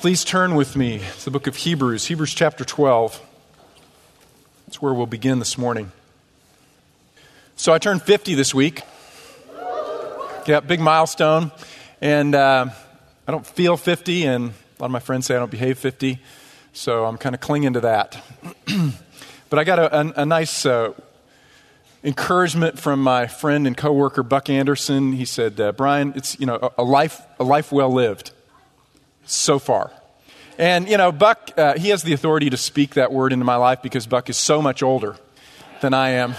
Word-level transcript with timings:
Please 0.00 0.24
turn 0.24 0.54
with 0.54 0.76
me 0.76 1.02
to 1.18 1.24
the 1.26 1.30
book 1.30 1.46
of 1.46 1.56
Hebrews, 1.56 2.06
Hebrews 2.06 2.32
chapter 2.32 2.64
12. 2.64 3.20
That's 4.66 4.80
where 4.80 4.94
we'll 4.94 5.04
begin 5.04 5.40
this 5.40 5.58
morning. 5.58 5.92
So 7.56 7.74
I 7.74 7.78
turned 7.78 8.00
50 8.00 8.34
this 8.34 8.54
week. 8.54 8.80
Yeah, 10.46 10.60
big 10.60 10.80
milestone. 10.80 11.52
And 12.00 12.34
uh, 12.34 12.70
I 13.28 13.30
don't 13.30 13.46
feel 13.46 13.76
50, 13.76 14.24
and 14.24 14.44
a 14.44 14.82
lot 14.82 14.86
of 14.86 14.90
my 14.90 15.00
friends 15.00 15.26
say 15.26 15.36
I 15.36 15.38
don't 15.38 15.50
behave 15.50 15.78
50. 15.78 16.18
So 16.72 17.04
I'm 17.04 17.18
kind 17.18 17.34
of 17.34 17.42
clinging 17.42 17.74
to 17.74 17.80
that. 17.80 18.24
but 19.50 19.58
I 19.58 19.64
got 19.64 19.78
a, 19.78 20.00
a, 20.00 20.22
a 20.22 20.24
nice 20.24 20.64
uh, 20.64 20.94
encouragement 22.02 22.78
from 22.78 23.02
my 23.02 23.26
friend 23.26 23.66
and 23.66 23.76
coworker 23.76 24.22
Buck 24.22 24.48
Anderson. 24.48 25.12
He 25.12 25.26
said, 25.26 25.60
uh, 25.60 25.72
"Brian, 25.72 26.14
it's 26.16 26.40
you 26.40 26.46
know 26.46 26.58
a, 26.78 26.80
a, 26.80 26.84
life 26.84 27.20
a 27.38 27.44
life 27.44 27.70
well 27.70 27.92
lived 27.92 28.32
so 29.32 29.58
far." 29.58 29.92
And 30.58 30.88
you 30.88 30.96
know, 30.96 31.12
Buck, 31.12 31.52
uh, 31.56 31.78
he 31.78 31.88
has 31.88 32.02
the 32.02 32.12
authority 32.12 32.50
to 32.50 32.56
speak 32.56 32.94
that 32.94 33.12
word 33.12 33.32
into 33.32 33.44
my 33.44 33.56
life 33.56 33.80
because 33.82 34.06
Buck 34.06 34.28
is 34.28 34.36
so 34.36 34.60
much 34.60 34.82
older 34.82 35.16
than 35.80 35.94
I 35.94 36.10
am. 36.10 36.34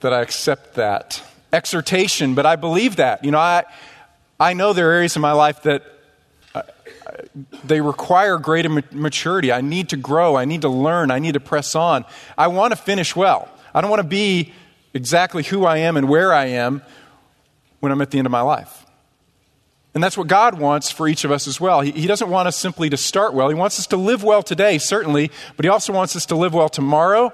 that 0.00 0.12
I 0.12 0.22
accept 0.22 0.74
that 0.74 1.22
exhortation, 1.52 2.34
but 2.34 2.46
I 2.46 2.56
believe 2.56 2.96
that. 2.96 3.24
You 3.24 3.30
know, 3.30 3.38
I 3.38 3.64
I 4.38 4.54
know 4.54 4.72
there 4.72 4.90
are 4.90 4.94
areas 4.94 5.16
in 5.16 5.22
my 5.22 5.32
life 5.32 5.62
that 5.62 5.84
they 7.64 7.80
require 7.80 8.38
greater 8.38 8.68
maturity. 8.90 9.52
I 9.52 9.60
need 9.60 9.90
to 9.90 9.96
grow. 9.96 10.36
I 10.36 10.44
need 10.44 10.62
to 10.62 10.68
learn. 10.68 11.10
I 11.10 11.18
need 11.18 11.34
to 11.34 11.40
press 11.40 11.74
on. 11.74 12.04
I 12.36 12.48
want 12.48 12.72
to 12.72 12.76
finish 12.76 13.14
well. 13.14 13.48
I 13.74 13.80
don't 13.80 13.90
want 13.90 14.02
to 14.02 14.08
be 14.08 14.52
exactly 14.94 15.42
who 15.42 15.64
I 15.64 15.78
am 15.78 15.96
and 15.96 16.08
where 16.08 16.32
I 16.32 16.46
am 16.46 16.82
when 17.80 17.92
I'm 17.92 18.00
at 18.00 18.10
the 18.10 18.18
end 18.18 18.26
of 18.26 18.32
my 18.32 18.40
life. 18.40 18.79
And 19.92 20.02
that's 20.02 20.16
what 20.16 20.28
God 20.28 20.58
wants 20.58 20.90
for 20.90 21.08
each 21.08 21.24
of 21.24 21.32
us 21.32 21.48
as 21.48 21.60
well. 21.60 21.80
He, 21.80 21.90
he, 21.90 22.06
doesn't 22.06 22.30
want 22.30 22.46
us 22.46 22.56
simply 22.56 22.90
to 22.90 22.96
start 22.96 23.34
well. 23.34 23.48
He 23.48 23.56
wants 23.56 23.78
us 23.78 23.88
to 23.88 23.96
live 23.96 24.22
well 24.22 24.42
today, 24.42 24.78
certainly, 24.78 25.30
but 25.56 25.64
He 25.64 25.68
also 25.68 25.92
wants 25.92 26.14
us 26.14 26.26
to 26.26 26.36
live 26.36 26.54
well 26.54 26.68
tomorrow. 26.68 27.32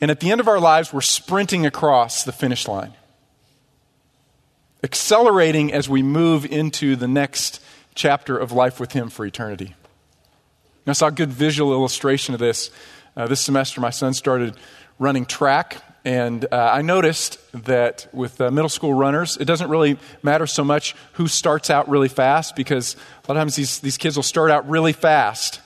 And 0.00 0.10
at 0.10 0.20
the 0.20 0.30
end 0.30 0.40
of 0.40 0.46
our 0.46 0.60
lives, 0.60 0.92
we're 0.92 1.00
sprinting 1.00 1.66
across 1.66 2.22
the 2.22 2.30
finish 2.30 2.68
line, 2.68 2.92
accelerating 4.84 5.72
as 5.72 5.88
we 5.88 6.04
move 6.04 6.46
into 6.46 6.94
the 6.94 7.08
next 7.08 7.60
chapter 7.96 8.38
of 8.38 8.52
life 8.52 8.78
with 8.78 8.92
Him 8.92 9.08
for 9.08 9.26
eternity. 9.26 9.74
I 10.86 10.92
saw 10.92 11.08
a 11.08 11.12
good 11.12 11.30
visual 11.30 11.72
illustration 11.72 12.32
of 12.32 12.40
this. 12.40 12.70
Uh, 13.16 13.26
this 13.26 13.40
semester, 13.40 13.80
my 13.80 13.90
son 13.90 14.14
started 14.14 14.56
running 14.98 15.26
track, 15.26 15.82
and 16.04 16.44
uh, 16.50 16.56
I 16.56 16.82
noticed 16.82 17.38
that 17.64 18.08
with 18.12 18.40
uh, 18.40 18.50
middle 18.50 18.68
school 18.68 18.94
runners, 18.94 19.36
it 19.36 19.44
doesn't 19.44 19.68
really 19.68 19.98
matter 20.22 20.46
so 20.46 20.64
much 20.64 20.94
who 21.14 21.26
starts 21.28 21.70
out 21.70 21.88
really 21.88 22.08
fast 22.08 22.56
because 22.56 22.94
a 22.94 22.98
lot 23.28 23.36
of 23.36 23.40
times 23.40 23.56
these, 23.56 23.80
these 23.80 23.96
kids 23.96 24.16
will 24.16 24.22
start 24.22 24.50
out 24.50 24.68
really 24.68 24.92
fast. 24.92 25.60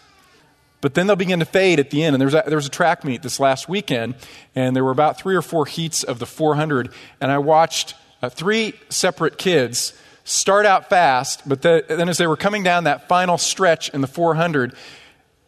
But 0.81 0.95
then 0.95 1.07
they'll 1.07 1.17
begin 1.17 1.39
to 1.39 1.45
fade 1.45 1.79
at 1.79 1.91
the 1.91 2.03
end. 2.03 2.15
And 2.15 2.21
there 2.21 2.27
was, 2.27 2.35
a, 2.35 2.43
there 2.47 2.57
was 2.57 2.67
a 2.67 2.71
track 2.71 3.05
meet 3.05 3.23
this 3.23 3.39
last 3.39 3.69
weekend, 3.69 4.17
and 4.55 4.75
there 4.75 4.83
were 4.83 4.91
about 4.91 5.19
three 5.19 5.37
or 5.37 5.43
four 5.43 5.65
heats 5.65 6.03
of 6.03 6.19
the 6.19 6.27
400. 6.27 6.91
And 7.21 7.31
I 7.31 7.39
watched 7.39 7.95
uh, 8.21 8.29
three 8.29 8.75
separate 8.89 9.39
kids 9.39 9.93
start 10.25 10.67
out 10.67 10.89
fast, 10.89 11.49
but 11.49 11.63
the, 11.63 11.85
then 11.89 12.09
as 12.09 12.19
they 12.19 12.27
were 12.27 12.37
coming 12.37 12.63
down 12.63 12.85
that 12.85 13.07
final 13.09 13.39
stretch 13.39 13.91
in 13.91 14.01
the 14.01 14.07
400, 14.07 14.75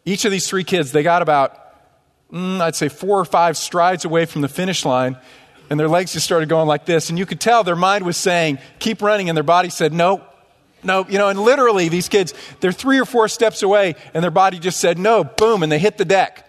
each 0.05 0.25
of 0.25 0.31
these 0.31 0.47
three 0.47 0.63
kids, 0.63 0.91
they 0.91 1.03
got 1.03 1.21
about, 1.21 1.57
mm, 2.35 2.59
I'd 2.59 2.75
say, 2.75 2.89
four 2.89 3.19
or 3.19 3.25
five 3.25 3.57
strides 3.57 4.05
away 4.05 4.25
from 4.25 4.41
the 4.41 4.49
finish 4.49 4.85
line, 4.85 5.17
and 5.69 5.79
their 5.79 5.87
legs 5.87 6.13
just 6.13 6.25
started 6.25 6.49
going 6.49 6.67
like 6.67 6.85
this. 6.85 7.09
And 7.09 7.17
you 7.17 7.25
could 7.25 7.39
tell 7.39 7.63
their 7.63 7.75
mind 7.75 8.05
was 8.05 8.17
saying, 8.17 8.59
keep 8.77 9.01
running, 9.01 9.29
and 9.29 9.37
their 9.37 9.43
body 9.43 9.69
said, 9.69 9.93
no, 9.93 10.21
no, 10.83 11.05
you 11.07 11.17
know, 11.17 11.29
and 11.29 11.39
literally 11.39 11.89
these 11.89 12.09
kids, 12.09 12.33
they're 12.59 12.73
three 12.73 12.99
or 12.99 13.05
four 13.05 13.27
steps 13.27 13.63
away, 13.63 13.95
and 14.13 14.21
their 14.21 14.31
body 14.31 14.59
just 14.59 14.79
said, 14.79 14.99
no, 14.99 15.23
boom, 15.23 15.63
and 15.63 15.71
they 15.71 15.79
hit 15.79 15.97
the 15.97 16.05
deck 16.05 16.43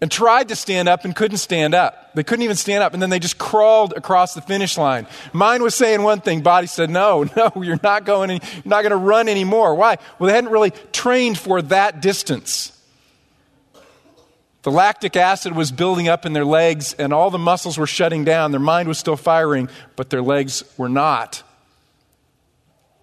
and 0.00 0.10
tried 0.10 0.48
to 0.48 0.56
stand 0.56 0.88
up 0.88 1.04
and 1.04 1.14
couldn't 1.14 1.38
stand 1.38 1.74
up. 1.74 2.14
They 2.14 2.22
couldn't 2.22 2.44
even 2.44 2.56
stand 2.56 2.84
up, 2.84 2.94
and 2.94 3.02
then 3.02 3.10
they 3.10 3.18
just 3.18 3.36
crawled 3.36 3.92
across 3.94 4.34
the 4.34 4.40
finish 4.40 4.78
line. 4.78 5.08
Mind 5.32 5.62
was 5.62 5.74
saying 5.74 6.02
one 6.02 6.20
thing, 6.20 6.40
body 6.42 6.68
said, 6.68 6.88
"No, 6.88 7.24
no, 7.36 7.52
you're 7.62 7.80
not 7.82 8.04
going. 8.04 8.30
Any, 8.30 8.40
you're 8.54 8.62
not 8.64 8.82
going 8.82 8.90
to 8.90 8.96
run 8.96 9.28
anymore." 9.28 9.74
Why? 9.74 9.98
Well, 10.18 10.28
they 10.28 10.34
hadn't 10.34 10.50
really 10.50 10.70
trained 10.92 11.36
for 11.36 11.62
that 11.62 12.00
distance. 12.00 12.77
The 14.62 14.70
lactic 14.70 15.16
acid 15.16 15.54
was 15.54 15.70
building 15.70 16.08
up 16.08 16.26
in 16.26 16.32
their 16.32 16.44
legs, 16.44 16.92
and 16.94 17.12
all 17.12 17.30
the 17.30 17.38
muscles 17.38 17.78
were 17.78 17.86
shutting 17.86 18.24
down. 18.24 18.50
Their 18.50 18.60
mind 18.60 18.88
was 18.88 18.98
still 18.98 19.16
firing, 19.16 19.68
but 19.96 20.10
their 20.10 20.22
legs 20.22 20.64
were 20.76 20.88
not. 20.88 21.42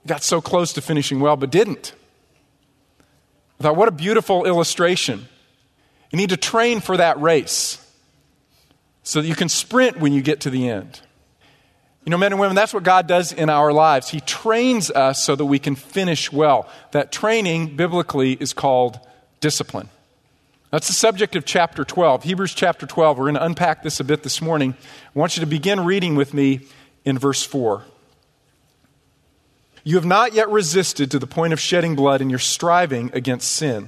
Got 0.05 0.21
so 0.21 0.41
close 0.41 0.73
to 0.73 0.81
finishing 0.81 1.19
well, 1.19 1.37
but 1.37 1.51
didn't. 1.51 1.93
I 3.59 3.63
thought, 3.63 3.77
what 3.77 3.87
a 3.87 3.91
beautiful 3.91 4.45
illustration 4.45 5.27
you 6.11 6.17
need 6.17 6.29
to 6.29 6.37
train 6.37 6.79
for 6.79 6.97
that 6.97 7.19
race 7.19 7.81
so 9.03 9.21
that 9.21 9.27
you 9.27 9.35
can 9.35 9.49
sprint 9.49 9.99
when 9.99 10.13
you 10.13 10.21
get 10.21 10.41
to 10.41 10.49
the 10.49 10.69
end. 10.69 11.01
You 12.05 12.11
know, 12.11 12.17
men 12.17 12.31
and 12.31 12.39
women, 12.39 12.55
that's 12.55 12.73
what 12.73 12.83
God 12.83 13.07
does 13.07 13.33
in 13.33 13.49
our 13.49 13.73
lives. 13.73 14.09
He 14.09 14.19
trains 14.19 14.91
us 14.91 15.23
so 15.23 15.35
that 15.35 15.45
we 15.45 15.57
can 15.57 15.75
finish 15.75 16.31
well. 16.31 16.69
That 16.91 17.11
training, 17.11 17.75
biblically, 17.75 18.33
is 18.33 18.53
called 18.53 18.99
discipline. 19.39 19.89
That's 20.75 20.87
the 20.87 20.93
subject 20.93 21.37
of 21.37 21.45
chapter 21.45 21.85
12, 21.85 22.23
Hebrews 22.23 22.53
chapter 22.53 22.85
12. 22.85 23.17
We're 23.17 23.23
going 23.23 23.35
to 23.35 23.45
unpack 23.45 23.81
this 23.81 24.01
a 24.01 24.03
bit 24.03 24.23
this 24.23 24.41
morning. 24.41 24.75
I 25.15 25.17
want 25.17 25.37
you 25.37 25.39
to 25.39 25.47
begin 25.47 25.85
reading 25.85 26.15
with 26.15 26.33
me 26.33 26.67
in 27.05 27.17
verse 27.17 27.43
4. 27.43 27.85
You 29.85 29.95
have 29.95 30.05
not 30.05 30.33
yet 30.33 30.49
resisted 30.49 31.11
to 31.11 31.17
the 31.17 31.27
point 31.27 31.53
of 31.53 31.61
shedding 31.61 31.95
blood 31.95 32.19
in 32.19 32.29
your 32.29 32.39
striving 32.39 33.09
against 33.13 33.53
sin 33.53 33.87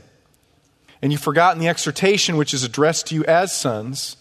and 1.02 1.12
you've 1.12 1.20
forgotten 1.20 1.60
the 1.60 1.68
exhortation 1.68 2.38
which 2.38 2.54
is 2.54 2.64
addressed 2.64 3.08
to 3.08 3.16
you 3.16 3.26
as 3.26 3.54
sons. 3.54 4.16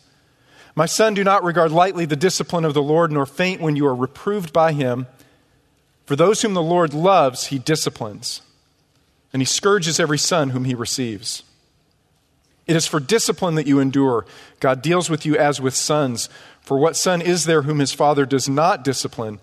My 0.74 0.86
son, 0.86 1.14
do 1.14 1.22
not 1.22 1.44
regard 1.44 1.70
lightly 1.70 2.04
the 2.04 2.16
discipline 2.16 2.64
of 2.64 2.74
the 2.74 2.82
Lord, 2.82 3.12
nor 3.12 3.26
faint 3.26 3.60
when 3.60 3.76
you 3.76 3.86
are 3.86 3.94
reproved 3.94 4.52
by 4.52 4.72
him. 4.72 5.06
For 6.04 6.16
those 6.16 6.42
whom 6.42 6.54
the 6.54 6.62
Lord 6.62 6.92
loves, 6.94 7.46
he 7.46 7.60
disciplines, 7.60 8.42
and 9.32 9.40
he 9.40 9.46
scourges 9.46 10.00
every 10.00 10.18
son 10.18 10.50
whom 10.50 10.64
he 10.64 10.74
receives. 10.74 11.44
It 12.66 12.76
is 12.76 12.86
for 12.86 13.00
discipline 13.00 13.54
that 13.54 13.66
you 13.66 13.78
endure. 13.78 14.26
God 14.60 14.82
deals 14.82 15.08
with 15.08 15.24
you 15.24 15.36
as 15.36 15.60
with 15.60 15.74
sons. 15.74 16.28
For 16.60 16.78
what 16.78 16.96
son 16.96 17.22
is 17.22 17.44
there 17.44 17.62
whom 17.62 17.78
his 17.78 17.92
father 17.92 18.26
does 18.26 18.48
not 18.48 18.82
discipline? 18.82 19.38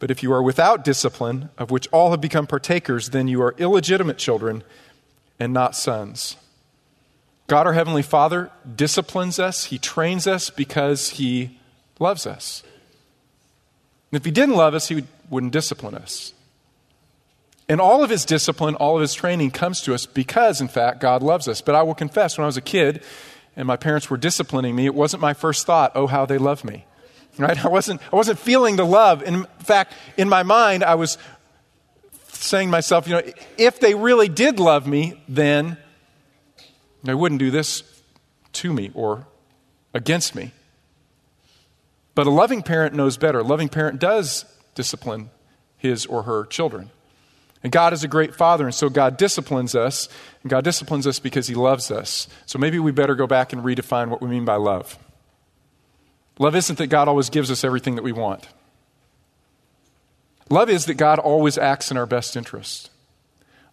But 0.00 0.10
if 0.10 0.22
you 0.22 0.32
are 0.32 0.42
without 0.42 0.84
discipline, 0.84 1.48
of 1.56 1.70
which 1.70 1.86
all 1.92 2.10
have 2.10 2.20
become 2.20 2.46
partakers, 2.46 3.10
then 3.10 3.28
you 3.28 3.40
are 3.40 3.54
illegitimate 3.58 4.18
children 4.18 4.64
and 5.38 5.52
not 5.52 5.74
sons. 5.74 6.36
God, 7.46 7.66
our 7.66 7.72
Heavenly 7.72 8.02
Father, 8.02 8.50
disciplines 8.74 9.38
us, 9.38 9.64
He 9.64 9.78
trains 9.78 10.26
us 10.26 10.50
because 10.50 11.10
He 11.10 11.58
loves 11.98 12.26
us. 12.26 12.62
And 14.10 14.20
if 14.20 14.26
He 14.26 14.30
didn't 14.30 14.56
love 14.56 14.74
us, 14.74 14.88
He 14.88 15.04
wouldn't 15.30 15.52
discipline 15.52 15.94
us. 15.94 16.33
And 17.68 17.80
all 17.80 18.04
of 18.04 18.10
His 18.10 18.24
discipline, 18.24 18.74
all 18.74 18.96
of 18.96 19.00
His 19.00 19.14
training 19.14 19.50
comes 19.50 19.80
to 19.82 19.94
us 19.94 20.06
because, 20.06 20.60
in 20.60 20.68
fact, 20.68 21.00
God 21.00 21.22
loves 21.22 21.48
us. 21.48 21.60
But 21.60 21.74
I 21.74 21.82
will 21.82 21.94
confess, 21.94 22.36
when 22.36 22.44
I 22.44 22.46
was 22.46 22.56
a 22.56 22.62
kid 22.62 23.02
and 23.56 23.66
my 23.66 23.76
parents 23.76 24.10
were 24.10 24.16
disciplining 24.16 24.76
me, 24.76 24.86
it 24.86 24.94
wasn't 24.94 25.20
my 25.20 25.34
first 25.34 25.66
thought, 25.66 25.92
oh, 25.94 26.06
how 26.06 26.26
they 26.26 26.38
love 26.38 26.64
me. 26.64 26.84
Right? 27.38 27.64
I 27.64 27.68
wasn't, 27.68 28.00
I 28.12 28.16
wasn't 28.16 28.38
feeling 28.38 28.76
the 28.76 28.84
love. 28.84 29.22
In 29.22 29.44
fact, 29.58 29.92
in 30.16 30.28
my 30.28 30.42
mind, 30.42 30.84
I 30.84 30.94
was 30.94 31.18
saying 32.28 32.68
to 32.68 32.72
myself, 32.72 33.08
you 33.08 33.14
know, 33.14 33.22
if 33.58 33.80
they 33.80 33.94
really 33.94 34.28
did 34.28 34.60
love 34.60 34.86
me, 34.86 35.20
then 35.28 35.76
they 37.02 37.14
wouldn't 37.14 37.38
do 37.38 37.50
this 37.50 37.82
to 38.52 38.72
me 38.72 38.90
or 38.94 39.26
against 39.92 40.34
me. 40.34 40.52
But 42.14 42.26
a 42.26 42.30
loving 42.30 42.62
parent 42.62 42.94
knows 42.94 43.16
better. 43.16 43.40
A 43.40 43.44
loving 43.44 43.68
parent 43.68 43.98
does 43.98 44.44
discipline 44.74 45.30
his 45.76 46.06
or 46.06 46.22
her 46.24 46.44
children. 46.44 46.90
And 47.64 47.72
God 47.72 47.94
is 47.94 48.04
a 48.04 48.08
great 48.08 48.34
father, 48.34 48.66
and 48.66 48.74
so 48.74 48.90
God 48.90 49.16
disciplines 49.16 49.74
us, 49.74 50.10
and 50.42 50.50
God 50.50 50.64
disciplines 50.64 51.06
us 51.06 51.18
because 51.18 51.48
he 51.48 51.54
loves 51.54 51.90
us. 51.90 52.28
So 52.44 52.58
maybe 52.58 52.78
we 52.78 52.92
better 52.92 53.14
go 53.14 53.26
back 53.26 53.54
and 53.54 53.64
redefine 53.64 54.08
what 54.08 54.20
we 54.20 54.28
mean 54.28 54.44
by 54.44 54.56
love. 54.56 54.98
Love 56.38 56.54
isn't 56.54 56.76
that 56.76 56.88
God 56.88 57.08
always 57.08 57.30
gives 57.30 57.50
us 57.50 57.64
everything 57.64 57.94
that 57.94 58.02
we 58.02 58.12
want. 58.12 58.48
Love 60.50 60.68
is 60.68 60.84
that 60.84 60.94
God 60.94 61.18
always 61.18 61.56
acts 61.56 61.90
in 61.90 61.96
our 61.96 62.04
best 62.04 62.36
interest. 62.36 62.90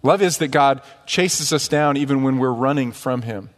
Love 0.04 0.22
is 0.22 0.38
that 0.38 0.48
God 0.48 0.82
chases 1.06 1.52
us 1.52 1.68
down 1.68 1.98
even 1.98 2.24
when 2.24 2.40
we're 2.40 2.50
running 2.50 2.94
from 2.94 3.24
Him. 3.24 3.50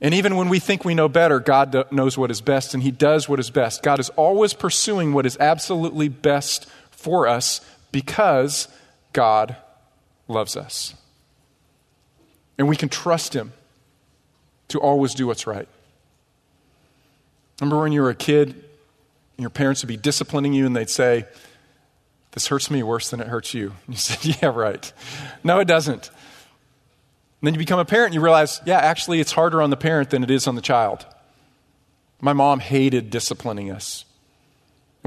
And 0.00 0.14
even 0.14 0.36
when 0.36 0.48
we 0.48 0.60
think 0.60 0.84
we 0.84 0.94
know 0.94 1.08
better, 1.08 1.40
God 1.40 1.92
knows 1.92 2.16
what 2.16 2.30
is 2.30 2.40
best 2.40 2.72
and 2.72 2.84
He 2.84 2.92
does 2.92 3.28
what 3.28 3.40
is 3.40 3.50
best. 3.50 3.82
God 3.82 3.98
is 3.98 4.10
always 4.10 4.54
pursuing 4.54 5.12
what 5.12 5.26
is 5.26 5.36
absolutely 5.38 6.08
best 6.08 6.68
for 6.92 7.26
us 7.26 7.60
because 7.90 8.68
God 9.12 9.56
loves 10.26 10.56
us. 10.56 10.94
And 12.58 12.68
we 12.68 12.76
can 12.76 12.88
trust 12.88 13.34
Him 13.34 13.52
to 14.68 14.78
always 14.78 15.14
do 15.14 15.26
what's 15.26 15.46
right. 15.46 15.68
Remember 17.60 17.80
when 17.80 17.92
you 17.92 18.02
were 18.02 18.10
a 18.10 18.14
kid 18.14 18.48
and 18.48 18.58
your 19.38 19.50
parents 19.50 19.82
would 19.82 19.88
be 19.88 19.96
disciplining 19.96 20.52
you 20.52 20.66
and 20.66 20.76
they'd 20.76 20.90
say, 20.90 21.26
This 22.32 22.46
hurts 22.46 22.70
me 22.70 22.82
worse 22.82 23.10
than 23.10 23.20
it 23.20 23.28
hurts 23.28 23.54
you. 23.54 23.72
And 23.86 23.94
you 23.94 23.96
said, 23.96 24.42
Yeah, 24.42 24.48
right. 24.48 24.92
No, 25.42 25.60
it 25.60 25.66
doesn't. 25.66 26.10
And 27.40 27.46
then 27.46 27.54
you 27.54 27.58
become 27.58 27.78
a 27.78 27.84
parent 27.84 28.06
and 28.06 28.14
you 28.14 28.20
realize, 28.20 28.60
yeah, 28.66 28.78
actually, 28.78 29.20
it's 29.20 29.30
harder 29.30 29.62
on 29.62 29.70
the 29.70 29.76
parent 29.76 30.10
than 30.10 30.24
it 30.24 30.30
is 30.30 30.48
on 30.48 30.56
the 30.56 30.60
child. 30.60 31.06
My 32.20 32.32
mom 32.32 32.58
hated 32.58 33.10
disciplining 33.10 33.70
us. 33.70 34.04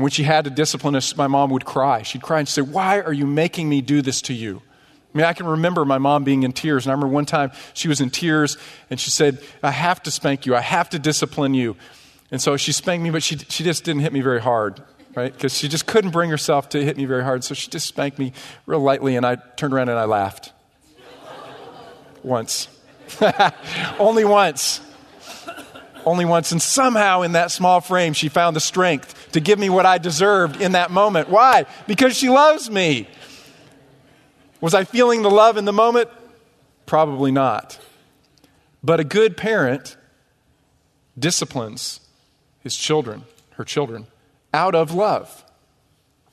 And 0.01 0.03
when 0.03 0.09
she 0.09 0.23
had 0.23 0.45
to 0.45 0.49
discipline 0.49 0.95
us, 0.95 1.15
my 1.15 1.27
mom 1.27 1.51
would 1.51 1.63
cry. 1.63 2.01
She'd 2.01 2.23
cry 2.23 2.39
and 2.39 2.49
say, 2.49 2.63
Why 2.63 3.01
are 3.01 3.13
you 3.13 3.27
making 3.27 3.69
me 3.69 3.81
do 3.81 4.01
this 4.01 4.19
to 4.23 4.33
you? 4.33 4.59
I 5.13 5.17
mean, 5.17 5.25
I 5.25 5.33
can 5.33 5.45
remember 5.45 5.85
my 5.85 5.99
mom 5.99 6.23
being 6.23 6.41
in 6.41 6.53
tears. 6.53 6.87
And 6.87 6.91
I 6.91 6.93
remember 6.95 7.13
one 7.13 7.27
time 7.27 7.51
she 7.75 7.87
was 7.87 8.01
in 8.01 8.09
tears 8.09 8.57
and 8.89 8.99
she 8.99 9.11
said, 9.11 9.37
I 9.61 9.69
have 9.69 10.01
to 10.01 10.09
spank 10.09 10.47
you. 10.47 10.55
I 10.55 10.61
have 10.61 10.89
to 10.89 10.97
discipline 10.97 11.53
you. 11.53 11.75
And 12.31 12.41
so 12.41 12.57
she 12.57 12.71
spanked 12.71 13.03
me, 13.03 13.11
but 13.11 13.21
she, 13.21 13.37
she 13.37 13.63
just 13.63 13.83
didn't 13.83 14.01
hit 14.01 14.11
me 14.11 14.21
very 14.21 14.41
hard, 14.41 14.81
right? 15.13 15.31
Because 15.31 15.55
she 15.55 15.67
just 15.67 15.85
couldn't 15.85 16.09
bring 16.09 16.31
herself 16.31 16.69
to 16.69 16.83
hit 16.83 16.97
me 16.97 17.05
very 17.05 17.23
hard. 17.23 17.43
So 17.43 17.53
she 17.53 17.69
just 17.69 17.85
spanked 17.85 18.17
me 18.17 18.33
real 18.65 18.79
lightly, 18.79 19.17
and 19.17 19.23
I 19.23 19.35
turned 19.35 19.71
around 19.71 19.89
and 19.89 19.99
I 19.99 20.05
laughed. 20.05 20.51
once. 22.23 22.69
Only 23.99 24.25
once. 24.25 24.81
Only 26.07 26.25
once. 26.25 26.51
And 26.51 26.59
somehow 26.59 27.21
in 27.21 27.33
that 27.33 27.51
small 27.51 27.81
frame, 27.81 28.13
she 28.13 28.29
found 28.29 28.55
the 28.55 28.61
strength 28.61 29.20
to 29.31 29.39
give 29.39 29.59
me 29.59 29.69
what 29.69 29.85
I 29.85 29.97
deserved 29.97 30.61
in 30.61 30.73
that 30.73 30.91
moment. 30.91 31.29
Why? 31.29 31.65
Because 31.87 32.15
she 32.15 32.29
loves 32.29 32.69
me. 32.69 33.07
Was 34.59 34.73
I 34.73 34.83
feeling 34.83 35.21
the 35.21 35.31
love 35.31 35.57
in 35.57 35.65
the 35.65 35.73
moment? 35.73 36.09
Probably 36.85 37.31
not. 37.31 37.79
But 38.83 38.99
a 38.99 39.03
good 39.03 39.37
parent 39.37 39.97
disciplines 41.17 41.99
his 42.61 42.75
children, 42.75 43.23
her 43.51 43.63
children, 43.63 44.07
out 44.53 44.75
of 44.75 44.93
love. 44.93 45.43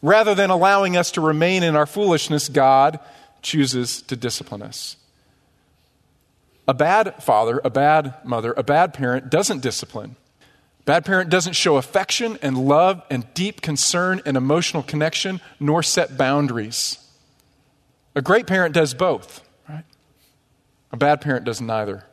Rather 0.03 0.35
than 0.35 0.51
allowing 0.51 0.97
us 0.97 1.11
to 1.13 1.21
remain 1.21 1.63
in 1.63 1.75
our 1.75 1.87
foolishness, 1.87 2.49
God 2.49 3.01
chooses 3.43 4.03
to 4.03 4.17
discipline 4.17 4.63
us. 4.63 4.97
A 6.67 6.75
bad 6.75 7.23
father, 7.23 7.61
a 7.65 7.71
bad 7.71 8.15
mother, 8.25 8.53
a 8.57 8.63
bad 8.63 8.93
parent 8.93 9.31
doesn't 9.31 9.61
discipline. 9.61 10.17
Bad 10.89 11.05
parent 11.05 11.29
doesn't 11.29 11.53
show 11.53 11.77
affection 11.77 12.39
and 12.41 12.57
love 12.57 13.03
and 13.11 13.27
deep 13.35 13.61
concern 13.61 14.23
and 14.25 14.39
emotional 14.39 14.83
connection, 14.83 15.43
nor 15.61 15.83
set 15.83 16.17
boundaries. 16.17 16.97
A 18.15 18.23
great 18.23 18.47
parent 18.47 18.73
does 18.73 18.95
both, 18.95 19.47
right? 19.69 19.85
A 20.91 20.97
bad 20.97 21.21
parent 21.21 21.45
does 21.45 21.61
neither. 21.61 22.05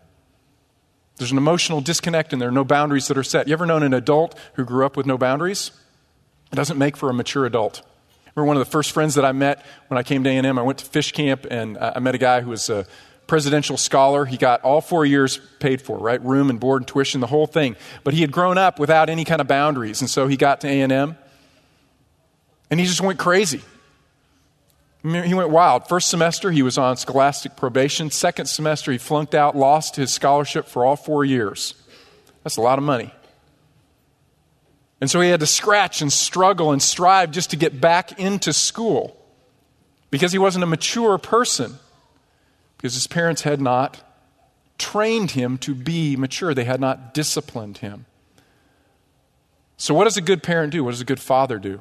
There's 1.15 1.31
an 1.31 1.37
emotional 1.37 1.79
disconnect 1.79 2.33
and 2.33 2.41
there 2.41 2.49
are 2.49 2.51
no 2.51 2.65
boundaries 2.65 3.07
that 3.07 3.17
are 3.17 3.23
set. 3.23 3.47
You 3.47 3.53
ever 3.53 3.65
known 3.65 3.81
an 3.81 3.93
adult 3.93 4.37
who 4.55 4.65
grew 4.65 4.85
up 4.85 4.97
with 4.97 5.05
no 5.05 5.17
boundaries? 5.17 5.71
It 6.51 6.57
doesn't 6.57 6.77
make 6.77 6.97
for 6.97 7.09
a 7.09 7.13
mature 7.13 7.45
adult. 7.45 7.81
I 7.81 8.31
remember 8.35 8.47
one 8.47 8.57
of 8.57 8.65
the 8.67 8.71
first 8.71 8.91
friends 8.91 9.15
that 9.15 9.23
I 9.23 9.31
met 9.31 9.65
when 9.87 9.97
I 9.97 10.03
came 10.03 10.21
to 10.25 10.29
A&M. 10.29 10.59
I 10.59 10.63
went 10.63 10.79
to 10.79 10.85
fish 10.85 11.13
camp 11.13 11.47
and 11.49 11.77
I 11.77 11.99
met 11.99 12.13
a 12.13 12.17
guy 12.17 12.41
who 12.41 12.49
was 12.49 12.69
a 12.69 12.85
presidential 13.27 13.77
scholar. 13.77 14.25
He 14.25 14.37
got 14.37 14.61
all 14.61 14.81
four 14.81 15.05
years 15.05 15.37
paid 15.59 15.81
for, 15.81 15.97
right? 15.97 16.23
Room 16.23 16.49
and 16.49 16.59
board 16.59 16.81
and 16.81 16.87
tuition, 16.87 17.21
the 17.21 17.27
whole 17.27 17.47
thing. 17.47 17.75
But 18.03 18.13
he 18.13 18.21
had 18.21 18.31
grown 18.31 18.57
up 18.57 18.79
without 18.79 19.09
any 19.09 19.25
kind 19.25 19.41
of 19.41 19.47
boundaries, 19.47 20.01
and 20.01 20.09
so 20.09 20.27
he 20.27 20.37
got 20.37 20.61
to 20.61 20.67
A&M, 20.67 21.17
and 22.69 22.79
he 22.79 22.85
just 22.85 23.01
went 23.01 23.19
crazy. 23.19 23.61
He 25.03 25.35
went 25.35 25.51
wild. 25.51 25.87
First 25.87 26.07
semester, 26.07 26.49
he 26.49 26.63
was 26.63 26.79
on 26.79 26.97
scholastic 26.97 27.55
probation. 27.55 28.09
Second 28.09 28.47
semester, 28.47 28.91
he 28.91 28.97
flunked 28.97 29.35
out, 29.35 29.55
lost 29.55 29.95
his 29.97 30.11
scholarship 30.11 30.67
for 30.67 30.83
all 30.83 30.95
four 30.95 31.23
years. 31.23 31.75
That's 32.43 32.57
a 32.57 32.61
lot 32.61 32.79
of 32.79 32.83
money. 32.83 33.13
And 34.99 35.11
so 35.11 35.21
he 35.21 35.29
had 35.29 35.41
to 35.41 35.45
scratch 35.45 36.01
and 36.01 36.11
struggle 36.11 36.71
and 36.71 36.81
strive 36.81 37.29
just 37.29 37.51
to 37.51 37.55
get 37.55 37.79
back 37.79 38.19
into 38.19 38.51
school 38.53 39.15
because 40.09 40.31
he 40.31 40.39
wasn't 40.39 40.63
a 40.63 40.67
mature 40.67 41.19
person, 41.19 41.77
because 42.77 42.93
his 42.93 43.07
parents 43.07 43.41
had 43.41 43.61
not 43.61 44.01
trained 44.77 45.31
him 45.31 45.57
to 45.59 45.73
be 45.73 46.15
mature, 46.15 46.53
they 46.53 46.65
had 46.65 46.79
not 46.79 47.13
disciplined 47.13 47.79
him. 47.79 48.05
So, 49.77 49.93
what 49.93 50.05
does 50.05 50.17
a 50.17 50.21
good 50.21 50.43
parent 50.43 50.71
do? 50.71 50.83
What 50.83 50.91
does 50.91 51.01
a 51.01 51.05
good 51.05 51.19
father 51.19 51.59
do? 51.59 51.79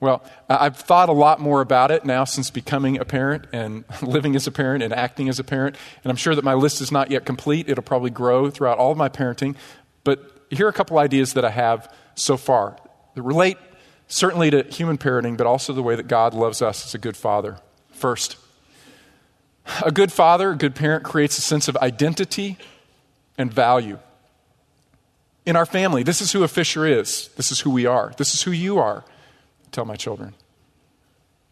Well, 0.00 0.22
I've 0.48 0.76
thought 0.76 1.08
a 1.08 1.12
lot 1.12 1.40
more 1.40 1.62
about 1.62 1.90
it 1.90 2.04
now 2.04 2.24
since 2.24 2.50
becoming 2.50 2.98
a 2.98 3.04
parent 3.04 3.46
and 3.52 3.84
living 4.02 4.36
as 4.36 4.46
a 4.46 4.52
parent 4.52 4.82
and 4.82 4.92
acting 4.92 5.28
as 5.28 5.38
a 5.38 5.44
parent. 5.44 5.76
And 6.04 6.10
I'm 6.10 6.16
sure 6.16 6.34
that 6.34 6.44
my 6.44 6.54
list 6.54 6.80
is 6.80 6.92
not 6.92 7.10
yet 7.10 7.24
complete. 7.24 7.68
It'll 7.68 7.82
probably 7.82 8.10
grow 8.10 8.50
throughout 8.50 8.78
all 8.78 8.92
of 8.92 8.98
my 8.98 9.08
parenting. 9.08 9.56
But 10.04 10.44
here 10.50 10.66
are 10.66 10.70
a 10.70 10.74
couple 10.74 10.98
ideas 10.98 11.32
that 11.32 11.44
I 11.44 11.50
have 11.50 11.92
so 12.14 12.36
far 12.36 12.76
that 13.14 13.22
relate 13.22 13.56
certainly 14.06 14.50
to 14.50 14.62
human 14.64 14.98
parenting, 14.98 15.36
but 15.36 15.46
also 15.46 15.72
the 15.72 15.82
way 15.82 15.96
that 15.96 16.08
God 16.08 16.34
loves 16.34 16.60
us 16.60 16.84
as 16.84 16.94
a 16.94 16.98
good 16.98 17.16
father. 17.16 17.58
First, 17.90 18.36
a 19.84 19.90
good 19.90 20.12
father, 20.12 20.50
a 20.50 20.56
good 20.56 20.74
parent 20.74 21.04
creates 21.04 21.38
a 21.38 21.42
sense 21.42 21.68
of 21.68 21.76
identity 21.78 22.56
and 23.38 23.52
value. 23.52 23.98
In 25.44 25.56
our 25.56 25.66
family, 25.66 26.02
this 26.02 26.20
is 26.20 26.32
who 26.32 26.42
a 26.42 26.48
Fisher 26.48 26.86
is. 26.86 27.28
This 27.36 27.52
is 27.52 27.60
who 27.60 27.70
we 27.70 27.86
are. 27.86 28.12
This 28.16 28.34
is 28.34 28.42
who 28.42 28.50
you 28.50 28.78
are 28.78 29.04
tell 29.76 29.84
my 29.84 29.96
children. 29.96 30.34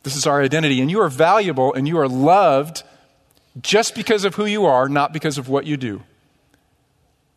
This 0.03 0.17
is 0.17 0.27
our 0.27 0.43
identity, 0.43 0.81
and 0.81 0.91
you 0.91 1.01
are 1.01 1.09
valuable 1.09 1.73
and 1.75 1.87
you 1.87 1.99
are 1.99 2.09
loved 2.09 2.83
just 3.61 3.95
because 3.95 4.25
of 4.25 4.35
who 4.35 4.47
you 4.47 4.67
are, 4.67 4.89
not 4.89 5.13
because 5.13 5.39
of 5.39 5.49
what 5.49 5.67
you 5.67 5.77
do. 5.77 6.03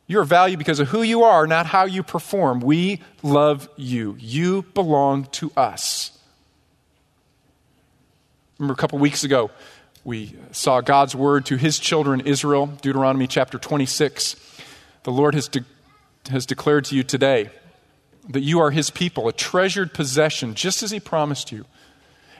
You 0.07 0.19
are 0.19 0.25
valued 0.25 0.57
because 0.57 0.79
of 0.79 0.88
who 0.88 1.01
you 1.01 1.24
are, 1.24 1.45
not 1.45 1.65
how 1.65 1.85
you 1.85 2.01
perform. 2.01 2.62
We 2.62 3.01
love 3.21 3.69
you. 3.75 4.15
You 4.19 4.63
belong 4.74 5.25
to 5.33 5.51
us. 5.57 6.18
Remember 8.57 8.74
a 8.74 8.77
couple 8.77 8.97
weeks 9.00 9.24
ago, 9.24 9.51
we 10.07 10.33
saw 10.54 10.80
God's 10.80 11.13
word 11.13 11.45
to 11.48 11.57
his 11.57 11.77
children, 11.77 12.21
Israel, 12.21 12.68
Deuteronomy 12.68 13.27
chapter 13.27 13.59
26. 13.59 14.38
The 15.04 15.12
Lord 15.12 15.36
has, 15.36 15.50
de- 15.50 15.65
has 16.30 16.45
declared 16.45 16.86
to 16.86 16.95
you 16.95 17.04
today 17.04 17.50
that 18.30 18.39
you 18.39 18.62
are 18.62 18.71
his 18.71 18.89
people, 18.89 19.27
a 19.27 19.33
treasured 19.33 19.94
possession, 19.94 20.56
just 20.56 20.81
as 20.81 20.92
he 20.92 21.01
promised 21.01 21.51
you. 21.51 21.65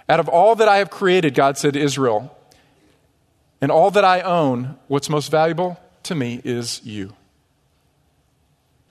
Out 0.08 0.22
of 0.22 0.30
all 0.30 0.56
that 0.56 0.70
I 0.70 0.78
have 0.78 0.90
created, 0.90 1.34
God 1.34 1.58
said 1.58 1.74
to 1.74 1.80
Israel, 1.82 2.34
and 3.60 3.70
all 3.70 3.92
that 3.92 4.06
I 4.06 4.22
own, 4.22 4.80
what's 4.88 5.10
most 5.10 5.30
valuable 5.30 5.78
to 6.04 6.16
me 6.16 6.40
is 6.46 6.80
you. 6.86 7.16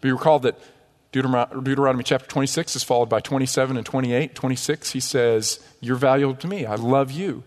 Be 0.02 0.12
recalled 0.12 0.42
that 0.42 0.60
Deuteronomy 1.12 2.04
chapter 2.04 2.28
26 2.28 2.76
is 2.76 2.84
followed 2.84 3.08
by 3.08 3.20
27 3.20 3.78
and 3.78 3.86
28. 3.86 4.34
26, 4.34 4.90
he 4.90 5.00
says, 5.00 5.60
You're 5.80 5.96
valuable 5.96 6.34
to 6.34 6.46
me. 6.46 6.66
I 6.66 6.74
love 6.74 7.10
you. 7.10 7.42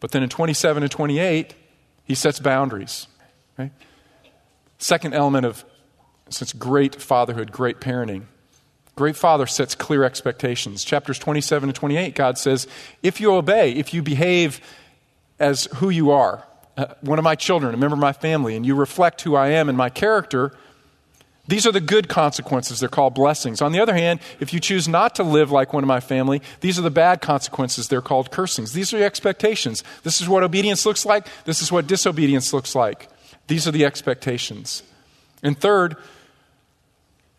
But 0.00 0.10
then 0.12 0.22
in 0.22 0.28
27 0.28 0.82
and 0.82 0.92
28, 0.92 1.54
he 2.04 2.14
sets 2.14 2.38
boundaries. 2.38 3.06
Second 4.78 5.14
element 5.14 5.46
of 5.46 5.64
since 6.28 6.52
great 6.52 7.00
fatherhood, 7.00 7.50
great 7.50 7.80
parenting, 7.80 8.26
Great 8.96 9.14
Father 9.14 9.46
sets 9.46 9.74
clear 9.74 10.04
expectations. 10.04 10.82
Chapters 10.82 11.18
27 11.18 11.68
and 11.68 11.76
28, 11.76 12.14
God 12.14 12.38
says, 12.38 12.66
If 13.02 13.20
you 13.20 13.34
obey, 13.34 13.72
if 13.72 13.92
you 13.92 14.02
behave 14.02 14.58
as 15.38 15.66
who 15.74 15.90
you 15.90 16.12
are, 16.12 16.42
uh, 16.78 16.86
one 17.02 17.18
of 17.18 17.22
my 17.22 17.34
children, 17.34 17.74
a 17.74 17.76
member 17.76 17.92
of 17.92 18.00
my 18.00 18.14
family, 18.14 18.56
and 18.56 18.64
you 18.64 18.74
reflect 18.74 19.20
who 19.20 19.36
I 19.36 19.48
am 19.48 19.68
and 19.68 19.76
my 19.76 19.90
character, 19.90 20.56
these 21.48 21.66
are 21.66 21.72
the 21.72 21.80
good 21.80 22.08
consequences. 22.08 22.80
They're 22.80 22.88
called 22.88 23.14
blessings. 23.14 23.62
On 23.62 23.72
the 23.72 23.80
other 23.80 23.94
hand, 23.94 24.20
if 24.40 24.52
you 24.52 24.60
choose 24.60 24.88
not 24.88 25.14
to 25.16 25.22
live 25.22 25.50
like 25.50 25.72
one 25.72 25.84
of 25.84 25.88
my 25.88 26.00
family, 26.00 26.42
these 26.60 26.78
are 26.78 26.82
the 26.82 26.90
bad 26.90 27.20
consequences. 27.20 27.88
They're 27.88 28.02
called 28.02 28.30
cursings. 28.30 28.72
These 28.72 28.92
are 28.92 28.98
the 28.98 29.04
expectations. 29.04 29.84
This 30.02 30.20
is 30.20 30.28
what 30.28 30.42
obedience 30.42 30.84
looks 30.84 31.06
like. 31.06 31.26
This 31.44 31.62
is 31.62 31.70
what 31.70 31.86
disobedience 31.86 32.52
looks 32.52 32.74
like. 32.74 33.08
These 33.46 33.68
are 33.68 33.70
the 33.70 33.84
expectations. 33.84 34.82
And 35.42 35.58
third, 35.58 35.96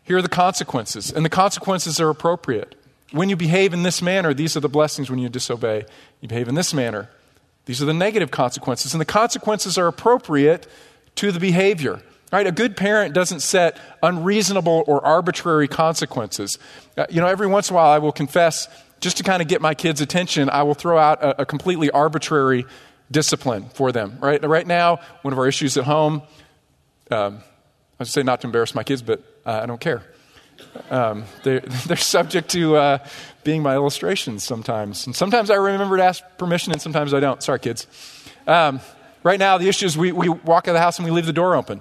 here 0.04 0.16
are 0.16 0.22
the 0.22 0.28
consequences, 0.28 1.12
and 1.12 1.22
the 1.22 1.30
consequences 1.30 2.00
are 2.00 2.08
appropriate. 2.08 2.74
When 3.12 3.28
you 3.28 3.36
behave 3.36 3.74
in 3.74 3.82
this 3.82 4.00
manner, 4.00 4.32
these 4.32 4.56
are 4.56 4.60
the 4.60 4.68
blessings. 4.68 5.10
When 5.10 5.18
you 5.18 5.28
disobey, 5.28 5.84
you 6.22 6.28
behave 6.28 6.48
in 6.48 6.54
this 6.54 6.72
manner. 6.72 7.10
These 7.66 7.82
are 7.82 7.84
the 7.84 7.92
negative 7.92 8.30
consequences, 8.30 8.94
and 8.94 9.00
the 9.02 9.06
consequences 9.06 9.76
are 9.76 9.86
appropriate 9.86 10.66
to 11.16 11.30
the 11.30 11.40
behavior. 11.40 12.00
Right? 12.30 12.46
A 12.46 12.52
good 12.52 12.76
parent 12.76 13.14
doesn't 13.14 13.40
set 13.40 13.78
unreasonable 14.02 14.84
or 14.86 15.04
arbitrary 15.04 15.66
consequences. 15.66 16.58
Uh, 16.96 17.06
you 17.08 17.20
know, 17.20 17.26
every 17.26 17.46
once 17.46 17.70
in 17.70 17.74
a 17.74 17.76
while, 17.76 17.90
I 17.90 17.98
will 17.98 18.12
confess, 18.12 18.68
just 19.00 19.16
to 19.16 19.22
kind 19.22 19.40
of 19.40 19.48
get 19.48 19.62
my 19.62 19.74
kids' 19.74 20.00
attention, 20.02 20.50
I 20.50 20.62
will 20.62 20.74
throw 20.74 20.98
out 20.98 21.22
a, 21.22 21.42
a 21.42 21.46
completely 21.46 21.90
arbitrary 21.90 22.66
discipline 23.10 23.70
for 23.72 23.92
them. 23.92 24.18
Right? 24.20 24.44
Right 24.44 24.66
now, 24.66 25.00
one 25.22 25.32
of 25.32 25.38
our 25.38 25.48
issues 25.48 25.78
at 25.78 25.84
home, 25.84 26.22
um, 27.10 27.38
I 27.98 28.04
say 28.04 28.22
not 28.22 28.42
to 28.42 28.46
embarrass 28.46 28.74
my 28.74 28.84
kids, 28.84 29.00
but 29.00 29.22
uh, 29.46 29.60
I 29.62 29.66
don't 29.66 29.80
care. 29.80 30.02
Um, 30.90 31.24
they're, 31.44 31.60
they're 31.86 31.96
subject 31.96 32.50
to 32.50 32.76
uh, 32.76 32.98
being 33.42 33.62
my 33.62 33.74
illustrations 33.74 34.44
sometimes. 34.44 35.06
And 35.06 35.16
sometimes 35.16 35.50
I 35.50 35.54
remember 35.54 35.96
to 35.96 36.04
ask 36.04 36.22
permission, 36.36 36.72
and 36.72 36.82
sometimes 36.82 37.14
I 37.14 37.20
don't. 37.20 37.42
Sorry, 37.42 37.58
kids. 37.58 37.86
Um, 38.46 38.80
right 39.22 39.38
now, 39.38 39.56
the 39.56 39.68
issue 39.68 39.86
is 39.86 39.96
we, 39.96 40.12
we 40.12 40.28
walk 40.28 40.68
out 40.68 40.72
of 40.72 40.74
the 40.74 40.80
house 40.80 40.98
and 40.98 41.06
we 41.06 41.10
leave 41.10 41.26
the 41.26 41.32
door 41.32 41.54
open. 41.56 41.80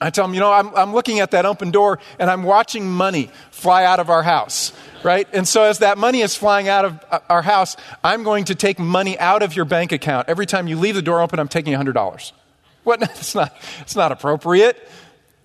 I 0.00 0.10
tell 0.10 0.26
them, 0.26 0.34
you 0.34 0.40
know, 0.40 0.52
I'm, 0.52 0.74
I'm 0.74 0.92
looking 0.92 1.20
at 1.20 1.30
that 1.30 1.46
open 1.46 1.70
door 1.70 1.98
and 2.18 2.28
I'm 2.28 2.42
watching 2.42 2.90
money 2.90 3.30
fly 3.50 3.84
out 3.84 4.00
of 4.00 4.10
our 4.10 4.22
house, 4.22 4.72
right? 5.02 5.26
And 5.32 5.46
so 5.46 5.62
as 5.62 5.78
that 5.78 5.98
money 5.98 6.20
is 6.20 6.34
flying 6.34 6.68
out 6.68 6.84
of 6.84 7.04
uh, 7.10 7.20
our 7.30 7.42
house, 7.42 7.76
I'm 8.02 8.22
going 8.22 8.46
to 8.46 8.54
take 8.54 8.78
money 8.78 9.18
out 9.18 9.42
of 9.42 9.54
your 9.54 9.64
bank 9.64 9.92
account. 9.92 10.28
Every 10.28 10.46
time 10.46 10.68
you 10.68 10.78
leave 10.78 10.94
the 10.94 11.02
door 11.02 11.20
open, 11.20 11.38
I'm 11.38 11.48
taking 11.48 11.72
$100. 11.72 12.32
What? 12.82 13.02
It's 13.16 13.34
not, 13.34 13.56
it's 13.80 13.96
not 13.96 14.12
appropriate. 14.12 14.76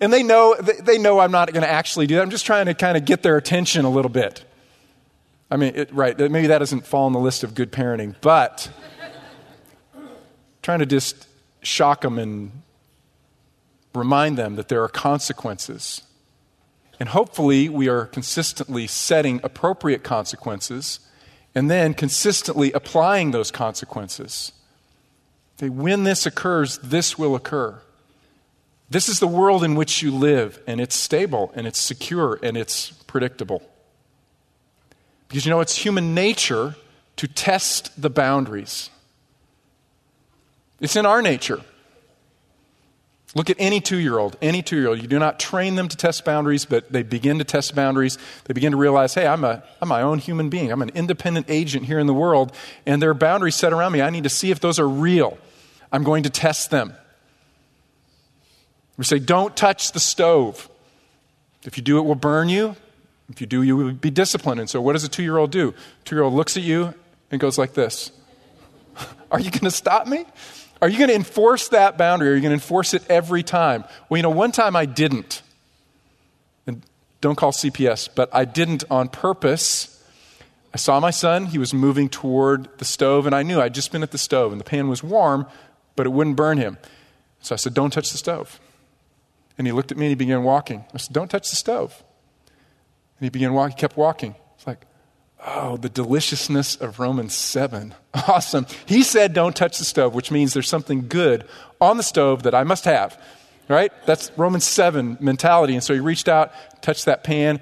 And 0.00 0.12
they 0.12 0.22
know, 0.22 0.54
they 0.54 0.98
know 0.98 1.20
I'm 1.20 1.30
not 1.30 1.52
going 1.52 1.62
to 1.62 1.70
actually 1.70 2.06
do 2.06 2.16
that. 2.16 2.22
I'm 2.22 2.30
just 2.30 2.46
trying 2.46 2.66
to 2.66 2.74
kind 2.74 2.96
of 2.96 3.04
get 3.04 3.22
their 3.22 3.36
attention 3.36 3.84
a 3.84 3.90
little 3.90 4.10
bit. 4.10 4.44
I 5.50 5.56
mean, 5.56 5.72
it, 5.74 5.92
right, 5.94 6.16
maybe 6.18 6.48
that 6.48 6.58
doesn't 6.58 6.86
fall 6.86 7.06
on 7.06 7.12
the 7.12 7.18
list 7.18 7.44
of 7.44 7.54
good 7.54 7.72
parenting, 7.72 8.14
but 8.20 8.70
trying 10.62 10.78
to 10.78 10.86
just 10.86 11.26
shock 11.62 12.02
them 12.02 12.18
and 12.18 12.62
remind 13.94 14.36
them 14.36 14.56
that 14.56 14.68
there 14.68 14.82
are 14.82 14.88
consequences. 14.88 16.02
And 16.98 17.08
hopefully, 17.08 17.68
we 17.68 17.88
are 17.88 18.06
consistently 18.06 18.86
setting 18.86 19.40
appropriate 19.42 20.04
consequences 20.04 21.00
and 21.54 21.70
then 21.70 21.94
consistently 21.94 22.72
applying 22.72 23.30
those 23.30 23.50
consequences. 23.50 24.52
Okay, 25.58 25.68
when 25.68 26.04
this 26.04 26.26
occurs, 26.26 26.78
this 26.78 27.18
will 27.18 27.34
occur. 27.34 27.80
This 28.88 29.08
is 29.08 29.20
the 29.20 29.26
world 29.26 29.62
in 29.62 29.74
which 29.74 30.02
you 30.02 30.10
live, 30.10 30.60
and 30.66 30.80
it's 30.80 30.96
stable, 30.96 31.52
and 31.54 31.66
it's 31.66 31.78
secure, 31.78 32.38
and 32.42 32.56
it's 32.56 32.90
predictable. 33.06 33.62
Because 35.28 35.46
you 35.46 35.50
know, 35.50 35.60
it's 35.60 35.76
human 35.76 36.14
nature 36.14 36.74
to 37.16 37.28
test 37.28 38.00
the 38.00 38.10
boundaries. 38.10 38.90
It's 40.80 40.96
in 40.96 41.06
our 41.06 41.22
nature. 41.22 41.60
Look 43.34 43.48
at 43.48 43.56
any 43.60 43.80
two 43.80 43.98
year 43.98 44.18
old, 44.18 44.36
any 44.42 44.60
two 44.60 44.76
year 44.76 44.88
old. 44.88 45.00
You 45.00 45.06
do 45.06 45.18
not 45.18 45.38
train 45.38 45.76
them 45.76 45.86
to 45.88 45.96
test 45.96 46.24
boundaries, 46.24 46.64
but 46.64 46.90
they 46.92 47.04
begin 47.04 47.38
to 47.38 47.44
test 47.44 47.76
boundaries. 47.76 48.18
They 48.44 48.54
begin 48.54 48.72
to 48.72 48.78
realize, 48.78 49.14
hey, 49.14 49.26
I'm, 49.26 49.44
a, 49.44 49.62
I'm 49.80 49.88
my 49.88 50.02
own 50.02 50.18
human 50.18 50.48
being. 50.48 50.72
I'm 50.72 50.82
an 50.82 50.90
independent 50.94 51.46
agent 51.48 51.86
here 51.86 52.00
in 52.00 52.08
the 52.08 52.14
world, 52.14 52.52
and 52.86 53.00
there 53.00 53.10
are 53.10 53.14
boundaries 53.14 53.54
set 53.54 53.72
around 53.72 53.92
me. 53.92 54.02
I 54.02 54.10
need 54.10 54.24
to 54.24 54.30
see 54.30 54.50
if 54.50 54.58
those 54.58 54.80
are 54.80 54.88
real. 54.88 55.38
I'm 55.92 56.02
going 56.02 56.24
to 56.24 56.30
test 56.30 56.70
them. 56.70 56.94
We 58.96 59.04
say, 59.04 59.20
don't 59.20 59.56
touch 59.56 59.92
the 59.92 60.00
stove. 60.00 60.68
If 61.62 61.76
you 61.76 61.82
do, 61.84 61.98
it 61.98 62.02
will 62.02 62.16
burn 62.16 62.48
you. 62.48 62.74
If 63.30 63.40
you 63.40 63.46
do, 63.46 63.62
you 63.62 63.76
will 63.76 63.92
be 63.92 64.10
disciplined. 64.10 64.60
And 64.60 64.68
so, 64.68 64.80
what 64.80 64.94
does 64.94 65.04
a 65.04 65.08
two 65.08 65.22
year 65.22 65.36
old 65.36 65.52
do? 65.52 65.72
Two 66.04 66.16
year 66.16 66.24
old 66.24 66.34
looks 66.34 66.56
at 66.56 66.64
you 66.64 66.94
and 67.30 67.40
goes 67.40 67.58
like 67.58 67.74
this 67.74 68.10
Are 69.30 69.38
you 69.38 69.50
going 69.50 69.64
to 69.64 69.70
stop 69.70 70.08
me? 70.08 70.24
Are 70.82 70.88
you 70.88 70.96
going 70.96 71.10
to 71.10 71.14
enforce 71.14 71.68
that 71.68 71.98
boundary? 71.98 72.30
Are 72.30 72.34
you 72.34 72.40
going 72.40 72.50
to 72.50 72.54
enforce 72.54 72.94
it 72.94 73.04
every 73.10 73.42
time? 73.42 73.84
Well, 74.08 74.16
you 74.16 74.22
know, 74.22 74.30
one 74.30 74.50
time 74.50 74.76
I 74.76 74.86
didn't. 74.86 75.42
And 76.66 76.82
don't 77.20 77.36
call 77.36 77.52
CPS, 77.52 78.08
but 78.14 78.30
I 78.32 78.44
didn't 78.44 78.84
on 78.90 79.08
purpose. 79.08 80.02
I 80.72 80.78
saw 80.78 80.98
my 81.00 81.10
son. 81.10 81.46
He 81.46 81.58
was 81.58 81.74
moving 81.74 82.08
toward 82.08 82.68
the 82.78 82.84
stove, 82.84 83.26
and 83.26 83.34
I 83.34 83.42
knew 83.42 83.60
I'd 83.60 83.74
just 83.74 83.92
been 83.92 84.02
at 84.02 84.10
the 84.10 84.18
stove, 84.18 84.52
and 84.52 84.60
the 84.60 84.64
pan 84.64 84.88
was 84.88 85.02
warm, 85.02 85.46
but 85.96 86.06
it 86.06 86.10
wouldn't 86.10 86.36
burn 86.36 86.56
him. 86.56 86.78
So 87.40 87.54
I 87.54 87.56
said, 87.56 87.74
Don't 87.74 87.92
touch 87.92 88.10
the 88.10 88.18
stove. 88.18 88.60
And 89.58 89.66
he 89.66 89.72
looked 89.72 89.92
at 89.92 89.98
me 89.98 90.06
and 90.06 90.10
he 90.10 90.14
began 90.14 90.42
walking. 90.42 90.84
I 90.94 90.98
said, 90.98 91.12
Don't 91.12 91.30
touch 91.30 91.50
the 91.50 91.56
stove. 91.56 92.02
And 93.18 93.26
he 93.26 93.30
began 93.30 93.52
walking, 93.52 93.76
he 93.76 93.80
kept 93.80 93.96
walking. 93.96 94.34
It's 95.40 95.48
oh, 95.48 95.76
the 95.78 95.88
deliciousness 95.88 96.76
of 96.76 96.98
Romans 97.00 97.34
7. 97.34 97.94
Awesome. 98.26 98.66
He 98.86 99.04
said, 99.04 99.32
don't 99.32 99.54
touch 99.54 99.78
the 99.78 99.84
stove, 99.84 100.14
which 100.14 100.32
means 100.32 100.52
there's 100.52 100.68
something 100.68 101.06
good 101.06 101.46
on 101.80 101.96
the 101.96 102.02
stove 102.02 102.42
that 102.42 102.56
I 102.56 102.64
must 102.64 102.84
have. 102.84 103.20
Right? 103.68 103.92
That's 104.04 104.32
Romans 104.36 104.64
7 104.64 105.18
mentality. 105.20 105.74
And 105.74 105.82
so 105.82 105.94
he 105.94 106.00
reached 106.00 106.28
out, 106.28 106.52
touched 106.82 107.04
that 107.04 107.22
pan, 107.22 107.56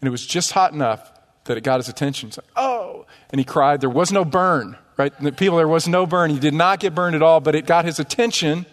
and 0.00 0.08
it 0.08 0.10
was 0.10 0.24
just 0.24 0.52
hot 0.52 0.72
enough 0.72 1.10
that 1.44 1.56
it 1.56 1.62
got 1.62 1.78
his 1.78 1.88
attention. 1.88 2.28
He's 2.28 2.38
like, 2.38 2.46
oh. 2.54 3.04
And 3.30 3.40
he 3.40 3.44
cried. 3.44 3.80
There 3.80 3.90
was 3.90 4.12
no 4.12 4.24
burn, 4.24 4.76
right? 4.96 5.12
The 5.20 5.32
people, 5.32 5.58
there 5.58 5.66
was 5.66 5.88
no 5.88 6.06
burn. 6.06 6.30
He 6.30 6.38
did 6.38 6.54
not 6.54 6.78
get 6.78 6.94
burned 6.94 7.16
at 7.16 7.22
all, 7.22 7.40
but 7.40 7.56
it 7.56 7.66
got 7.66 7.84
his 7.84 7.98
attention. 7.98 8.66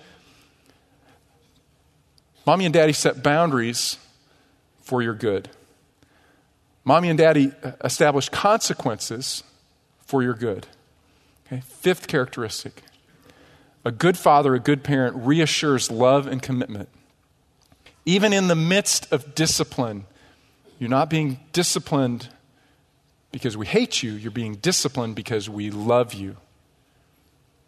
Mommy 2.46 2.66
and 2.66 2.74
daddy 2.74 2.94
set 2.94 3.24
boundaries 3.24 3.98
for 4.82 5.02
your 5.02 5.16
good. 5.16 5.50
Mommy 6.88 7.10
and 7.10 7.18
daddy 7.18 7.52
uh, 7.64 7.74
establish 7.84 8.30
consequences 8.30 9.44
for 10.06 10.24
your 10.24 10.34
good. 10.34 10.68
Okay? 11.46 11.60
Fifth 11.60 12.08
characteristic 12.08 12.82
a 13.84 13.92
good 13.92 14.18
father, 14.18 14.56
a 14.56 14.60
good 14.60 14.84
parent 14.84 15.16
reassures 15.18 15.92
love 15.92 16.28
and 16.28 16.42
commitment. 16.42 16.88
Even 18.06 18.32
in 18.32 18.48
the 18.48 18.56
midst 18.56 19.12
of 19.12 19.36
discipline, 19.36 20.06
you're 20.80 20.90
not 20.90 21.10
being 21.10 21.40
disciplined 21.52 22.30
because 23.34 23.58
we 23.58 23.66
hate 23.66 24.02
you, 24.02 24.14
you're 24.14 24.32
being 24.32 24.56
disciplined 24.56 25.16
because 25.16 25.50
we 25.50 25.70
love 25.70 26.14
you. 26.14 26.38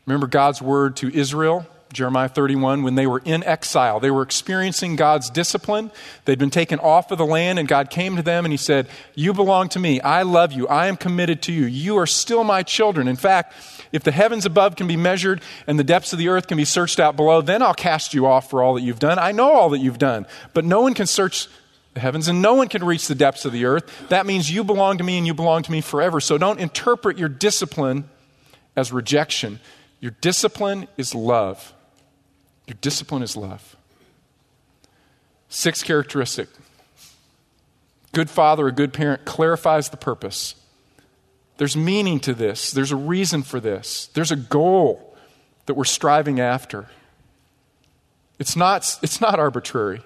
Remember 0.05 0.27
God's 0.27 0.61
word 0.61 0.95
to 0.97 1.13
Israel? 1.13 1.67
Jeremiah 1.91 2.29
31, 2.29 2.83
when 2.83 2.95
they 2.95 3.07
were 3.07 3.21
in 3.25 3.43
exile. 3.43 3.99
They 3.99 4.11
were 4.11 4.21
experiencing 4.21 4.95
God's 4.95 5.29
discipline. 5.29 5.91
They'd 6.25 6.37
been 6.37 6.49
taken 6.49 6.79
off 6.79 7.11
of 7.11 7.17
the 7.17 7.25
land, 7.25 7.57
and 7.57 7.67
God 7.67 7.89
came 7.89 8.15
to 8.15 8.21
them 8.21 8.45
and 8.45 8.51
He 8.51 8.57
said, 8.57 8.87
You 9.15 9.33
belong 9.33 9.69
to 9.69 9.79
me. 9.79 9.99
I 10.01 10.21
love 10.21 10.53
you. 10.53 10.67
I 10.67 10.87
am 10.87 10.97
committed 10.97 11.41
to 11.43 11.51
you. 11.51 11.65
You 11.65 11.97
are 11.97 12.05
still 12.05 12.43
my 12.43 12.61
children. 12.63 13.07
In 13.07 13.15
fact, 13.15 13.53
if 13.91 14.03
the 14.03 14.11
heavens 14.11 14.45
above 14.45 14.75
can 14.75 14.87
be 14.87 14.97
measured 14.97 15.41
and 15.65 15.79
the 15.79 15.83
depths 15.83 16.13
of 16.13 16.19
the 16.19 16.29
earth 16.29 16.47
can 16.47 16.57
be 16.57 16.65
searched 16.65 16.99
out 16.99 17.15
below, 17.15 17.41
then 17.41 17.61
I'll 17.61 17.73
cast 17.73 18.13
you 18.13 18.27
off 18.27 18.49
for 18.49 18.61
all 18.61 18.75
that 18.75 18.81
you've 18.81 18.99
done. 18.99 19.17
I 19.17 19.31
know 19.31 19.51
all 19.51 19.69
that 19.69 19.79
you've 19.79 19.97
done, 19.97 20.27
but 20.53 20.65
no 20.65 20.81
one 20.81 20.93
can 20.93 21.07
search 21.07 21.47
the 21.95 21.99
heavens 21.99 22.27
and 22.27 22.41
no 22.41 22.53
one 22.53 22.67
can 22.67 22.83
reach 22.83 23.07
the 23.07 23.15
depths 23.15 23.45
of 23.45 23.51
the 23.51 23.65
earth. 23.65 24.09
That 24.09 24.25
means 24.25 24.51
you 24.51 24.63
belong 24.63 24.99
to 24.99 25.03
me 25.03 25.17
and 25.17 25.25
you 25.25 25.33
belong 25.33 25.63
to 25.63 25.71
me 25.71 25.81
forever. 25.81 26.19
So 26.21 26.37
don't 26.37 26.59
interpret 26.59 27.17
your 27.17 27.29
discipline 27.29 28.09
as 28.75 28.91
rejection. 28.91 29.59
Your 29.99 30.11
discipline 30.21 30.87
is 30.97 31.15
love. 31.15 31.73
Your 32.69 32.77
discipline 32.81 33.23
is 33.23 33.35
love. 33.35 33.75
Sixth 35.49 35.83
characteristic 35.83 36.47
good 38.11 38.29
father, 38.29 38.67
a 38.67 38.71
good 38.71 38.91
parent 38.93 39.23
clarifies 39.25 39.89
the 39.89 39.97
purpose. 39.97 40.55
There's 41.57 41.75
meaning 41.75 42.19
to 42.21 42.33
this, 42.33 42.71
there's 42.71 42.91
a 42.91 42.95
reason 42.95 43.43
for 43.43 43.59
this, 43.59 44.07
there's 44.13 44.31
a 44.31 44.35
goal 44.35 45.15
that 45.65 45.75
we're 45.75 45.83
striving 45.83 46.39
after. 46.39 46.87
It's 48.39 48.55
not, 48.55 48.97
it's 49.03 49.19
not 49.19 49.39
arbitrary, 49.39 50.01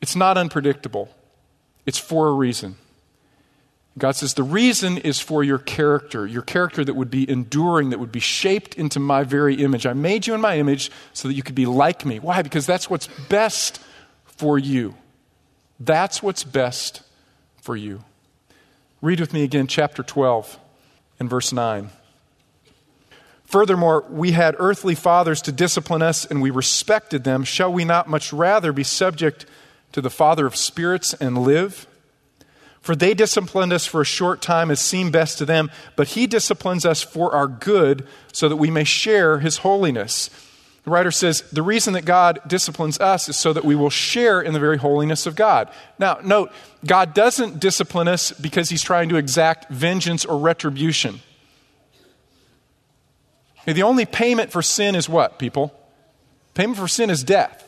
it's 0.00 0.16
not 0.16 0.38
unpredictable, 0.38 1.08
it's 1.86 1.98
for 1.98 2.28
a 2.28 2.32
reason. 2.32 2.76
God 3.96 4.12
says, 4.16 4.34
The 4.34 4.42
reason 4.42 4.98
is 4.98 5.20
for 5.20 5.44
your 5.44 5.58
character, 5.58 6.26
your 6.26 6.42
character 6.42 6.84
that 6.84 6.94
would 6.94 7.10
be 7.10 7.28
enduring, 7.28 7.90
that 7.90 8.00
would 8.00 8.12
be 8.12 8.20
shaped 8.20 8.74
into 8.74 8.98
my 8.98 9.22
very 9.22 9.56
image. 9.56 9.86
I 9.86 9.92
made 9.92 10.26
you 10.26 10.34
in 10.34 10.40
my 10.40 10.58
image 10.58 10.90
so 11.12 11.28
that 11.28 11.34
you 11.34 11.42
could 11.42 11.54
be 11.54 11.66
like 11.66 12.04
me. 12.04 12.18
Why? 12.18 12.42
Because 12.42 12.66
that's 12.66 12.90
what's 12.90 13.06
best 13.28 13.80
for 14.26 14.58
you. 14.58 14.94
That's 15.78 16.22
what's 16.22 16.44
best 16.44 17.02
for 17.60 17.76
you. 17.76 18.04
Read 19.00 19.20
with 19.20 19.32
me 19.32 19.42
again, 19.42 19.66
chapter 19.66 20.02
12 20.02 20.58
and 21.20 21.30
verse 21.30 21.52
9. 21.52 21.90
Furthermore, 23.44 24.04
we 24.08 24.32
had 24.32 24.56
earthly 24.58 24.94
fathers 24.94 25.42
to 25.42 25.52
discipline 25.52 26.02
us, 26.02 26.24
and 26.24 26.42
we 26.42 26.50
respected 26.50 27.22
them. 27.22 27.44
Shall 27.44 27.72
we 27.72 27.84
not 27.84 28.08
much 28.08 28.32
rather 28.32 28.72
be 28.72 28.82
subject 28.82 29.46
to 29.92 30.00
the 30.00 30.10
Father 30.10 30.46
of 30.46 30.56
spirits 30.56 31.14
and 31.14 31.38
live? 31.38 31.86
For 32.84 32.94
they 32.94 33.14
disciplined 33.14 33.72
us 33.72 33.86
for 33.86 34.02
a 34.02 34.04
short 34.04 34.42
time 34.42 34.70
as 34.70 34.78
seemed 34.78 35.10
best 35.10 35.38
to 35.38 35.46
them, 35.46 35.70
but 35.96 36.08
he 36.08 36.26
disciplines 36.26 36.84
us 36.84 37.02
for 37.02 37.34
our 37.34 37.48
good 37.48 38.06
so 38.30 38.46
that 38.46 38.56
we 38.56 38.70
may 38.70 38.84
share 38.84 39.38
his 39.38 39.56
holiness. 39.56 40.28
The 40.84 40.90
writer 40.90 41.10
says 41.10 41.40
the 41.50 41.62
reason 41.62 41.94
that 41.94 42.04
God 42.04 42.40
disciplines 42.46 43.00
us 43.00 43.26
is 43.30 43.38
so 43.38 43.54
that 43.54 43.64
we 43.64 43.74
will 43.74 43.88
share 43.88 44.42
in 44.42 44.52
the 44.52 44.60
very 44.60 44.76
holiness 44.76 45.24
of 45.24 45.34
God. 45.34 45.70
Now, 45.98 46.18
note, 46.22 46.52
God 46.84 47.14
doesn't 47.14 47.58
discipline 47.58 48.06
us 48.06 48.32
because 48.32 48.68
he's 48.68 48.82
trying 48.82 49.08
to 49.08 49.16
exact 49.16 49.70
vengeance 49.70 50.26
or 50.26 50.38
retribution. 50.38 51.20
The 53.64 53.82
only 53.82 54.04
payment 54.04 54.52
for 54.52 54.60
sin 54.60 54.94
is 54.94 55.08
what, 55.08 55.38
people? 55.38 55.72
Payment 56.52 56.78
for 56.78 56.86
sin 56.86 57.08
is 57.08 57.24
death? 57.24 57.63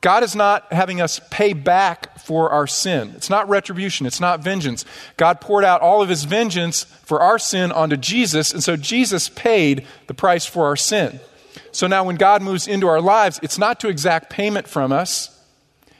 God 0.00 0.22
is 0.22 0.36
not 0.36 0.72
having 0.72 1.00
us 1.00 1.20
pay 1.30 1.52
back 1.52 2.20
for 2.20 2.50
our 2.50 2.66
sin. 2.66 3.12
It's 3.16 3.30
not 3.30 3.48
retribution, 3.48 4.06
it's 4.06 4.20
not 4.20 4.40
vengeance. 4.40 4.84
God 5.16 5.40
poured 5.40 5.64
out 5.64 5.80
all 5.80 6.02
of 6.02 6.08
his 6.08 6.24
vengeance 6.24 6.84
for 6.84 7.20
our 7.20 7.38
sin 7.38 7.72
onto 7.72 7.96
Jesus, 7.96 8.52
and 8.52 8.62
so 8.62 8.76
Jesus 8.76 9.28
paid 9.28 9.86
the 10.06 10.14
price 10.14 10.46
for 10.46 10.66
our 10.66 10.76
sin. 10.76 11.20
So 11.72 11.86
now 11.86 12.04
when 12.04 12.16
God 12.16 12.42
moves 12.42 12.68
into 12.68 12.86
our 12.86 13.00
lives, 13.00 13.40
it's 13.42 13.58
not 13.58 13.80
to 13.80 13.88
exact 13.88 14.30
payment 14.30 14.68
from 14.68 14.92
us. 14.92 15.34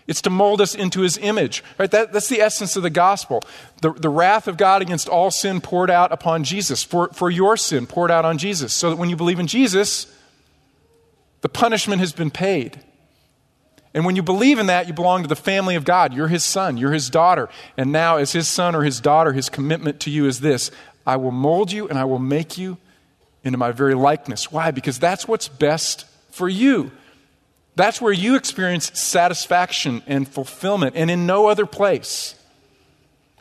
It's 0.07 0.23
to 0.23 0.31
mold 0.31 0.63
us 0.63 0.75
into 0.75 1.03
his 1.03 1.19
image. 1.19 1.63
Right? 1.77 1.91
That, 1.91 2.13
that's 2.13 2.29
the 2.29 2.41
essence 2.41 2.77
of 2.77 2.83
the 2.83 2.91
gospel. 2.91 3.43
The, 3.83 3.93
the 3.93 4.09
wrath 4.09 4.49
of 4.49 4.57
God 4.57 4.81
against 4.81 5.07
all 5.07 5.31
sin 5.31 5.61
poured 5.61 5.91
out 5.91 6.13
upon 6.13 6.45
Jesus, 6.45 6.83
for, 6.83 7.09
for 7.09 7.31
your 7.31 7.59
sin 7.59 7.87
poured 7.87 8.11
out 8.11 8.25
on 8.25 8.39
Jesus. 8.39 8.73
So 8.73 8.91
that 8.91 8.97
when 8.97 9.11
you 9.11 9.17
believe 9.17 9.39
in 9.39 9.47
Jesus, 9.47 10.07
the 11.43 11.51
punishment 11.51 12.01
has 12.01 12.13
been 12.13 12.31
paid. 12.31 12.81
And 13.95 14.05
when 14.05 14.17
you 14.17 14.23
believe 14.23 14.59
in 14.59 14.67
that, 14.67 14.87
you 14.87 14.93
belong 14.93 15.23
to 15.23 15.29
the 15.29 15.37
family 15.37 15.75
of 15.75 15.85
God. 15.85 16.13
You're 16.13 16.29
his 16.29 16.45
son, 16.45 16.77
you're 16.77 16.93
his 16.93 17.11
daughter. 17.11 17.49
And 17.77 17.91
now, 17.91 18.17
as 18.17 18.33
his 18.33 18.47
son 18.47 18.75
or 18.75 18.83
his 18.83 19.01
daughter, 19.01 19.33
his 19.33 19.49
commitment 19.49 20.01
to 20.01 20.11
you 20.11 20.27
is 20.27 20.41
this 20.41 20.71
I 21.07 21.17
will 21.17 21.31
mold 21.31 21.73
you 21.73 21.89
and 21.89 21.99
I 21.99 22.05
will 22.05 22.19
make 22.19 22.59
you 22.59 22.77
into 23.45 23.59
my 23.59 23.73
very 23.73 23.95
likeness. 23.95 24.53
Why? 24.53 24.71
Because 24.71 24.99
that's 24.99 25.27
what's 25.27 25.49
best 25.49 26.05
for 26.31 26.49
you. 26.49 26.91
That's 27.77 28.01
where 28.01 28.13
you 28.13 28.35
experience 28.35 28.99
satisfaction 28.99 30.03
and 30.07 30.27
fulfillment, 30.27 30.97
and 30.97 31.11
in 31.11 31.27
no 31.27 31.47
other 31.47 31.65
place. 31.65 32.35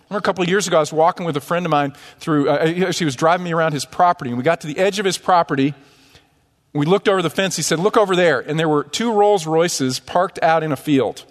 Remember, 0.10 0.20
a 0.20 0.22
couple 0.22 0.44
of 0.44 0.50
years 0.50 0.68
ago, 0.68 0.78
I 0.78 0.80
was 0.80 0.94
walking 0.94 1.26
with 1.26 1.36
a 1.36 1.42
friend 1.42 1.66
of 1.66 1.72
mine 1.72 1.94
through, 2.20 2.48
uh, 2.48 2.92
he 2.92 3.04
was 3.04 3.16
driving 3.16 3.44
me 3.44 3.52
around 3.52 3.74
his 3.74 3.84
property, 3.84 4.30
and 4.30 4.38
we 4.38 4.44
got 4.44 4.62
to 4.62 4.68
the 4.68 4.78
edge 4.78 5.00
of 5.00 5.06
his 5.06 5.18
property. 5.18 5.74
We 6.74 6.86
looked 6.86 7.08
over 7.08 7.22
the 7.22 7.30
fence. 7.30 7.56
He 7.56 7.62
said, 7.62 7.80
Look 7.80 7.98
over 7.98 8.16
there. 8.16 8.40
And 8.40 8.60
there 8.60 8.70
were 8.70 8.84
two 8.84 9.12
Rolls 9.12 9.48
Royces 9.48 10.00
parked 10.00 10.42
out 10.44 10.64
in 10.64 10.72
a 10.72 10.76
field. 10.76 11.26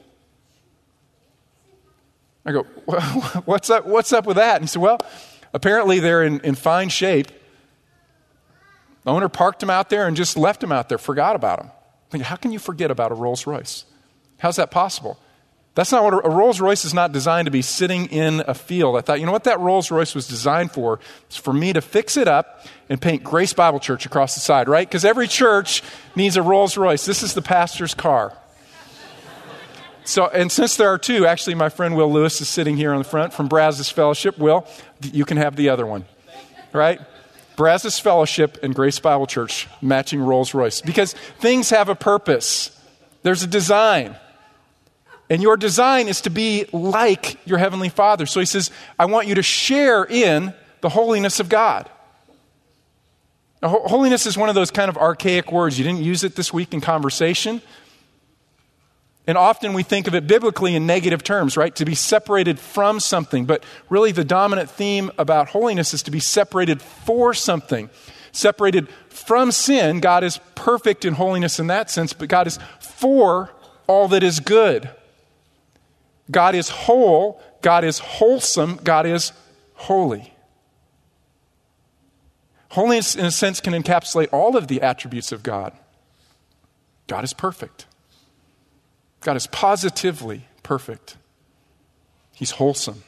I 2.44 2.52
go, 2.52 2.62
What's 3.44 3.70
up, 3.70 3.86
what's 3.86 4.12
up 4.12 4.26
with 4.26 4.36
that? 4.36 4.56
And 4.56 4.64
he 4.64 4.68
said, 4.68 4.82
Well, 4.82 5.00
apparently 5.52 6.00
they're 6.00 6.22
in, 6.22 6.40
in 6.40 6.54
fine 6.54 6.88
shape. 6.88 7.28
The 9.04 9.12
owner 9.12 9.28
parked 9.28 9.60
them 9.60 9.70
out 9.70 9.88
there 9.88 10.08
and 10.08 10.16
just 10.16 10.36
left 10.36 10.60
them 10.60 10.72
out 10.72 10.88
there, 10.88 10.98
forgot 10.98 11.36
about 11.36 11.60
them. 11.60 11.70
Think, 12.10 12.24
how 12.24 12.36
can 12.36 12.50
you 12.50 12.58
forget 12.58 12.90
about 12.90 13.12
a 13.12 13.14
Rolls 13.14 13.46
Royce? 13.46 13.84
How's 14.38 14.56
that 14.56 14.70
possible? 14.70 15.18
That's 15.76 15.92
not 15.92 16.02
what 16.04 16.24
a, 16.24 16.28
Rolls 16.30 16.58
Royce 16.58 16.86
is 16.86 16.94
not 16.94 17.12
designed 17.12 17.44
to 17.44 17.50
be 17.52 17.60
sitting 17.60 18.06
in 18.06 18.42
a 18.48 18.54
field. 18.54 18.96
I 18.96 19.02
thought, 19.02 19.20
you 19.20 19.26
know 19.26 19.32
what 19.32 19.44
that 19.44 19.60
Rolls 19.60 19.90
Royce 19.90 20.14
was 20.14 20.26
designed 20.26 20.72
for? 20.72 20.98
It's 21.26 21.36
for 21.36 21.52
me 21.52 21.74
to 21.74 21.82
fix 21.82 22.16
it 22.16 22.26
up 22.26 22.64
and 22.88 22.98
paint 22.98 23.22
Grace 23.22 23.52
Bible 23.52 23.78
Church 23.78 24.06
across 24.06 24.34
the 24.34 24.40
side, 24.40 24.70
right? 24.70 24.88
Because 24.88 25.04
every 25.04 25.28
church 25.28 25.82
needs 26.16 26.38
a 26.38 26.42
Rolls 26.42 26.78
Royce. 26.78 27.04
This 27.04 27.22
is 27.22 27.34
the 27.34 27.42
pastor's 27.42 27.92
car. 27.92 28.32
So, 30.04 30.28
and 30.28 30.50
since 30.50 30.78
there 30.78 30.88
are 30.88 30.98
two, 30.98 31.26
actually, 31.26 31.56
my 31.56 31.68
friend 31.68 31.94
Will 31.94 32.10
Lewis 32.10 32.40
is 32.40 32.48
sitting 32.48 32.78
here 32.78 32.92
on 32.92 32.98
the 32.98 33.04
front 33.04 33.34
from 33.34 33.46
Brazos 33.46 33.90
Fellowship. 33.90 34.38
Will, 34.38 34.66
you 35.02 35.26
can 35.26 35.36
have 35.36 35.56
the 35.56 35.68
other 35.68 35.84
one, 35.84 36.06
right? 36.72 37.00
Brazos 37.54 37.98
Fellowship 37.98 38.56
and 38.62 38.74
Grace 38.74 38.98
Bible 38.98 39.26
Church 39.26 39.68
matching 39.82 40.22
Rolls 40.22 40.54
Royce 40.54 40.80
because 40.80 41.12
things 41.40 41.68
have 41.68 41.90
a 41.90 41.94
purpose. 41.94 42.70
There's 43.24 43.42
a 43.42 43.46
design. 43.46 44.16
And 45.28 45.42
your 45.42 45.56
design 45.56 46.08
is 46.08 46.20
to 46.22 46.30
be 46.30 46.66
like 46.72 47.38
your 47.46 47.58
Heavenly 47.58 47.88
Father. 47.88 48.26
So 48.26 48.40
he 48.40 48.46
says, 48.46 48.70
I 48.98 49.06
want 49.06 49.26
you 49.26 49.34
to 49.34 49.42
share 49.42 50.04
in 50.04 50.54
the 50.80 50.88
holiness 50.88 51.40
of 51.40 51.48
God. 51.48 51.90
Now, 53.62 53.70
holiness 53.70 54.26
is 54.26 54.36
one 54.36 54.48
of 54.48 54.54
those 54.54 54.70
kind 54.70 54.88
of 54.88 54.96
archaic 54.96 55.50
words. 55.50 55.78
You 55.78 55.84
didn't 55.84 56.02
use 56.02 56.22
it 56.22 56.36
this 56.36 56.52
week 56.52 56.74
in 56.74 56.80
conversation. 56.80 57.62
And 59.26 59.36
often 59.36 59.72
we 59.72 59.82
think 59.82 60.06
of 60.06 60.14
it 60.14 60.28
biblically 60.28 60.76
in 60.76 60.86
negative 60.86 61.24
terms, 61.24 61.56
right? 61.56 61.74
To 61.76 61.84
be 61.84 61.96
separated 61.96 62.60
from 62.60 63.00
something. 63.00 63.44
But 63.44 63.64
really, 63.90 64.12
the 64.12 64.24
dominant 64.24 64.70
theme 64.70 65.10
about 65.18 65.48
holiness 65.48 65.92
is 65.92 66.04
to 66.04 66.12
be 66.12 66.20
separated 66.20 66.80
for 66.80 67.34
something. 67.34 67.90
Separated 68.30 68.88
from 69.08 69.50
sin. 69.50 69.98
God 69.98 70.22
is 70.22 70.38
perfect 70.54 71.04
in 71.04 71.14
holiness 71.14 71.58
in 71.58 71.66
that 71.66 71.90
sense, 71.90 72.12
but 72.12 72.28
God 72.28 72.46
is 72.46 72.60
for 72.78 73.50
all 73.88 74.06
that 74.08 74.22
is 74.22 74.38
good. 74.38 74.90
God 76.30 76.54
is 76.54 76.68
whole. 76.68 77.40
God 77.62 77.84
is 77.84 77.98
wholesome. 77.98 78.80
God 78.82 79.06
is 79.06 79.32
holy. 79.74 80.32
Holiness, 82.70 83.14
in 83.14 83.24
a 83.24 83.30
sense, 83.30 83.60
can 83.60 83.72
encapsulate 83.72 84.28
all 84.32 84.56
of 84.56 84.68
the 84.68 84.82
attributes 84.82 85.32
of 85.32 85.42
God. 85.42 85.72
God 87.06 87.24
is 87.24 87.32
perfect. 87.32 87.86
God 89.20 89.36
is 89.36 89.46
positively 89.46 90.46
perfect. 90.62 91.16
He's 92.32 92.52
wholesome. 92.52 93.02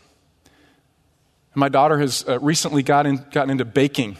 And 1.53 1.61
my 1.61 1.69
daughter 1.69 1.99
has 1.99 2.25
uh, 2.27 2.39
recently 2.41 2.83
got 2.83 3.07
in, 3.07 3.25
gotten 3.31 3.51
into 3.51 3.65
baking. 3.65 4.17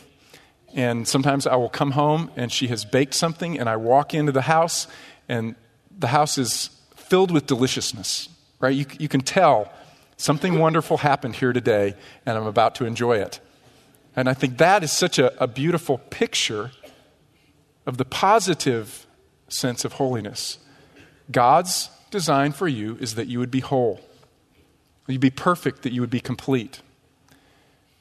And 0.75 1.09
sometimes 1.09 1.47
I 1.47 1.57
will 1.57 1.71
come 1.71 1.93
home 1.93 2.31
and 2.37 2.53
she 2.53 2.69
has 2.69 2.85
baked 2.85 3.15
something, 3.15 3.59
and 3.59 3.69
I 3.69 3.77
walk 3.77 4.13
into 4.13 4.33
the 4.33 4.43
house, 4.43 4.87
and 5.29 5.55
the 5.97 6.09
house 6.09 6.37
is 6.37 6.71
filled 6.95 7.31
with 7.31 7.47
deliciousness, 7.47 8.29
right? 8.61 8.75
You, 8.75 8.87
you 8.99 9.09
can 9.09 9.21
tell 9.21 9.73
something 10.17 10.59
wonderful 10.59 10.99
happened 10.99 11.37
here 11.37 11.53
today, 11.53 11.95
and 12.27 12.37
I'm 12.37 12.47
about 12.47 12.75
to 12.77 12.85
enjoy 12.85 13.19
it. 13.19 13.41
And 14.17 14.29
I 14.29 14.35
think 14.35 14.59
that 14.59 14.83
is 14.83 14.93
such 14.93 15.19
a, 15.19 15.43
a 15.43 15.47
beautiful 15.47 15.99
picture 15.99 16.73
of 17.87 17.97
the 17.97 18.05
positive 18.05 19.07
sense 19.49 19.85
of 19.85 19.95
holiness. 19.95 20.59
God's 21.31 21.91
design 22.11 22.53
for 22.53 22.69
you 22.69 22.97
is 23.01 23.15
that 23.15 23.29
you 23.29 23.39
would 23.39 23.51
be 23.51 23.61
whole, 23.61 24.01
you'd 25.07 25.21
be 25.21 25.31
perfect, 25.31 25.83
that 25.83 25.93
you 25.93 26.01
would 26.01 26.11
be 26.11 26.21
complete. 26.21 26.83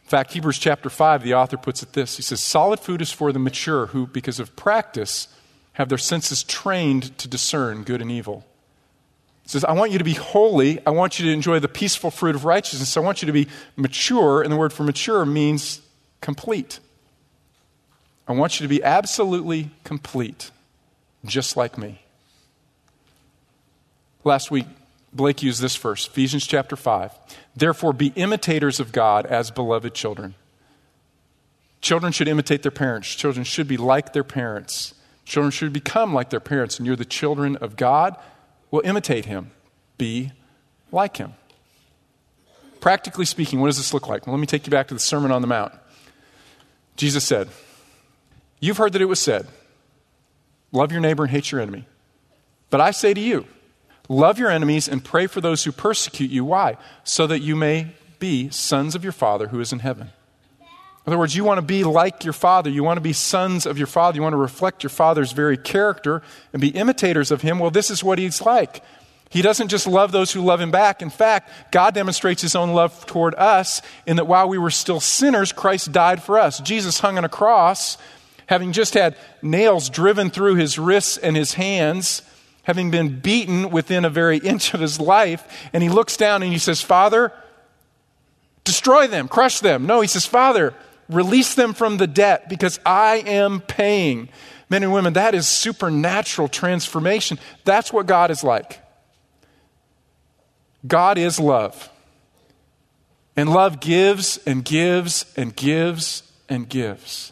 In 0.04 0.10
fact, 0.10 0.34
Hebrews 0.34 0.58
chapter 0.58 0.90
5, 0.90 1.22
the 1.22 1.34
author 1.34 1.58
puts 1.58 1.84
it 1.84 1.94
this 1.94 2.16
He 2.16 2.24
says, 2.24 2.42
Solid 2.42 2.80
food 2.80 3.02
is 3.02 3.12
for 3.12 3.32
the 3.32 3.40
mature 3.40 3.88
who, 3.88 4.08
because 4.08 4.40
of 4.40 4.56
practice, 4.56 5.28
have 5.74 5.90
their 5.90 5.98
senses 5.98 6.44
trained 6.44 7.18
to 7.18 7.28
discern 7.28 7.84
good 7.84 8.02
and 8.02 8.10
evil. 8.10 8.46
He 9.48 9.52
says, 9.52 9.64
I 9.64 9.72
want 9.72 9.94
you 9.94 9.98
to 9.98 10.04
be 10.04 10.14
holy. 10.14 10.86
I 10.86 10.90
want 10.90 11.20
you 11.20 11.28
to 11.28 11.32
enjoy 11.32 11.60
the 11.60 11.70
peaceful 11.70 12.12
fruit 12.12 12.36
of 12.36 12.44
righteousness. 12.44 12.98
I 12.98 13.00
want 13.00 13.22
you 13.22 13.28
to 13.28 13.32
be 13.32 13.48
mature. 13.78 14.42
And 14.42 14.52
the 14.52 14.58
word 14.58 14.74
for 14.74 14.84
mature 14.84 15.26
means 15.26 15.80
complete. 16.20 16.82
I 18.28 18.34
want 18.34 18.60
you 18.60 18.66
to 18.66 18.68
be 18.68 18.84
absolutely 18.84 19.70
complete, 19.86 20.52
just 21.24 21.56
like 21.56 21.78
me. 21.78 22.02
Last 24.26 24.52
week, 24.52 24.66
Blake 25.14 25.42
used 25.42 25.62
this 25.62 25.78
verse, 25.78 26.08
Ephesians 26.08 26.46
chapter 26.46 26.76
5. 26.76 27.14
Therefore, 27.56 27.94
be 27.94 28.12
imitators 28.18 28.82
of 28.82 28.92
God 28.92 29.26
as 29.26 29.50
beloved 29.50 29.94
children. 29.94 30.36
Children 31.80 32.12
should 32.12 32.28
imitate 32.28 32.64
their 32.64 32.72
parents. 32.72 33.16
Children 33.16 33.46
should 33.46 33.70
be 33.70 33.78
like 33.78 34.12
their 34.12 34.26
parents. 34.26 34.94
Children 35.24 35.52
should 35.52 35.72
become 35.72 36.14
like 36.14 36.32
their 36.32 36.42
parents. 36.42 36.80
And 36.80 36.86
you're 36.86 36.98
the 36.98 37.06
children 37.06 37.56
of 37.56 37.78
God. 37.78 38.18
Well, 38.72 38.82
imitate 38.84 39.26
Him. 39.26 39.52
Be 39.98 40.32
like 40.92 41.18
Him. 41.18 41.34
Practically 42.80 43.26
speaking, 43.26 43.60
what 43.60 43.68
does 43.68 43.78
this 43.78 43.94
look 43.94 44.08
like? 44.08 44.28
Well, 44.28 44.36
let 44.36 44.40
me 44.40 44.48
take 44.48 44.66
you 44.68 44.72
back 44.72 44.88
to 44.90 44.94
the 44.94 45.00
Sermon 45.00 45.32
on 45.32 45.42
the 45.42 45.48
Mount. 45.48 45.74
Jesus 46.96 47.26
said, 47.26 47.50
You've 48.60 48.78
heard 48.78 48.94
that 48.94 49.02
it 49.02 49.06
was 49.06 49.20
said, 49.20 49.48
Love 50.72 50.92
your 50.92 51.02
neighbor 51.02 51.24
and 51.24 51.32
hate 51.32 51.52
your 51.52 51.62
enemy. 51.62 51.86
But 52.70 52.82
I 52.82 52.92
say 52.92 53.14
to 53.14 53.22
you, 53.22 53.46
Love 54.10 54.40
your 54.40 54.50
enemies 54.50 54.88
and 54.88 55.04
pray 55.04 55.28
for 55.28 55.42
those 55.42 55.64
who 55.64 55.72
persecute 55.72 56.32
you. 56.32 56.46
Why? 56.46 56.78
So 57.04 57.28
that 57.28 57.40
you 57.40 57.56
may 57.56 57.94
be 58.20 58.50
sons 58.50 58.96
of 58.96 59.04
your 59.04 59.14
Father 59.14 59.50
who 59.50 59.60
is 59.60 59.74
in 59.74 59.80
heaven. 59.80 60.12
In 61.08 61.14
other 61.14 61.20
words, 61.20 61.38
you 61.38 61.46
want 61.46 61.58
to 61.58 61.62
be 61.62 61.86
like 61.86 62.26
your 62.26 62.34
Father. 62.34 62.70
You 62.70 62.84
want 62.84 62.98
to 62.98 63.02
be 63.02 63.14
sons 63.14 63.66
of 63.66 63.78
your 63.78 63.88
Father. 63.88 64.18
You 64.18 64.22
want 64.22 64.34
to 64.34 64.38
reflect 64.38 64.84
your 64.84 64.90
Father's 64.90 65.32
very 65.32 65.56
character 65.56 66.22
and 66.52 66.62
be 66.62 66.68
imitators 66.68 67.32
of 67.32 67.42
Him. 67.42 67.60
Well, 67.60 67.72
this 67.72 67.90
is 67.90 68.04
what 68.04 68.20
He's 68.20 68.42
like. 68.42 68.84
He 69.30 69.42
doesn't 69.42 69.70
just 69.70 69.88
love 69.88 70.12
those 70.12 70.34
who 70.34 70.42
love 70.42 70.60
Him 70.60 70.70
back. 70.70 71.02
In 71.02 71.10
fact, 71.10 71.50
God 71.72 71.94
demonstrates 71.94 72.42
His 72.42 72.58
own 72.58 72.74
love 72.74 73.06
toward 73.06 73.36
us 73.36 73.82
in 74.06 74.18
that 74.18 74.28
while 74.28 74.50
we 74.50 74.58
were 74.58 74.70
still 74.70 75.00
sinners, 75.00 75.54
Christ 75.54 75.94
died 75.94 76.22
for 76.22 76.38
us. 76.38 76.60
Jesus 76.60 77.00
hung 77.00 77.18
on 77.18 77.24
a 77.24 77.30
cross, 77.30 77.98
having 78.48 78.74
just 78.74 78.94
had 78.94 79.16
nails 79.42 79.90
driven 79.90 80.30
through 80.30 80.56
His 80.56 80.78
wrists 80.78 81.16
and 81.18 81.38
His 81.38 81.54
hands 81.54 82.22
having 82.64 82.92
been 82.92 83.18
beaten 83.22 83.70
within 83.70 84.04
a 84.04 84.10
very 84.10 84.38
inch 84.44 84.74
of 84.74 84.82
his 84.82 85.00
life, 85.00 85.70
and 85.72 85.82
he 85.82 85.88
looks 85.88 86.18
down 86.18 86.44
and 86.44 86.52
he 86.52 86.60
says, 86.60 86.82
Father, 86.82 87.32
destroy 88.66 89.08
them, 89.08 89.30
crush 89.30 89.62
them. 89.62 89.86
No, 89.86 90.02
he 90.02 90.08
says, 90.10 90.26
Father, 90.26 90.74
release 91.10 91.56
them 91.56 91.74
from 91.74 91.98
the 91.98 92.08
debt 92.08 92.50
because 92.50 92.80
I 92.86 93.18
am 93.26 93.62
paying. 93.62 94.30
Men 94.70 94.84
and 94.84 94.94
women, 94.94 95.14
that 95.14 95.34
is 95.34 95.48
supernatural 95.48 96.48
transformation. 96.48 97.40
That's 97.64 97.94
what 97.94 98.06
God 98.06 98.32
is 98.32 98.44
like. 98.44 98.82
God 100.86 101.18
is 101.18 101.40
love. 101.40 101.90
And 103.36 103.50
love 103.50 103.80
gives 103.80 104.38
and 104.46 104.66
gives 104.66 105.32
and 105.38 105.56
gives 105.56 106.24
and 106.50 106.68
gives. 106.68 107.32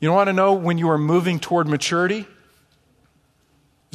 You 0.00 0.12
want 0.12 0.28
to 0.28 0.32
know 0.32 0.54
when 0.54 0.78
you 0.78 0.90
are 0.90 0.98
moving 0.98 1.38
toward 1.38 1.68
maturity? 1.68 2.26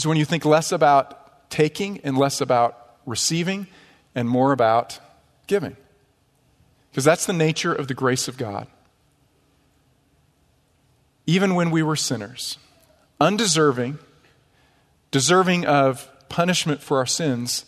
is 0.02 0.08
when 0.08 0.18
you 0.18 0.26
think 0.26 0.46
less 0.46 0.72
about 0.72 1.50
taking 1.50 2.00
and 2.04 2.18
less 2.18 2.42
about 2.42 2.96
receiving 3.06 3.68
and 4.16 4.28
more 4.28 4.52
about 4.52 5.00
giving. 5.48 5.76
Because 6.92 7.06
that's 7.06 7.26
the 7.26 7.34
nature 7.34 7.74
of 7.74 7.88
the 7.88 7.94
grace 7.94 8.28
of 8.28 8.38
God. 8.38 8.68
Even 11.26 11.56
when 11.56 11.72
we 11.72 11.82
were 11.82 11.96
sinners, 11.96 12.58
undeserving, 13.20 13.98
deserving 15.10 15.66
of 15.66 16.10
punishment 16.28 16.82
for 16.82 16.98
our 16.98 17.06
sins, 17.06 17.66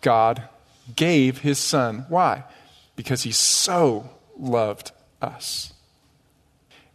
God 0.00 0.48
gave 0.96 1.38
his 1.38 1.58
son. 1.58 2.06
Why? 2.08 2.44
Because 2.96 3.22
he 3.22 3.32
so 3.32 4.08
loved 4.38 4.92
us. 5.20 5.72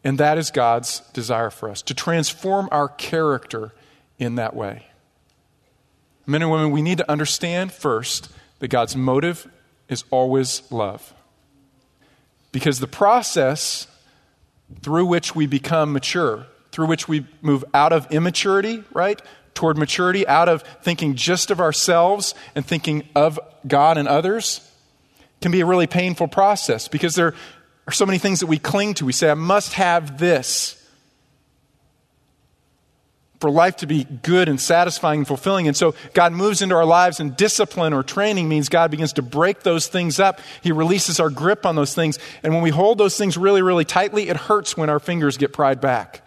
And 0.03 0.17
that 0.19 0.37
is 0.37 0.51
God's 0.51 1.01
desire 1.11 1.49
for 1.49 1.69
us 1.69 1.81
to 1.83 1.93
transform 1.93 2.69
our 2.71 2.87
character 2.87 3.73
in 4.17 4.35
that 4.35 4.55
way. 4.55 4.87
Men 6.25 6.41
and 6.41 6.51
women, 6.51 6.71
we 6.71 6.81
need 6.81 6.97
to 6.97 7.11
understand 7.11 7.71
first 7.71 8.31
that 8.59 8.69
God's 8.69 8.95
motive 8.95 9.47
is 9.89 10.03
always 10.09 10.69
love. 10.71 11.13
Because 12.57 12.79
the 12.79 12.87
process 12.87 13.85
through 14.81 15.05
which 15.05 15.35
we 15.35 15.45
become 15.45 15.93
mature, 15.93 16.47
through 16.71 16.87
which 16.87 17.07
we 17.07 17.27
move 17.43 17.63
out 17.71 17.93
of 17.93 18.11
immaturity, 18.11 18.83
right, 18.91 19.21
toward 19.53 19.77
maturity, 19.77 20.27
out 20.27 20.49
of 20.49 20.63
thinking 20.81 21.13
just 21.13 21.51
of 21.51 21.59
ourselves 21.59 22.33
and 22.55 22.65
thinking 22.65 23.07
of 23.15 23.39
God 23.67 23.99
and 23.99 24.07
others, 24.07 24.67
can 25.39 25.51
be 25.51 25.61
a 25.61 25.67
really 25.67 25.85
painful 25.85 26.27
process 26.27 26.87
because 26.87 27.13
there 27.13 27.35
are 27.85 27.93
so 27.93 28.07
many 28.07 28.17
things 28.17 28.39
that 28.39 28.47
we 28.47 28.57
cling 28.57 28.95
to. 28.95 29.05
We 29.05 29.13
say, 29.13 29.29
I 29.29 29.35
must 29.35 29.73
have 29.73 30.17
this 30.17 30.83
for 33.39 33.51
life 33.51 33.77
to 33.77 33.87
be 33.87 34.03
good 34.03 34.49
and 34.49 34.59
satisfying 34.59 35.19
and 35.19 35.27
fulfilling. 35.27 35.67
And 35.67 35.77
so 35.77 35.93
God 36.13 36.33
moves 36.33 36.61
into 36.61 36.75
our 36.75 36.85
lives, 36.85 37.19
and 37.19 37.35
discipline 37.35 37.93
or 37.93 38.03
training 38.03 38.49
means 38.49 38.69
God 38.69 38.89
begins 38.91 39.13
to 39.13 39.21
break 39.21 39.61
those 39.61 39.87
things 39.87 40.19
up. 40.19 40.41
He 40.61 40.71
releases 40.71 41.19
our 41.19 41.29
grip 41.29 41.65
on 41.65 41.75
those 41.75 41.93
things. 41.93 42.17
And 42.43 42.53
when 42.53 42.63
we 42.63 42.71
hold 42.71 42.97
those 42.97 43.17
things 43.17 43.37
really, 43.37 43.61
really 43.61 43.85
tightly, 43.85 44.29
it 44.29 44.37
hurts 44.37 44.75
when 44.75 44.89
our 44.89 44.99
fingers 44.99 45.37
get 45.37 45.53
pried 45.53 45.79
back. 45.79 46.23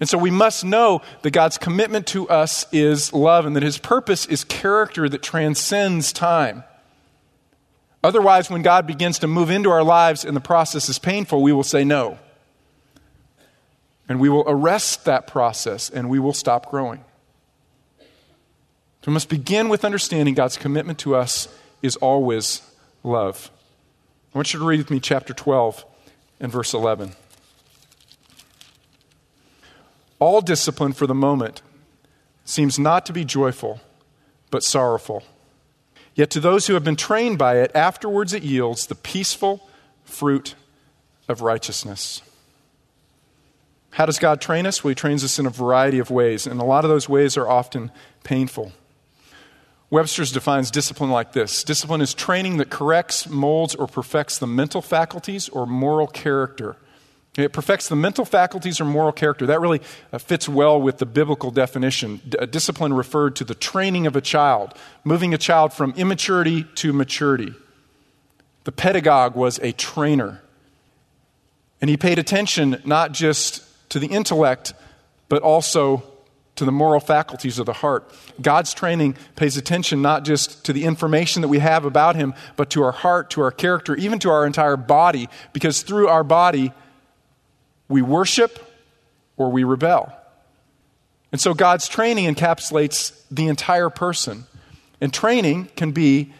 And 0.00 0.08
so 0.08 0.18
we 0.18 0.32
must 0.32 0.64
know 0.64 1.00
that 1.22 1.30
God's 1.30 1.58
commitment 1.58 2.08
to 2.08 2.28
us 2.28 2.66
is 2.72 3.12
love 3.12 3.46
and 3.46 3.54
that 3.54 3.62
his 3.62 3.78
purpose 3.78 4.26
is 4.26 4.42
character 4.42 5.08
that 5.08 5.22
transcends 5.22 6.12
time. 6.12 6.64
Otherwise, 8.02 8.50
when 8.50 8.62
God 8.62 8.84
begins 8.84 9.20
to 9.20 9.28
move 9.28 9.48
into 9.48 9.70
our 9.70 9.84
lives 9.84 10.24
and 10.24 10.36
the 10.36 10.40
process 10.40 10.88
is 10.88 10.98
painful, 10.98 11.40
we 11.40 11.52
will 11.52 11.62
say 11.62 11.84
no. 11.84 12.18
And 14.08 14.20
we 14.20 14.28
will 14.28 14.44
arrest 14.46 15.04
that 15.04 15.26
process 15.26 15.88
and 15.88 16.10
we 16.10 16.18
will 16.18 16.32
stop 16.32 16.70
growing. 16.70 17.04
So 18.00 19.08
we 19.08 19.14
must 19.14 19.28
begin 19.28 19.68
with 19.68 19.84
understanding 19.84 20.34
God's 20.34 20.56
commitment 20.56 20.98
to 21.00 21.16
us 21.16 21.48
is 21.82 21.96
always 21.96 22.62
love. 23.02 23.50
I 24.34 24.38
want 24.38 24.52
you 24.52 24.60
to 24.60 24.66
read 24.66 24.78
with 24.78 24.90
me 24.90 25.00
chapter 25.00 25.34
12 25.34 25.84
and 26.40 26.52
verse 26.52 26.72
11. 26.72 27.12
All 30.18 30.40
discipline 30.40 30.92
for 30.92 31.06
the 31.06 31.14
moment 31.14 31.62
seems 32.44 32.78
not 32.78 33.04
to 33.06 33.12
be 33.12 33.24
joyful, 33.24 33.80
but 34.50 34.62
sorrowful. 34.62 35.24
Yet 36.14 36.30
to 36.30 36.40
those 36.40 36.66
who 36.66 36.74
have 36.74 36.84
been 36.84 36.96
trained 36.96 37.38
by 37.38 37.58
it, 37.58 37.72
afterwards 37.74 38.32
it 38.32 38.42
yields 38.42 38.86
the 38.86 38.94
peaceful 38.94 39.68
fruit 40.04 40.54
of 41.28 41.42
righteousness. 41.42 42.22
How 43.92 44.06
does 44.06 44.18
God 44.18 44.40
train 44.40 44.66
us? 44.66 44.82
Well, 44.82 44.90
He 44.90 44.94
trains 44.94 45.22
us 45.22 45.38
in 45.38 45.46
a 45.46 45.50
variety 45.50 45.98
of 45.98 46.10
ways, 46.10 46.46
and 46.46 46.60
a 46.60 46.64
lot 46.64 46.84
of 46.84 46.90
those 46.90 47.08
ways 47.08 47.36
are 47.36 47.48
often 47.48 47.90
painful. 48.24 48.72
Webster's 49.90 50.32
defines 50.32 50.70
discipline 50.70 51.10
like 51.10 51.32
this 51.34 51.62
Discipline 51.62 52.00
is 52.00 52.14
training 52.14 52.56
that 52.56 52.70
corrects, 52.70 53.28
molds, 53.28 53.74
or 53.74 53.86
perfects 53.86 54.38
the 54.38 54.46
mental 54.46 54.80
faculties 54.80 55.50
or 55.50 55.66
moral 55.66 56.06
character. 56.06 56.76
It 57.36 57.52
perfects 57.52 57.88
the 57.88 57.96
mental 57.96 58.24
faculties 58.24 58.80
or 58.80 58.84
moral 58.84 59.12
character. 59.12 59.46
That 59.46 59.60
really 59.60 59.80
uh, 60.12 60.18
fits 60.18 60.48
well 60.48 60.80
with 60.80 60.98
the 60.98 61.06
biblical 61.06 61.50
definition. 61.50 62.20
D- 62.28 62.46
discipline 62.46 62.92
referred 62.92 63.36
to 63.36 63.44
the 63.44 63.54
training 63.54 64.06
of 64.06 64.16
a 64.16 64.20
child, 64.20 64.74
moving 65.04 65.32
a 65.32 65.38
child 65.38 65.72
from 65.72 65.92
immaturity 65.96 66.64
to 66.76 66.92
maturity. 66.92 67.54
The 68.64 68.72
pedagogue 68.72 69.34
was 69.34 69.58
a 69.62 69.72
trainer. 69.72 70.42
And 71.80 71.90
he 71.90 71.96
paid 71.96 72.18
attention 72.18 72.80
not 72.84 73.12
just 73.12 73.62
to 73.92 73.98
the 73.98 74.06
intellect, 74.06 74.72
but 75.28 75.42
also 75.42 76.02
to 76.56 76.64
the 76.64 76.72
moral 76.72 76.98
faculties 76.98 77.58
of 77.58 77.66
the 77.66 77.74
heart. 77.74 78.10
God's 78.40 78.72
training 78.72 79.16
pays 79.36 79.58
attention 79.58 80.00
not 80.00 80.24
just 80.24 80.64
to 80.64 80.72
the 80.72 80.84
information 80.84 81.42
that 81.42 81.48
we 81.48 81.58
have 81.58 81.84
about 81.84 82.16
Him, 82.16 82.32
but 82.56 82.70
to 82.70 82.82
our 82.82 82.92
heart, 82.92 83.28
to 83.32 83.42
our 83.42 83.50
character, 83.50 83.94
even 83.94 84.18
to 84.20 84.30
our 84.30 84.46
entire 84.46 84.78
body, 84.78 85.28
because 85.52 85.82
through 85.82 86.08
our 86.08 86.24
body, 86.24 86.72
we 87.86 88.00
worship 88.00 88.58
or 89.36 89.50
we 89.50 89.62
rebel. 89.62 90.10
And 91.30 91.38
so 91.38 91.52
God's 91.52 91.86
training 91.86 92.34
encapsulates 92.34 93.22
the 93.30 93.48
entire 93.48 93.90
person. 93.90 94.44
And 95.02 95.12
training 95.12 95.68
can 95.76 95.92
be 95.92 96.32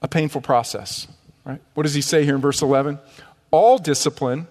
a 0.00 0.08
painful 0.08 0.40
process. 0.40 1.06
Right? 1.44 1.60
What 1.74 1.82
does 1.82 1.94
he 1.94 2.00
say 2.00 2.24
here 2.24 2.36
in 2.36 2.40
verse 2.40 2.62
11? 2.62 2.98
All 3.50 3.76
discipline 3.76 4.46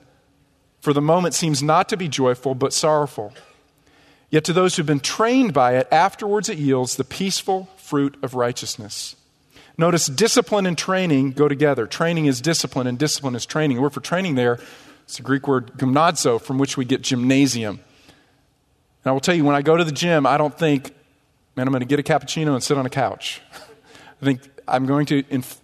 for 0.87 0.93
the 0.93 1.01
moment 1.01 1.33
seems 1.33 1.61
not 1.61 1.89
to 1.89 1.97
be 1.97 2.07
joyful, 2.07 2.55
but 2.55 2.71
sorrowful. 2.71 3.33
Yet 4.29 4.45
to 4.45 4.53
those 4.53 4.77
who've 4.77 4.85
been 4.85 5.01
trained 5.01 5.53
by 5.53 5.75
it, 5.75 5.85
afterwards 5.91 6.47
it 6.47 6.57
yields 6.57 6.95
the 6.95 7.03
peaceful 7.03 7.67
fruit 7.75 8.15
of 8.23 8.35
righteousness. 8.35 9.17
Notice 9.77 10.05
discipline 10.05 10.65
and 10.65 10.77
training 10.77 11.33
go 11.33 11.49
together. 11.49 11.87
Training 11.87 12.25
is 12.25 12.39
discipline, 12.39 12.87
and 12.87 12.97
discipline 12.97 13.35
is 13.35 13.45
training. 13.45 13.75
The 13.75 13.83
word 13.83 13.91
for 13.91 13.99
training 13.99 14.35
there 14.35 14.61
is 15.09 15.17
the 15.17 15.23
Greek 15.23 15.45
word 15.45 15.73
gymnazo, 15.75 16.39
from 16.39 16.57
which 16.57 16.77
we 16.77 16.85
get 16.85 17.01
gymnasium. 17.01 17.81
And 19.03 19.09
I 19.09 19.11
will 19.11 19.19
tell 19.19 19.35
you, 19.35 19.43
when 19.43 19.57
I 19.57 19.63
go 19.63 19.75
to 19.75 19.83
the 19.83 19.91
gym, 19.91 20.25
I 20.25 20.37
don't 20.37 20.57
think, 20.57 20.95
man, 21.57 21.67
I'm 21.67 21.73
going 21.73 21.81
to 21.81 21.85
get 21.85 21.99
a 21.99 22.01
cappuccino 22.01 22.53
and 22.53 22.63
sit 22.63 22.77
on 22.77 22.85
a 22.85 22.89
couch. 22.89 23.41
I 24.21 24.23
think 24.23 24.39
I'm 24.69 24.85
going 24.85 25.05
to 25.07 25.25
inf- 25.29 25.59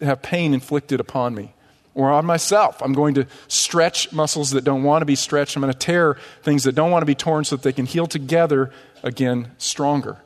have 0.00 0.22
pain 0.22 0.54
inflicted 0.54 0.98
upon 0.98 1.34
me 1.34 1.52
or 1.94 2.10
on 2.10 2.24
myself. 2.24 2.82
I'm 2.82 2.92
going 2.92 3.14
to 3.14 3.26
stretch 3.48 4.12
muscles 4.12 4.50
that 4.52 4.64
don't 4.64 4.82
want 4.82 5.02
to 5.02 5.06
be 5.06 5.14
stretched. 5.14 5.56
I'm 5.56 5.62
going 5.62 5.72
to 5.72 5.78
tear 5.78 6.16
things 6.42 6.64
that 6.64 6.74
don't 6.74 6.90
want 6.90 7.02
to 7.02 7.06
be 7.06 7.14
torn 7.14 7.44
so 7.44 7.56
that 7.56 7.62
they 7.62 7.72
can 7.72 7.86
heal 7.86 8.06
together 8.06 8.70
again 9.02 9.52
stronger, 9.58 10.18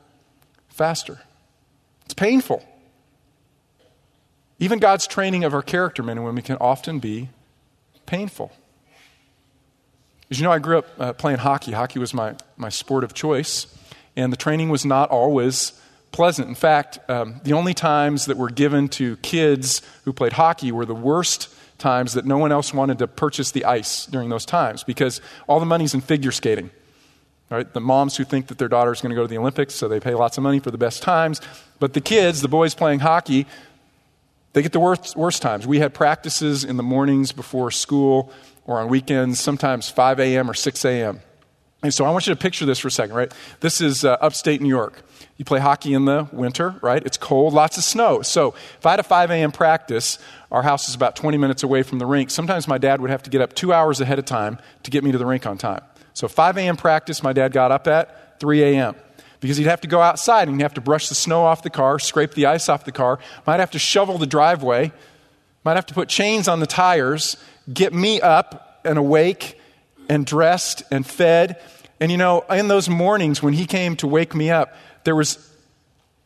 faster. 0.68 1.18
It's 2.04 2.14
painful. 2.14 2.64
Even 4.58 4.78
God's 4.78 5.06
training 5.06 5.44
of 5.44 5.52
our 5.52 5.62
character, 5.62 6.02
men 6.02 6.18
and 6.18 6.24
women, 6.24 6.42
can 6.42 6.56
often 6.56 6.98
be 6.98 7.28
painful. 8.06 8.52
As 10.30 10.38
you 10.38 10.44
know, 10.44 10.52
I 10.52 10.58
grew 10.58 10.78
up 10.78 10.86
uh, 10.98 11.12
playing 11.12 11.38
hockey. 11.38 11.72
Hockey 11.72 11.98
was 11.98 12.14
my, 12.14 12.34
my 12.56 12.68
sport 12.68 13.04
of 13.04 13.12
choice, 13.12 13.66
and 14.16 14.32
the 14.32 14.36
training 14.36 14.70
was 14.70 14.84
not 14.84 15.10
always 15.10 15.72
pleasant. 16.10 16.48
In 16.48 16.54
fact, 16.54 16.98
um, 17.10 17.40
the 17.44 17.52
only 17.52 17.74
times 17.74 18.26
that 18.26 18.36
were 18.36 18.48
given 18.48 18.88
to 18.88 19.16
kids 19.18 19.82
who 20.04 20.12
played 20.12 20.32
hockey 20.32 20.72
were 20.72 20.86
the 20.86 20.94
worst 20.94 21.54
times 21.78 22.14
that 22.14 22.24
no 22.24 22.38
one 22.38 22.52
else 22.52 22.72
wanted 22.72 22.98
to 22.98 23.06
purchase 23.06 23.50
the 23.50 23.64
ice 23.64 24.06
during 24.06 24.28
those 24.28 24.46
times 24.46 24.84
because 24.84 25.20
all 25.46 25.60
the 25.60 25.66
money's 25.66 25.94
in 25.94 26.00
figure 26.00 26.32
skating. 26.32 26.70
Right? 27.48 27.72
The 27.72 27.80
moms 27.80 28.16
who 28.16 28.24
think 28.24 28.48
that 28.48 28.58
their 28.58 28.68
daughter 28.68 28.92
is 28.92 29.00
going 29.00 29.10
to 29.10 29.16
go 29.16 29.22
to 29.22 29.28
the 29.28 29.38
Olympics, 29.38 29.74
so 29.74 29.86
they 29.86 30.00
pay 30.00 30.14
lots 30.14 30.36
of 30.36 30.42
money 30.42 30.58
for 30.58 30.72
the 30.72 30.78
best 30.78 31.02
times. 31.02 31.40
But 31.78 31.92
the 31.92 32.00
kids, 32.00 32.40
the 32.40 32.48
boys 32.48 32.74
playing 32.74 33.00
hockey, 33.00 33.46
they 34.52 34.62
get 34.62 34.72
the 34.72 34.80
worst, 34.80 35.16
worst 35.16 35.42
times. 35.42 35.66
We 35.66 35.78
had 35.78 35.94
practices 35.94 36.64
in 36.64 36.76
the 36.76 36.82
mornings 36.82 37.30
before 37.30 37.70
school 37.70 38.32
or 38.64 38.80
on 38.80 38.88
weekends, 38.88 39.38
sometimes 39.38 39.88
5 39.88 40.18
a.m. 40.18 40.50
or 40.50 40.54
6 40.54 40.84
a.m. 40.84 41.20
And 41.82 41.92
so 41.92 42.04
I 42.04 42.10
want 42.10 42.26
you 42.26 42.34
to 42.34 42.40
picture 42.40 42.64
this 42.64 42.78
for 42.78 42.88
a 42.88 42.90
second, 42.90 43.14
right? 43.14 43.32
This 43.60 43.80
is 43.80 44.04
uh, 44.04 44.16
upstate 44.20 44.60
New 44.60 44.68
York. 44.68 45.02
You 45.36 45.44
play 45.44 45.60
hockey 45.60 45.92
in 45.92 46.06
the 46.06 46.26
winter, 46.32 46.76
right? 46.80 47.04
It's 47.04 47.18
cold, 47.18 47.52
lots 47.52 47.76
of 47.76 47.84
snow. 47.84 48.22
So 48.22 48.54
if 48.78 48.86
I 48.86 48.92
had 48.92 49.00
a 49.00 49.04
5 49.04 49.30
a.m. 49.30 49.52
practice, 49.52 50.18
our 50.50 50.62
house 50.62 50.88
is 50.88 50.94
about 50.94 51.16
20 51.16 51.36
minutes 51.36 51.62
away 51.62 51.82
from 51.82 51.98
the 51.98 52.06
rink. 52.06 52.30
Sometimes 52.30 52.66
my 52.66 52.78
dad 52.78 53.00
would 53.00 53.10
have 53.10 53.22
to 53.24 53.30
get 53.30 53.42
up 53.42 53.52
two 53.54 53.72
hours 53.72 54.00
ahead 54.00 54.18
of 54.18 54.24
time 54.24 54.58
to 54.84 54.90
get 54.90 55.04
me 55.04 55.12
to 55.12 55.18
the 55.18 55.26
rink 55.26 55.46
on 55.46 55.58
time. 55.58 55.82
So 56.14 56.28
5 56.28 56.56
a.m. 56.56 56.76
practice, 56.78 57.22
my 57.22 57.34
dad 57.34 57.52
got 57.52 57.70
up 57.70 57.86
at 57.86 58.40
3 58.40 58.62
a.m. 58.62 58.96
because 59.40 59.58
he'd 59.58 59.66
have 59.66 59.82
to 59.82 59.88
go 59.88 60.00
outside 60.00 60.48
and 60.48 60.56
he'd 60.56 60.62
have 60.62 60.74
to 60.74 60.80
brush 60.80 61.10
the 61.10 61.14
snow 61.14 61.44
off 61.44 61.62
the 61.62 61.70
car, 61.70 61.98
scrape 61.98 62.32
the 62.32 62.46
ice 62.46 62.70
off 62.70 62.86
the 62.86 62.92
car, 62.92 63.18
might 63.46 63.60
have 63.60 63.72
to 63.72 63.78
shovel 63.78 64.16
the 64.16 64.26
driveway, 64.26 64.92
might 65.62 65.74
have 65.74 65.86
to 65.86 65.94
put 65.94 66.08
chains 66.08 66.48
on 66.48 66.60
the 66.60 66.66
tires, 66.66 67.36
get 67.70 67.92
me 67.92 68.18
up 68.22 68.80
and 68.82 68.96
awake 68.96 69.55
and 70.08 70.26
dressed 70.26 70.82
and 70.90 71.06
fed. 71.06 71.60
And 72.00 72.10
you 72.10 72.18
know, 72.18 72.40
in 72.50 72.68
those 72.68 72.88
mornings 72.88 73.42
when 73.42 73.54
he 73.54 73.66
came 73.66 73.96
to 73.96 74.06
wake 74.06 74.34
me 74.34 74.50
up, 74.50 74.74
there 75.04 75.16
was 75.16 75.38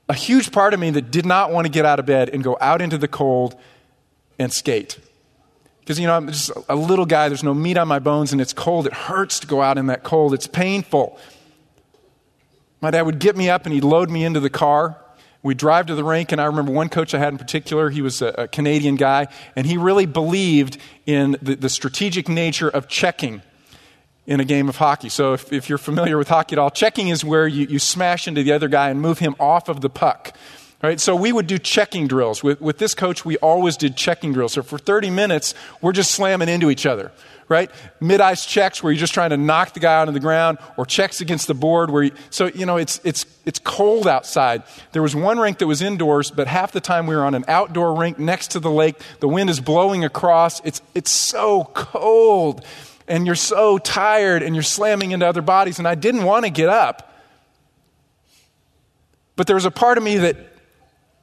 a 0.08 0.14
huge 0.14 0.50
part 0.50 0.74
of 0.74 0.80
me 0.80 0.90
that 0.90 1.10
did 1.10 1.24
not 1.24 1.52
want 1.52 1.66
to 1.66 1.70
get 1.70 1.86
out 1.86 2.00
of 2.00 2.06
bed 2.06 2.30
and 2.30 2.42
go 2.42 2.58
out 2.60 2.82
into 2.82 2.98
the 2.98 3.06
cold 3.06 3.54
and 4.38 4.52
skate. 4.52 4.98
Because, 5.80 6.00
you 6.00 6.06
know, 6.06 6.16
I'm 6.16 6.26
just 6.26 6.50
a 6.68 6.74
little 6.74 7.06
guy, 7.06 7.28
there's 7.28 7.44
no 7.44 7.54
meat 7.54 7.76
on 7.76 7.86
my 7.86 8.00
bones, 8.00 8.32
and 8.32 8.40
it's 8.40 8.52
cold. 8.52 8.86
It 8.86 8.92
hurts 8.92 9.40
to 9.40 9.46
go 9.46 9.62
out 9.62 9.78
in 9.78 9.86
that 9.86 10.02
cold, 10.02 10.34
it's 10.34 10.46
painful. 10.46 11.18
My 12.80 12.90
dad 12.90 13.02
would 13.02 13.18
get 13.18 13.36
me 13.36 13.50
up 13.50 13.66
and 13.66 13.74
he'd 13.74 13.84
load 13.84 14.10
me 14.10 14.24
into 14.24 14.40
the 14.40 14.50
car. 14.50 14.96
We'd 15.42 15.58
drive 15.58 15.86
to 15.86 15.94
the 15.94 16.04
rink, 16.04 16.32
and 16.32 16.40
I 16.40 16.44
remember 16.44 16.72
one 16.72 16.90
coach 16.90 17.14
I 17.14 17.18
had 17.18 17.32
in 17.32 17.38
particular, 17.38 17.88
he 17.88 18.02
was 18.02 18.20
a, 18.20 18.28
a 18.36 18.48
Canadian 18.48 18.96
guy, 18.96 19.28
and 19.56 19.66
he 19.66 19.78
really 19.78 20.06
believed 20.06 20.76
in 21.06 21.36
the, 21.40 21.54
the 21.54 21.68
strategic 21.68 22.28
nature 22.28 22.68
of 22.68 22.88
checking 22.88 23.42
in 24.30 24.38
a 24.38 24.44
game 24.44 24.68
of 24.68 24.76
hockey. 24.76 25.08
So 25.08 25.34
if, 25.34 25.52
if 25.52 25.68
you're 25.68 25.76
familiar 25.76 26.16
with 26.16 26.28
hockey 26.28 26.54
at 26.54 26.58
all, 26.60 26.70
checking 26.70 27.08
is 27.08 27.24
where 27.24 27.48
you, 27.48 27.66
you 27.66 27.80
smash 27.80 28.28
into 28.28 28.44
the 28.44 28.52
other 28.52 28.68
guy 28.68 28.88
and 28.88 29.00
move 29.00 29.18
him 29.18 29.34
off 29.40 29.68
of 29.68 29.80
the 29.80 29.90
puck. 29.90 30.34
Right, 30.82 30.98
so 30.98 31.14
we 31.14 31.30
would 31.30 31.46
do 31.46 31.58
checking 31.58 32.06
drills. 32.06 32.42
With, 32.42 32.58
with 32.58 32.78
this 32.78 32.94
coach, 32.94 33.22
we 33.22 33.36
always 33.38 33.76
did 33.76 33.96
checking 33.96 34.32
drills. 34.32 34.54
So 34.54 34.62
for 34.62 34.78
30 34.78 35.10
minutes, 35.10 35.52
we're 35.82 35.92
just 35.92 36.12
slamming 36.12 36.48
into 36.48 36.70
each 36.70 36.86
other. 36.86 37.12
right? 37.50 37.70
Mid 38.00 38.22
ice 38.22 38.46
checks 38.46 38.82
where 38.82 38.90
you're 38.90 39.00
just 39.00 39.12
trying 39.12 39.30
to 39.30 39.36
knock 39.36 39.74
the 39.74 39.80
guy 39.80 40.00
onto 40.00 40.12
the 40.12 40.20
ground, 40.20 40.56
or 40.78 40.86
checks 40.86 41.20
against 41.20 41.48
the 41.48 41.54
board 41.54 41.90
where 41.90 42.04
you, 42.04 42.12
so, 42.30 42.46
you 42.46 42.64
know, 42.64 42.78
it's, 42.78 43.00
it's, 43.04 43.26
it's 43.44 43.58
cold 43.58 44.06
outside. 44.06 44.62
There 44.92 45.02
was 45.02 45.14
one 45.14 45.38
rink 45.38 45.58
that 45.58 45.66
was 45.66 45.82
indoors, 45.82 46.30
but 46.30 46.46
half 46.46 46.72
the 46.72 46.80
time 46.80 47.06
we 47.06 47.14
were 47.14 47.24
on 47.24 47.34
an 47.34 47.44
outdoor 47.48 47.94
rink 47.98 48.18
next 48.18 48.52
to 48.52 48.60
the 48.60 48.70
lake. 48.70 48.94
The 49.18 49.28
wind 49.28 49.50
is 49.50 49.60
blowing 49.60 50.04
across. 50.04 50.64
It's, 50.64 50.80
it's 50.94 51.10
so 51.10 51.64
cold, 51.74 52.64
and 53.10 53.26
you're 53.26 53.34
so 53.34 53.76
tired, 53.76 54.42
and 54.42 54.54
you're 54.54 54.62
slamming 54.62 55.10
into 55.10 55.26
other 55.26 55.42
bodies. 55.42 55.78
And 55.78 55.86
I 55.86 55.96
didn't 55.96 56.22
want 56.22 56.44
to 56.46 56.50
get 56.50 56.68
up. 56.68 57.12
But 59.36 59.46
there 59.46 59.56
was 59.56 59.64
a 59.64 59.70
part 59.70 59.98
of 59.98 60.04
me 60.04 60.18
that 60.18 60.36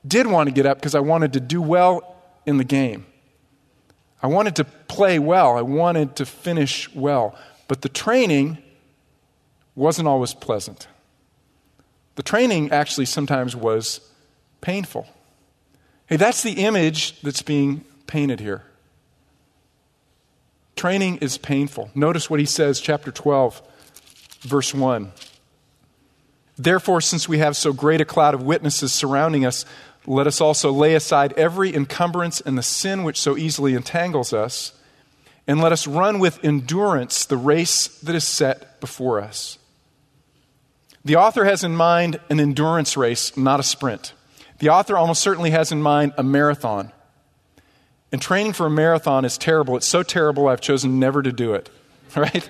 did 0.05 0.27
want 0.27 0.47
to 0.47 0.53
get 0.53 0.65
up 0.65 0.77
because 0.77 0.95
I 0.95 0.99
wanted 0.99 1.33
to 1.33 1.39
do 1.39 1.61
well 1.61 2.15
in 2.45 2.57
the 2.57 2.63
game. 2.63 3.05
I 4.21 4.27
wanted 4.27 4.57
to 4.57 4.63
play 4.65 5.17
well. 5.17 5.57
I 5.57 5.61
wanted 5.61 6.15
to 6.17 6.25
finish 6.25 6.93
well. 6.93 7.35
But 7.67 7.81
the 7.81 7.89
training 7.89 8.57
wasn't 9.75 10.07
always 10.07 10.33
pleasant. 10.33 10.87
The 12.15 12.23
training 12.23 12.71
actually 12.71 13.05
sometimes 13.05 13.55
was 13.55 14.01
painful. 14.59 15.07
Hey, 16.07 16.17
that's 16.17 16.41
the 16.41 16.53
image 16.53 17.21
that's 17.21 17.43
being 17.43 17.85
painted 18.07 18.39
here. 18.39 18.63
Training 20.77 21.17
is 21.17 21.39
painful. 21.39 21.89
Notice 21.95 22.29
what 22.29 22.39
he 22.39 22.45
says, 22.45 22.79
chapter 22.79 23.11
12, 23.11 23.61
verse 24.41 24.75
1. 24.75 25.11
Therefore, 26.55 27.01
since 27.01 27.27
we 27.27 27.39
have 27.39 27.57
so 27.57 27.73
great 27.73 27.99
a 27.99 28.05
cloud 28.05 28.35
of 28.35 28.43
witnesses 28.43 28.93
surrounding 28.93 29.43
us, 29.43 29.65
let 30.05 30.27
us 30.27 30.39
also 30.39 30.71
lay 30.71 30.93
aside 30.93 31.33
every 31.33 31.75
encumbrance 31.75 32.41
and 32.41 32.55
the 32.57 32.63
sin 32.63 33.03
which 33.03 33.19
so 33.19 33.35
easily 33.35 33.73
entangles 33.73 34.33
us, 34.33 34.71
and 35.47 35.59
let 35.59 35.71
us 35.71 35.87
run 35.87 36.19
with 36.19 36.43
endurance 36.43 37.25
the 37.25 37.37
race 37.37 37.87
that 37.99 38.15
is 38.15 38.23
set 38.23 38.79
before 38.79 39.19
us. 39.19 39.57
The 41.03 41.15
author 41.15 41.45
has 41.45 41.63
in 41.63 41.75
mind 41.75 42.19
an 42.29 42.39
endurance 42.39 42.95
race, 42.95 43.35
not 43.35 43.59
a 43.59 43.63
sprint. 43.63 44.13
The 44.59 44.69
author 44.69 44.95
almost 44.95 45.23
certainly 45.23 45.49
has 45.51 45.71
in 45.71 45.81
mind 45.81 46.13
a 46.17 46.23
marathon. 46.23 46.91
And 48.11 48.21
training 48.21 48.53
for 48.53 48.67
a 48.67 48.69
marathon 48.69 49.25
is 49.25 49.37
terrible. 49.37 49.75
It's 49.75 49.87
so 49.87 50.03
terrible, 50.03 50.47
I've 50.47 50.61
chosen 50.61 50.99
never 50.99 51.21
to 51.21 51.31
do 51.31 51.53
it, 51.53 51.69
right? 52.15 52.47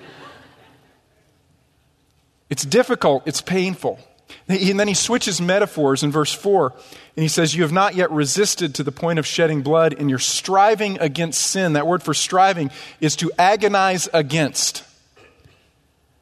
It's 2.48 2.64
difficult, 2.64 3.24
it's 3.26 3.40
painful. 3.40 3.98
And 4.46 4.78
then 4.78 4.88
he 4.88 4.94
switches 4.94 5.40
metaphors 5.40 6.02
in 6.02 6.10
verse 6.10 6.32
4, 6.32 6.72
and 7.16 7.22
he 7.22 7.28
says, 7.28 7.54
You 7.54 7.62
have 7.62 7.72
not 7.72 7.94
yet 7.94 8.10
resisted 8.10 8.74
to 8.76 8.82
the 8.82 8.92
point 8.92 9.18
of 9.18 9.26
shedding 9.26 9.62
blood, 9.62 9.94
and 9.98 10.08
you're 10.08 10.18
striving 10.18 10.98
against 11.00 11.40
sin. 11.40 11.74
That 11.74 11.86
word 11.86 12.02
for 12.02 12.14
striving 12.14 12.70
is 13.00 13.16
to 13.16 13.30
agonize 13.38 14.08
against. 14.12 14.84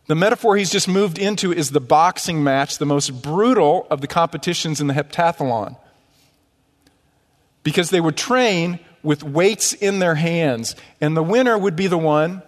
The 0.06 0.14
metaphor 0.14 0.56
he's 0.56 0.70
just 0.70 0.86
moved 0.88 1.18
into 1.18 1.52
is 1.52 1.70
the 1.70 1.80
boxing 1.80 2.42
match, 2.42 2.78
the 2.78 2.86
most 2.86 3.22
brutal 3.22 3.86
of 3.90 4.00
the 4.00 4.06
competitions 4.06 4.80
in 4.80 4.86
the 4.86 4.94
heptathlon. 4.94 5.76
Because 7.64 7.90
they 7.90 8.00
would 8.00 8.16
train 8.16 8.78
with 9.02 9.22
weights 9.22 9.72
in 9.72 9.98
their 9.98 10.14
hands, 10.16 10.74
and 11.00 11.16
the 11.16 11.22
winner 11.22 11.56
would 11.56 11.76
be 11.76 11.86
the 11.86 11.98
one 11.98 12.42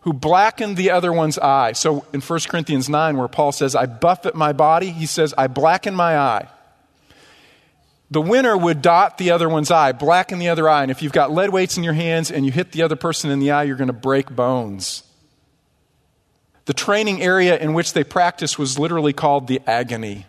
who 0.00 0.12
blackened 0.12 0.76
the 0.76 0.90
other 0.90 1.12
one's 1.12 1.38
eye. 1.38 1.72
So 1.72 2.04
in 2.12 2.20
1 2.20 2.40
Corinthians 2.48 2.90
9, 2.90 3.16
where 3.16 3.26
Paul 3.26 3.52
says, 3.52 3.74
I 3.74 3.86
buffet 3.86 4.34
my 4.34 4.52
body, 4.52 4.90
he 4.90 5.06
says, 5.06 5.32
I 5.38 5.46
blacken 5.46 5.94
my 5.94 6.18
eye. 6.18 6.48
The 8.10 8.20
winner 8.20 8.56
would 8.56 8.82
dot 8.82 9.16
the 9.16 9.30
other 9.30 9.48
one's 9.48 9.70
eye, 9.70 9.92
blacken 9.92 10.38
the 10.38 10.50
other 10.50 10.68
eye. 10.68 10.82
And 10.82 10.90
if 10.90 11.02
you've 11.02 11.12
got 11.12 11.32
lead 11.32 11.50
weights 11.50 11.78
in 11.78 11.84
your 11.84 11.94
hands 11.94 12.30
and 12.30 12.44
you 12.44 12.52
hit 12.52 12.72
the 12.72 12.82
other 12.82 12.96
person 12.96 13.30
in 13.30 13.40
the 13.40 13.50
eye, 13.50 13.62
you're 13.62 13.76
going 13.76 13.88
to 13.88 13.94
break 13.94 14.30
bones. 14.30 15.04
The 16.66 16.74
training 16.74 17.22
area 17.22 17.58
in 17.58 17.72
which 17.72 17.94
they 17.94 18.04
practiced 18.04 18.58
was 18.58 18.78
literally 18.78 19.12
called 19.14 19.46
the 19.46 19.60
agony. 19.66 20.26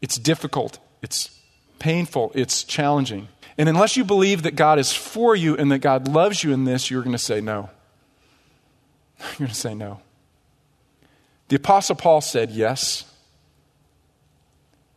It's 0.00 0.16
difficult, 0.16 0.78
it's 1.02 1.37
painful, 1.78 2.32
it's 2.34 2.64
challenging. 2.64 3.28
And 3.56 3.68
unless 3.68 3.96
you 3.96 4.04
believe 4.04 4.42
that 4.42 4.54
God 4.54 4.78
is 4.78 4.92
for 4.92 5.34
you 5.34 5.56
and 5.56 5.72
that 5.72 5.80
God 5.80 6.08
loves 6.08 6.44
you 6.44 6.52
in 6.52 6.64
this, 6.64 6.90
you're 6.90 7.02
going 7.02 7.12
to 7.12 7.18
say 7.18 7.40
no. 7.40 7.70
You're 9.20 9.38
going 9.38 9.48
to 9.48 9.54
say 9.54 9.74
no. 9.74 10.00
The 11.48 11.56
Apostle 11.56 11.96
Paul 11.96 12.20
said 12.20 12.52
yes. 12.52 13.02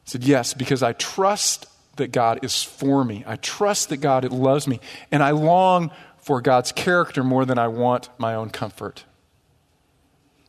He 0.04 0.12
said 0.12 0.24
yes 0.24 0.54
because 0.54 0.84
I 0.84 0.94
trust 0.94 1.66
that 1.96 2.12
God 2.12 2.44
is 2.44 2.62
for 2.64 3.04
me. 3.04 3.24
I 3.26 3.38
trust 3.38 3.90
that 3.90 3.98
God 3.98 4.32
loves 4.32 4.68
me. 4.68 4.80
And 5.12 5.24
I 5.24 5.32
long 5.32 5.92
for 6.18 6.40
God's 6.40 6.72
character 6.72 7.24
more 7.24 7.46
than 7.46 7.58
I 7.58 7.68
want 7.68 8.10
my 8.20 8.36
own 8.36 8.52
comfort. 8.52 9.06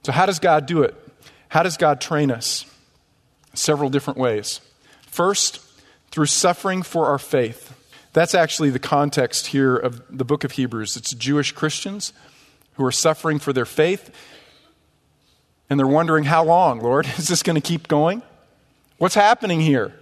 So, 0.03 0.13
how 0.13 0.27
does 0.27 0.39
God 0.39 0.67
do 0.67 0.83
it? 0.83 0.95
How 1.49 1.63
does 1.63 1.77
God 1.77 2.01
train 2.01 2.31
us? 2.31 2.67
Several 3.55 3.91
different 3.91 4.19
ways. 4.19 4.61
First, 5.07 5.61
through 6.13 6.27
suffering 6.27 6.83
for 6.83 7.07
our 7.07 7.19
faith. 7.19 7.75
That's 8.13 8.35
actually 8.35 8.71
the 8.71 8.79
context 8.79 9.49
here 9.49 9.75
of 9.75 10.03
the 10.17 10.25
book 10.25 10.45
of 10.45 10.53
Hebrews. 10.53 10.97
It's 10.97 11.15
Jewish 11.15 11.53
Christians 11.53 12.13
who 12.75 12.85
are 12.85 12.93
suffering 12.93 13.39
for 13.39 13.53
their 13.53 13.65
faith, 13.65 14.15
and 15.69 15.81
they're 15.81 15.87
wondering, 15.87 16.25
How 16.25 16.45
long, 16.45 16.81
Lord? 16.81 17.07
Is 17.19 17.29
this 17.29 17.43
going 17.43 17.61
to 17.61 17.67
keep 17.67 17.89
going? 17.89 18.23
What's 18.99 19.15
happening 19.15 19.61
here? 19.61 19.95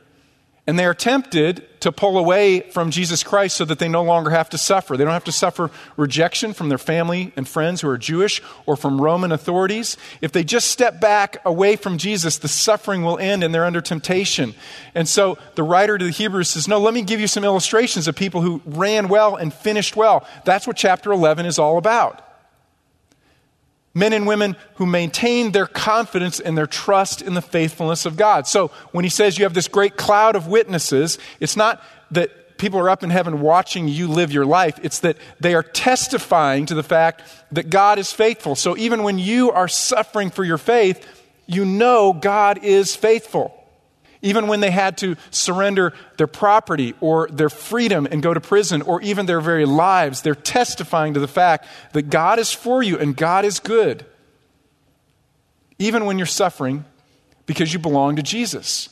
And 0.70 0.78
they 0.78 0.84
are 0.84 0.94
tempted 0.94 1.66
to 1.80 1.90
pull 1.90 2.16
away 2.16 2.60
from 2.60 2.92
Jesus 2.92 3.24
Christ 3.24 3.56
so 3.56 3.64
that 3.64 3.80
they 3.80 3.88
no 3.88 4.04
longer 4.04 4.30
have 4.30 4.48
to 4.50 4.56
suffer. 4.56 4.96
They 4.96 5.02
don't 5.02 5.12
have 5.12 5.24
to 5.24 5.32
suffer 5.32 5.68
rejection 5.96 6.52
from 6.52 6.68
their 6.68 6.78
family 6.78 7.32
and 7.34 7.48
friends 7.48 7.80
who 7.80 7.88
are 7.88 7.98
Jewish 7.98 8.40
or 8.66 8.76
from 8.76 9.00
Roman 9.00 9.32
authorities. 9.32 9.96
If 10.20 10.30
they 10.30 10.44
just 10.44 10.70
step 10.70 11.00
back 11.00 11.38
away 11.44 11.74
from 11.74 11.98
Jesus, 11.98 12.38
the 12.38 12.46
suffering 12.46 13.02
will 13.02 13.18
end 13.18 13.42
and 13.42 13.52
they're 13.52 13.64
under 13.64 13.80
temptation. 13.80 14.54
And 14.94 15.08
so 15.08 15.38
the 15.56 15.64
writer 15.64 15.98
to 15.98 16.04
the 16.04 16.12
Hebrews 16.12 16.50
says, 16.50 16.68
No, 16.68 16.78
let 16.78 16.94
me 16.94 17.02
give 17.02 17.18
you 17.18 17.26
some 17.26 17.42
illustrations 17.42 18.06
of 18.06 18.14
people 18.14 18.40
who 18.40 18.62
ran 18.64 19.08
well 19.08 19.34
and 19.34 19.52
finished 19.52 19.96
well. 19.96 20.24
That's 20.44 20.68
what 20.68 20.76
chapter 20.76 21.10
11 21.10 21.46
is 21.46 21.58
all 21.58 21.78
about 21.78 22.29
men 23.94 24.12
and 24.12 24.26
women 24.26 24.56
who 24.74 24.86
maintain 24.86 25.52
their 25.52 25.66
confidence 25.66 26.40
and 26.40 26.56
their 26.56 26.66
trust 26.66 27.22
in 27.22 27.34
the 27.34 27.42
faithfulness 27.42 28.06
of 28.06 28.16
God. 28.16 28.46
So 28.46 28.68
when 28.92 29.04
he 29.04 29.10
says 29.10 29.38
you 29.38 29.44
have 29.44 29.54
this 29.54 29.68
great 29.68 29.96
cloud 29.96 30.36
of 30.36 30.46
witnesses, 30.46 31.18
it's 31.40 31.56
not 31.56 31.82
that 32.12 32.58
people 32.58 32.78
are 32.78 32.90
up 32.90 33.02
in 33.02 33.10
heaven 33.10 33.40
watching 33.40 33.88
you 33.88 34.06
live 34.06 34.30
your 34.30 34.44
life, 34.44 34.78
it's 34.82 35.00
that 35.00 35.16
they 35.40 35.54
are 35.54 35.62
testifying 35.62 36.66
to 36.66 36.74
the 36.74 36.82
fact 36.82 37.22
that 37.50 37.70
God 37.70 37.98
is 37.98 38.12
faithful. 38.12 38.54
So 38.54 38.76
even 38.76 39.02
when 39.02 39.18
you 39.18 39.50
are 39.50 39.66
suffering 39.66 40.30
for 40.30 40.44
your 40.44 40.58
faith, 40.58 41.06
you 41.46 41.64
know 41.64 42.12
God 42.12 42.62
is 42.62 42.94
faithful. 42.94 43.59
Even 44.22 44.48
when 44.48 44.60
they 44.60 44.70
had 44.70 44.98
to 44.98 45.16
surrender 45.30 45.94
their 46.18 46.26
property 46.26 46.94
or 47.00 47.28
their 47.28 47.48
freedom 47.48 48.06
and 48.10 48.22
go 48.22 48.34
to 48.34 48.40
prison 48.40 48.82
or 48.82 49.00
even 49.00 49.26
their 49.26 49.40
very 49.40 49.64
lives, 49.64 50.22
they're 50.22 50.34
testifying 50.34 51.14
to 51.14 51.20
the 51.20 51.28
fact 51.28 51.66
that 51.92 52.10
God 52.10 52.38
is 52.38 52.52
for 52.52 52.82
you 52.82 52.98
and 52.98 53.16
God 53.16 53.44
is 53.44 53.58
good. 53.60 54.04
Even 55.78 56.04
when 56.04 56.18
you're 56.18 56.26
suffering 56.26 56.84
because 57.46 57.72
you 57.72 57.78
belong 57.78 58.16
to 58.16 58.22
Jesus. 58.22 58.90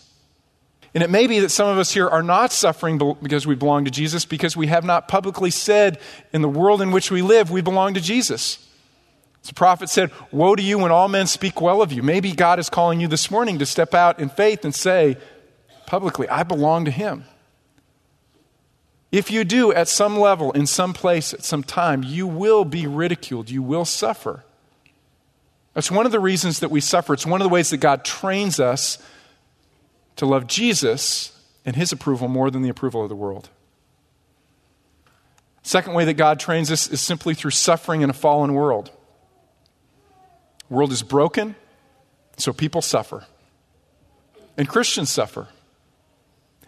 And 0.94 1.02
it 1.02 1.10
may 1.10 1.26
be 1.26 1.40
that 1.40 1.50
some 1.50 1.68
of 1.68 1.78
us 1.78 1.92
here 1.92 2.08
are 2.08 2.22
not 2.22 2.50
suffering 2.50 2.98
because 3.22 3.46
we 3.46 3.54
belong 3.54 3.84
to 3.84 3.90
Jesus 3.90 4.24
because 4.24 4.56
we 4.56 4.68
have 4.68 4.84
not 4.84 5.06
publicly 5.06 5.50
said 5.50 6.00
in 6.32 6.40
the 6.40 6.48
world 6.48 6.80
in 6.80 6.90
which 6.90 7.10
we 7.10 7.20
live 7.20 7.50
we 7.50 7.60
belong 7.60 7.94
to 7.94 8.00
Jesus. 8.00 8.66
The 9.46 9.54
prophet 9.54 9.88
said, 9.88 10.10
Woe 10.30 10.56
to 10.56 10.62
you 10.62 10.78
when 10.78 10.92
all 10.92 11.08
men 11.08 11.26
speak 11.26 11.60
well 11.60 11.80
of 11.80 11.92
you. 11.92 12.02
Maybe 12.02 12.32
God 12.32 12.58
is 12.58 12.68
calling 12.68 13.00
you 13.00 13.08
this 13.08 13.30
morning 13.30 13.58
to 13.58 13.66
step 13.66 13.94
out 13.94 14.18
in 14.20 14.28
faith 14.28 14.64
and 14.64 14.74
say 14.74 15.16
publicly, 15.86 16.28
I 16.28 16.42
belong 16.42 16.84
to 16.84 16.90
Him. 16.90 17.24
If 19.10 19.30
you 19.30 19.44
do, 19.44 19.72
at 19.72 19.88
some 19.88 20.18
level, 20.18 20.52
in 20.52 20.66
some 20.66 20.92
place, 20.92 21.32
at 21.32 21.42
some 21.42 21.62
time, 21.62 22.02
you 22.02 22.26
will 22.26 22.64
be 22.66 22.86
ridiculed. 22.86 23.48
You 23.48 23.62
will 23.62 23.86
suffer. 23.86 24.44
That's 25.72 25.90
one 25.90 26.04
of 26.04 26.12
the 26.12 26.20
reasons 26.20 26.60
that 26.60 26.70
we 26.70 26.82
suffer. 26.82 27.14
It's 27.14 27.24
one 27.24 27.40
of 27.40 27.44
the 27.44 27.52
ways 27.52 27.70
that 27.70 27.78
God 27.78 28.04
trains 28.04 28.60
us 28.60 28.98
to 30.16 30.26
love 30.26 30.46
Jesus 30.46 31.32
and 31.64 31.74
His 31.74 31.90
approval 31.90 32.28
more 32.28 32.50
than 32.50 32.62
the 32.62 32.68
approval 32.68 33.02
of 33.02 33.08
the 33.08 33.16
world. 33.16 33.48
Second 35.62 35.94
way 35.94 36.04
that 36.04 36.14
God 36.14 36.40
trains 36.40 36.70
us 36.70 36.88
is 36.90 37.00
simply 37.00 37.34
through 37.34 37.52
suffering 37.52 38.02
in 38.02 38.10
a 38.10 38.14
fallen 38.14 38.54
world. 38.54 38.90
World 40.68 40.92
is 40.92 41.02
broken, 41.02 41.54
so 42.36 42.52
people 42.52 42.82
suffer. 42.82 43.26
And 44.56 44.68
Christians 44.68 45.10
suffer. 45.10 45.48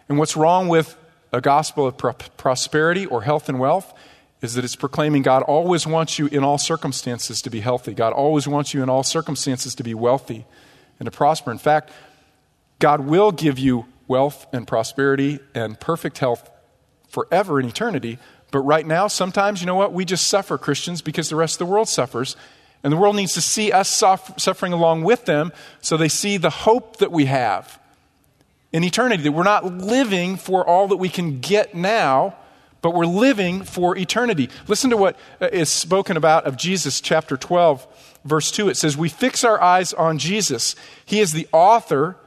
And 0.09 0.17
what's 0.17 0.35
wrong 0.35 0.67
with 0.67 0.97
a 1.31 1.41
gospel 1.41 1.87
of 1.87 1.97
pro- 1.97 2.13
prosperity 2.13 3.05
or 3.05 3.21
health 3.21 3.47
and 3.47 3.59
wealth 3.59 3.93
is 4.41 4.55
that 4.55 4.65
it's 4.65 4.75
proclaiming 4.75 5.21
God 5.21 5.43
always 5.43 5.85
wants 5.85 6.17
you 6.17 6.27
in 6.27 6.43
all 6.43 6.57
circumstances 6.57 7.41
to 7.43 7.49
be 7.49 7.59
healthy. 7.59 7.93
God 7.93 8.11
always 8.11 8.47
wants 8.47 8.73
you 8.73 8.81
in 8.81 8.89
all 8.89 9.03
circumstances 9.03 9.75
to 9.75 9.83
be 9.83 9.93
wealthy 9.93 10.45
and 10.99 11.05
to 11.05 11.11
prosper. 11.11 11.51
In 11.51 11.59
fact, 11.59 11.91
God 12.79 13.01
will 13.01 13.31
give 13.31 13.59
you 13.59 13.85
wealth 14.07 14.47
and 14.51 14.67
prosperity 14.67 15.39
and 15.53 15.79
perfect 15.79 16.17
health 16.17 16.49
forever 17.07 17.59
in 17.59 17.67
eternity, 17.67 18.17
But 18.51 18.59
right 18.59 18.85
now, 18.85 19.07
sometimes, 19.07 19.61
you 19.61 19.65
know 19.65 19.75
what? 19.75 19.93
We 19.93 20.05
just 20.05 20.27
suffer, 20.27 20.57
Christians, 20.57 21.01
because 21.01 21.29
the 21.29 21.37
rest 21.37 21.55
of 21.55 21.67
the 21.67 21.71
world 21.71 21.87
suffers. 21.87 22.35
And 22.83 22.91
the 22.91 22.97
world 22.97 23.15
needs 23.15 23.33
to 23.33 23.41
see 23.41 23.71
us 23.71 23.89
suffering 23.89 24.73
along 24.73 25.03
with 25.03 25.25
them 25.25 25.51
so 25.81 25.97
they 25.97 26.07
see 26.07 26.37
the 26.37 26.49
hope 26.49 26.97
that 26.97 27.11
we 27.11 27.25
have 27.25 27.79
in 28.71 28.83
eternity. 28.83 29.23
That 29.23 29.33
we're 29.33 29.43
not 29.43 29.65
living 29.65 30.35
for 30.35 30.65
all 30.65 30.87
that 30.87 30.97
we 30.97 31.09
can 31.09 31.39
get 31.39 31.75
now, 31.75 32.35
but 32.81 32.95
we're 32.95 33.05
living 33.05 33.63
for 33.63 33.95
eternity. 33.95 34.49
Listen 34.67 34.89
to 34.89 34.97
what 34.97 35.17
uh, 35.39 35.63
spoken 35.65 36.17
about 36.17 36.45
of 36.45 36.57
Jesus, 36.57 37.01
chapter 37.01 37.37
12, 37.37 38.19
verse 38.25 38.49
2. 38.51 38.69
It 38.69 38.77
says, 38.77 38.97
We 38.97 39.09
fix 39.09 39.43
our 39.43 39.61
eyes 39.61 39.93
on 39.93 40.17
Jesus. 40.17 40.75
He 41.05 41.19
is 41.19 41.33
the 41.33 41.47
author 41.51 42.17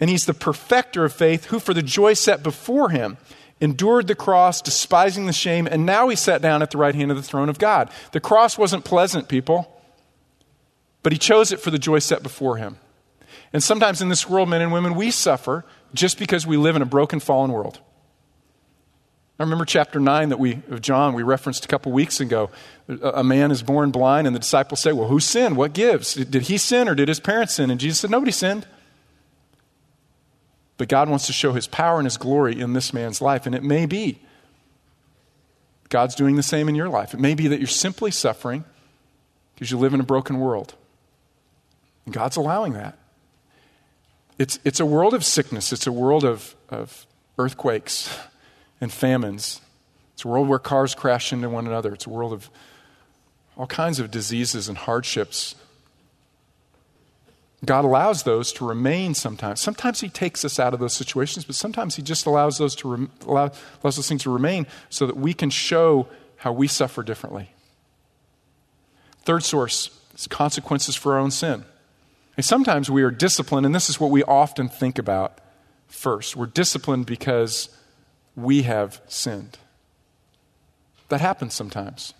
and 0.00 0.08
he's 0.08 0.26
the 0.26 0.34
perfecter 0.34 1.04
of 1.04 1.12
faith, 1.12 1.46
who 1.46 1.58
for 1.58 1.74
the 1.74 1.82
joy 1.82 2.14
set 2.14 2.42
before 2.42 2.90
him 2.90 3.18
endured 3.60 4.06
the 4.06 4.14
cross, 4.14 4.62
despising 4.62 5.26
the 5.26 5.32
shame, 5.32 5.66
and 5.66 5.84
now 5.84 6.08
he 6.08 6.16
sat 6.16 6.40
down 6.40 6.62
at 6.62 6.70
the 6.70 6.78
right 6.78 6.94
hand 6.94 7.10
of 7.10 7.16
the 7.16 7.22
throne 7.22 7.48
of 7.48 7.58
God. 7.58 7.90
The 8.12 8.20
cross 8.20 8.56
wasn't 8.56 8.84
pleasant, 8.84 9.28
people, 9.28 9.77
but 11.02 11.12
he 11.12 11.18
chose 11.18 11.52
it 11.52 11.60
for 11.60 11.70
the 11.70 11.78
joy 11.78 11.98
set 11.98 12.22
before 12.22 12.56
him. 12.56 12.78
And 13.52 13.62
sometimes 13.62 14.02
in 14.02 14.08
this 14.08 14.28
world, 14.28 14.48
men 14.48 14.60
and 14.60 14.72
women, 14.72 14.94
we 14.94 15.10
suffer 15.10 15.64
just 15.94 16.18
because 16.18 16.46
we 16.46 16.56
live 16.56 16.76
in 16.76 16.82
a 16.82 16.86
broken, 16.86 17.20
fallen 17.20 17.52
world. 17.52 17.80
I 19.38 19.44
remember 19.44 19.64
chapter 19.64 20.00
9 20.00 20.30
that 20.30 20.38
we, 20.38 20.60
of 20.68 20.82
John 20.82 21.14
we 21.14 21.22
referenced 21.22 21.64
a 21.64 21.68
couple 21.68 21.92
weeks 21.92 22.18
ago. 22.18 22.50
A 22.88 23.22
man 23.22 23.52
is 23.52 23.62
born 23.62 23.92
blind, 23.92 24.26
and 24.26 24.34
the 24.34 24.40
disciples 24.40 24.80
say, 24.80 24.92
Well, 24.92 25.08
who 25.08 25.20
sinned? 25.20 25.56
What 25.56 25.74
gives? 25.74 26.14
Did 26.14 26.42
he 26.42 26.58
sin 26.58 26.88
or 26.88 26.96
did 26.96 27.06
his 27.06 27.20
parents 27.20 27.54
sin? 27.54 27.70
And 27.70 27.78
Jesus 27.78 28.00
said, 28.00 28.10
Nobody 28.10 28.32
sinned. 28.32 28.66
But 30.76 30.88
God 30.88 31.08
wants 31.08 31.26
to 31.26 31.32
show 31.32 31.52
his 31.52 31.68
power 31.68 31.98
and 31.98 32.06
his 32.06 32.16
glory 32.16 32.60
in 32.60 32.72
this 32.72 32.92
man's 32.92 33.20
life. 33.20 33.46
And 33.46 33.54
it 33.54 33.62
may 33.62 33.86
be 33.86 34.20
God's 35.88 36.14
doing 36.14 36.36
the 36.36 36.42
same 36.42 36.68
in 36.68 36.74
your 36.74 36.88
life. 36.88 37.14
It 37.14 37.20
may 37.20 37.34
be 37.34 37.48
that 37.48 37.58
you're 37.58 37.66
simply 37.66 38.10
suffering 38.10 38.64
because 39.54 39.70
you 39.70 39.78
live 39.78 39.94
in 39.94 40.00
a 40.00 40.04
broken 40.04 40.40
world. 40.40 40.74
And 42.08 42.14
God's 42.14 42.38
allowing 42.38 42.72
that. 42.72 42.96
It's, 44.38 44.58
it's 44.64 44.80
a 44.80 44.86
world 44.86 45.12
of 45.12 45.26
sickness, 45.26 45.74
it's 45.74 45.86
a 45.86 45.92
world 45.92 46.24
of, 46.24 46.56
of 46.70 47.06
earthquakes 47.36 48.18
and 48.80 48.90
famines. 48.90 49.60
It's 50.14 50.24
a 50.24 50.28
world 50.28 50.48
where 50.48 50.58
cars 50.58 50.94
crash 50.94 51.34
into 51.34 51.50
one 51.50 51.66
another. 51.66 51.92
It's 51.92 52.06
a 52.06 52.08
world 52.08 52.32
of 52.32 52.48
all 53.58 53.66
kinds 53.66 54.00
of 54.00 54.10
diseases 54.10 54.70
and 54.70 54.78
hardships 54.78 55.54
God 57.62 57.84
allows 57.84 58.22
those 58.22 58.52
to 58.54 58.66
remain 58.66 59.12
sometimes. 59.12 59.60
Sometimes 59.60 60.00
He 60.00 60.08
takes 60.08 60.46
us 60.46 60.58
out 60.58 60.72
of 60.72 60.80
those 60.80 60.94
situations, 60.94 61.44
but 61.44 61.56
sometimes 61.56 61.96
He 61.96 62.02
just 62.02 62.24
allows 62.24 62.56
those 62.56 62.74
to 62.76 62.88
rem- 62.88 63.10
allow, 63.26 63.50
allows 63.82 63.96
those 63.96 64.08
things 64.08 64.22
to 64.22 64.30
remain 64.30 64.66
so 64.88 65.06
that 65.06 65.16
we 65.18 65.34
can 65.34 65.50
show 65.50 66.08
how 66.36 66.52
we 66.52 66.68
suffer 66.68 67.02
differently. 67.02 67.50
Third 69.24 69.42
source 69.42 69.90
is 70.14 70.26
consequences 70.26 70.96
for 70.96 71.12
our 71.12 71.18
own 71.18 71.30
sin. 71.30 71.66
And 72.38 72.44
sometimes 72.44 72.88
we 72.88 73.02
are 73.02 73.10
disciplined, 73.10 73.66
and 73.66 73.74
this 73.74 73.90
is 73.90 73.98
what 73.98 74.12
we 74.12 74.22
often 74.22 74.68
think 74.68 74.96
about 74.96 75.40
first. 75.88 76.36
We're 76.36 76.46
disciplined 76.46 77.04
because 77.04 77.68
we 78.36 78.62
have 78.62 79.00
sinned. 79.08 79.58
That 81.08 81.20
happens 81.20 81.54
sometimes. 81.54 82.14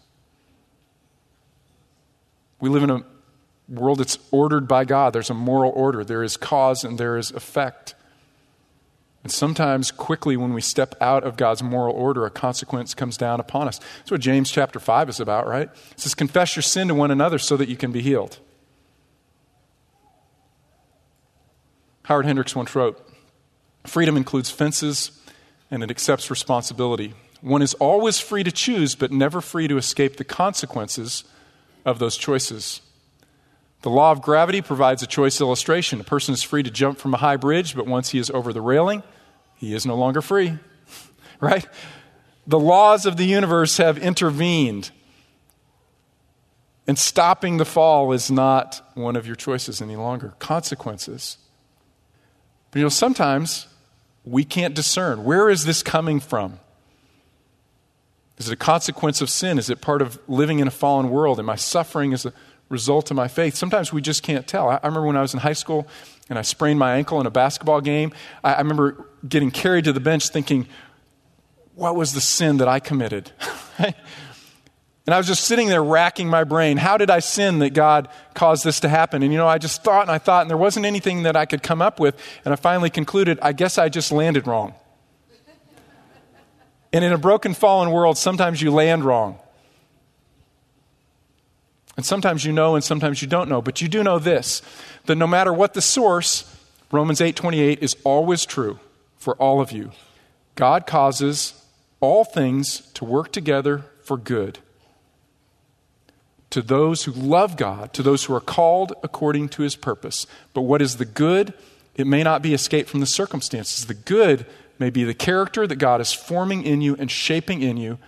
We 2.59 2.69
live 2.69 2.83
in 2.83 2.91
a 2.91 3.05
world 3.69 4.01
that's 4.01 4.19
ordered 4.33 4.67
by 4.67 4.85
God. 4.85 5.13
There's 5.13 5.31
a 5.31 5.35
moral 5.35 5.71
order, 5.71 6.03
there 6.03 6.25
is 6.25 6.37
cause 6.37 6.83
and 6.83 6.99
there 6.99 7.17
is 7.17 7.31
effect. 7.31 7.95
And 9.23 9.31
sometimes, 9.31 9.93
quickly, 9.93 10.37
when 10.37 10.53
we 10.53 10.61
step 10.61 10.97
out 11.01 11.23
of 11.23 11.37
God's 11.37 11.63
moral 11.63 11.95
order, 11.95 12.27
a 12.27 12.31
consequence 12.31 12.93
comes 12.93 13.17
down 13.17 13.39
upon 13.39 13.69
us. 13.69 13.79
That's 13.99 14.11
what 14.11 14.21
James 14.21 14.51
chapter 14.51 14.81
5 14.81 15.11
is 15.11 15.21
about, 15.21 15.47
right? 15.47 15.69
It 15.93 16.01
says, 16.01 16.17
Confess 16.17 16.57
your 16.57 16.65
sin 16.65 16.89
to 16.89 16.95
one 16.97 17.13
another 17.13 17.39
so 17.39 17.57
that 17.57 17.69
you 17.69 17.77
can 17.77 17.93
be 17.93 18.03
healed. 18.03 18.41
Howard 22.09 22.25
Hendricks 22.25 22.57
once 22.57 22.75
wrote 22.75 22.99
Freedom 23.87 24.17
includes 24.17 24.51
fences 24.51 25.11
and 25.71 25.83
it 25.83 25.91
accepts 25.91 26.31
responsibility. 26.31 27.13
One 27.43 27.61
is 27.61 27.75
always 27.75 28.19
free 28.19 28.43
to 28.45 28.51
choose, 28.51 28.95
but 28.95 29.13
never 29.13 29.43
free 29.43 29.69
to 29.69 29.77
escape 29.77 30.17
the 30.17 30.25
consequences 30.25 31.25
of 31.85 31.99
those 31.99 32.17
choices. 32.17 32.81
The 33.83 33.91
law 33.91 34.11
of 34.11 34.23
gravity 34.23 34.63
provides 34.63 35.03
a 35.03 35.07
choice 35.07 35.39
illustration. 35.39 36.01
A 36.01 36.05
person 36.05 36.33
is 36.33 36.43
free 36.43 36.63
to 36.63 36.71
jump 36.71 36.97
from 36.99 37.13
a 37.13 37.19
high 37.19 37.37
bridge, 37.37 37.77
but 37.77 37.87
once 37.87 38.09
he 38.09 38.19
is 38.19 38.31
over 38.31 38.55
the 38.55 38.63
railing, 38.63 39.03
he 39.57 39.75
is 39.75 39.85
no 39.85 39.95
longer 39.95 40.23
free. 40.23 40.59
right? 41.41 41.67
The 42.47 42.59
laws 42.59 43.05
of 43.05 43.19
the 43.19 43.27
universe 43.27 43.77
have 43.77 43.99
intervened. 43.99 44.93
And 46.87 46.99
stopping 46.99 47.59
the 47.59 47.67
fall 47.67 48.13
is 48.13 48.31
not 48.31 48.81
one 48.95 49.15
of 49.15 49.27
your 49.27 49.37
choices 49.37 49.83
any 49.83 49.97
longer. 49.97 50.33
Consequences. 50.39 51.37
But 52.71 52.79
you 52.79 52.85
know, 52.85 52.89
sometimes 52.89 53.67
we 54.25 54.45
can't 54.45 54.75
discern 54.75 55.25
where 55.25 55.49
is 55.49 55.65
this 55.65 55.83
coming 55.83 56.21
from? 56.21 56.61
Is 58.37 58.49
it 58.49 58.53
a 58.53 58.57
consequence 58.57 59.21
of 59.21 59.31
sin? 59.31 59.59
Is 59.59 59.69
it 59.69 59.81
part 59.81 60.01
of 60.01 60.19
living 60.29 60.61
in 60.61 60.69
a 60.69 60.71
fallen 60.71 61.11
world? 61.11 61.41
Am 61.41 61.51
I 61.51 61.57
suffering 61.57 62.13
as 62.13 62.25
a 62.25 62.33
result 62.69 63.11
of 63.11 63.17
my 63.17 63.29
faith. 63.29 63.55
Sometimes 63.55 63.93
we 63.93 64.03
just 64.03 64.23
can't 64.23 64.47
tell. 64.47 64.69
I, 64.69 64.79
remember 64.83 65.07
when 65.07 65.17
I 65.17 65.23
was 65.23 65.35
in 65.35 65.41
high 65.41 65.53
school 65.55 65.87
and 66.29 66.39
I 66.39 66.43
sprained 66.43 66.79
my 66.79 66.97
ankle 66.97 67.21
in 67.21 67.27
a 67.27 67.31
basketball 67.31 67.81
game. 67.81 68.13
I, 68.45 68.55
I 68.55 68.59
remember 68.59 69.07
getting 69.27 69.51
carried 69.51 69.85
to 69.85 69.93
the 69.93 70.01
bench 70.01 70.29
thinking, 70.29 70.67
what 71.75 71.97
was 71.97 72.13
the 72.13 72.21
sin 72.21 72.59
that 72.59 72.69
I 72.69 72.81
committed? 72.81 73.33
and 75.09 75.15
I 75.15 75.17
was 75.17 75.27
just 75.27 75.45
sitting 75.45 75.69
there 75.69 75.83
racking 75.83 76.29
my 76.29 76.45
brain. 76.45 76.77
How 76.77 76.99
did 76.99 77.09
I 77.09 77.21
sin 77.21 77.61
that 77.61 77.71
God 77.71 78.11
caused 78.35 78.63
this 78.63 78.81
to 78.81 78.91
happen? 78.91 79.23
And 79.23 79.33
you 79.33 79.39
know, 79.39 79.49
I 79.49 79.57
just 79.57 79.83
thought 79.83 80.03
and 80.03 80.11
I 80.11 80.19
thought, 80.19 80.43
and 80.43 80.51
there 80.51 80.59
wasn't 80.59 80.85
anything 80.85 81.23
that 81.23 81.35
I 81.35 81.47
could 81.47 81.63
come 81.63 81.81
up 81.81 81.99
with. 81.99 82.15
And 82.45 82.53
I 82.53 82.57
finally 82.57 82.91
concluded, 82.91 83.39
I 83.41 83.53
guess 83.53 83.79
I 83.79 83.89
just 83.89 84.13
landed 84.13 84.47
wrong. 84.47 84.75
and 86.93 87.03
in 87.03 87.11
a 87.11 87.17
broken, 87.17 87.55
fallen 87.55 87.91
world, 87.91 88.19
sometimes 88.19 88.61
you 88.61 88.71
land 88.71 89.03
wrong. 89.03 89.39
And 91.97 92.05
sometimes 92.05 92.45
you 92.45 92.53
know 92.53 92.75
and 92.75 92.85
sometimes 92.85 93.23
you 93.23 93.29
don't 93.29 93.49
know, 93.49 93.63
but 93.63 93.81
you 93.81 93.89
do 93.89 94.03
know 94.03 94.19
this 94.19 94.61
that 95.07 95.17
no 95.17 95.27
matter 95.27 95.55
what 95.55 95.73
the 95.73 95.81
source, 95.81 96.55
Romans 96.93 97.23
8:28 97.23 97.79
is 97.79 97.97
always 98.05 98.45
true 98.45 98.79
for 99.17 99.37
all 99.37 99.63
of 99.63 99.73
you. 99.73 99.91
God 100.55 100.87
causes 100.87 101.55
all 101.99 102.25
things 102.25 102.83
to 102.93 103.07
work 103.07 103.33
together 103.33 103.87
for 104.03 104.19
good 104.19 104.59
to 106.51 106.63
those 106.63 107.05
who 107.05 107.13
love 107.13 107.57
God, 107.57 107.93
to 107.93 108.03
those 108.03 108.25
who 108.25 108.35
are 108.35 108.41
called 108.41 108.95
according 109.03 109.51
to 109.51 109.63
his 109.63 109.77
purpose. 109.77 110.27
But 110.55 110.63
what 110.63 110.81
is 110.81 110.97
the 110.97 111.05
good? 111.05 111.55
It 111.95 112.07
may 112.07 112.23
not 112.23 112.43
be 112.43 112.55
escape 112.55 112.89
from 112.89 113.01
the 113.01 113.07
circumstances. 113.07 113.87
The 113.87 113.95
good 113.95 114.47
may 114.79 114.91
be 114.91 115.05
the 115.05 115.15
character 115.15 115.67
that 115.67 115.77
God 115.77 116.01
is 116.01 116.13
forming 116.13 116.63
in 116.63 116.81
you 116.81 116.97
and 116.99 117.11
shaping 117.11 117.63
in 117.63 117.77
you 117.77 117.99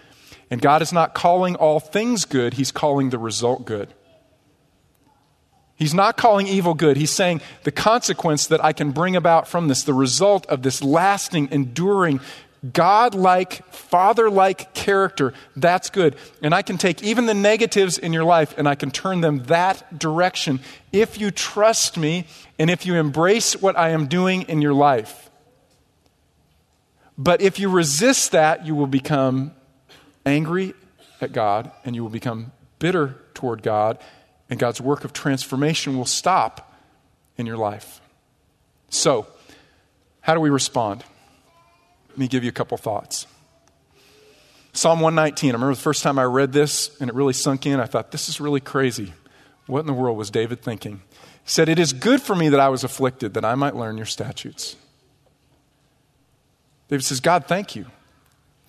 and 0.51 0.61
God 0.61 0.83
is 0.83 0.93
not 0.93 1.15
calling 1.15 1.55
all 1.55 1.79
things 1.79 2.25
good, 2.25 2.55
He's 2.55 2.73
calling 2.73 3.11
the 3.11 3.19
result 3.19 3.65
good. 3.65 3.95
He's 5.77 5.95
not 5.95 6.19
calling 6.19 6.47
evil 6.47 6.75
good. 6.75 6.99
He's 6.99 7.13
saying 7.13 7.41
the 7.63 7.73
consequence 7.73 8.49
that 8.49 8.63
I 8.63 8.75
can 8.75 8.91
bring 8.91 9.17
about 9.17 9.49
from 9.49 9.69
this, 9.69 9.83
the 9.83 9.95
result 9.95 10.45
of 10.47 10.63
this 10.63 10.83
lasting, 10.83 11.49
enduring, 11.51 12.21
God 12.73 13.15
like, 13.15 13.65
Father 13.73 14.29
like 14.29 14.75
character, 14.75 15.33
that's 15.57 15.89
good. 15.89 16.17
And 16.43 16.55
I 16.55 16.63
can 16.63 16.77
take 16.77 17.03
even 17.03 17.27
the 17.27 17.35
negatives 17.35 17.97
in 17.97 18.13
your 18.13 18.25
life 18.25 18.55
and 18.59 18.69
I 18.69 18.75
can 18.75 18.91
turn 18.91 19.23
them 19.23 19.45
that 19.45 19.99
direction 19.99 20.61
if 20.93 21.19
you 21.19 21.31
trust 21.31 21.97
me 21.97 22.27
and 22.59 22.69
if 22.69 22.85
you 22.85 22.97
embrace 22.97 23.61
what 23.61 23.79
I 23.79 23.91
am 23.91 24.07
doing 24.07 24.43
in 24.43 24.61
your 24.61 24.75
life. 24.75 25.31
But 27.17 27.41
if 27.41 27.59
you 27.59 27.71
resist 27.71 28.33
that, 28.33 28.67
you 28.67 28.75
will 28.75 28.87
become 28.87 29.53
angry 30.27 30.75
at 31.21 31.33
God 31.33 31.71
and 31.85 31.95
you 31.97 32.03
will 32.03 32.11
become 32.11 32.53
bitter 32.79 33.17
toward 33.35 33.63
God, 33.63 33.99
and 34.49 34.59
God's 34.59 34.81
work 34.81 35.05
of 35.05 35.13
transformation 35.13 35.97
will 35.97 36.05
stop 36.05 36.75
in 37.37 37.47
your 37.47 37.57
life. 37.57 38.01
So, 38.89 39.27
how 40.21 40.35
do 40.35 40.41
we 40.41 40.51
respond? 40.51 41.05
Let 42.11 42.19
me 42.19 42.29
give 42.29 42.43
you 42.43 42.49
a 42.49 42.53
couple 42.53 42.77
thoughts. 42.77 43.27
Psalm 44.73 45.01
119. 45.01 45.51
I 45.51 45.53
remember 45.53 45.75
the 45.75 45.81
first 45.81 46.03
time 46.03 46.19
I 46.19 46.25
read 46.25 46.53
this 46.53 46.97
and 47.01 47.09
it 47.09 47.15
really 47.15 47.33
sunk 47.33 47.67
in. 47.67 47.81
I 47.81 47.87
thought, 47.87 48.13
this 48.13 48.29
is 48.29 48.41
really 48.41 48.61
crazy. 48.61 49.13
What 49.67 49.81
in 49.81 49.87
the 49.87 49.93
world 49.93 50.19
was 50.19 50.31
David 50.31 50.61
thinking? 50.61 51.03
He 51.45 51.51
said, 51.51 51.69
It 51.69 51.79
is 51.79 51.93
good 51.93 52.21
for 52.21 52.35
me 52.35 52.49
that 52.49 52.61
I 52.61 52.69
was 52.69 52.85
afflicted, 52.85 53.35
that 53.35 53.45
I 53.45 53.55
might 53.55 53.77
learn 53.77 53.97
your 53.97 54.07
statutes. 54.07 54.77
David 56.89 57.05
says, 57.05 57.21
God, 57.21 57.47
thank 57.47 57.77
you. 57.77 57.87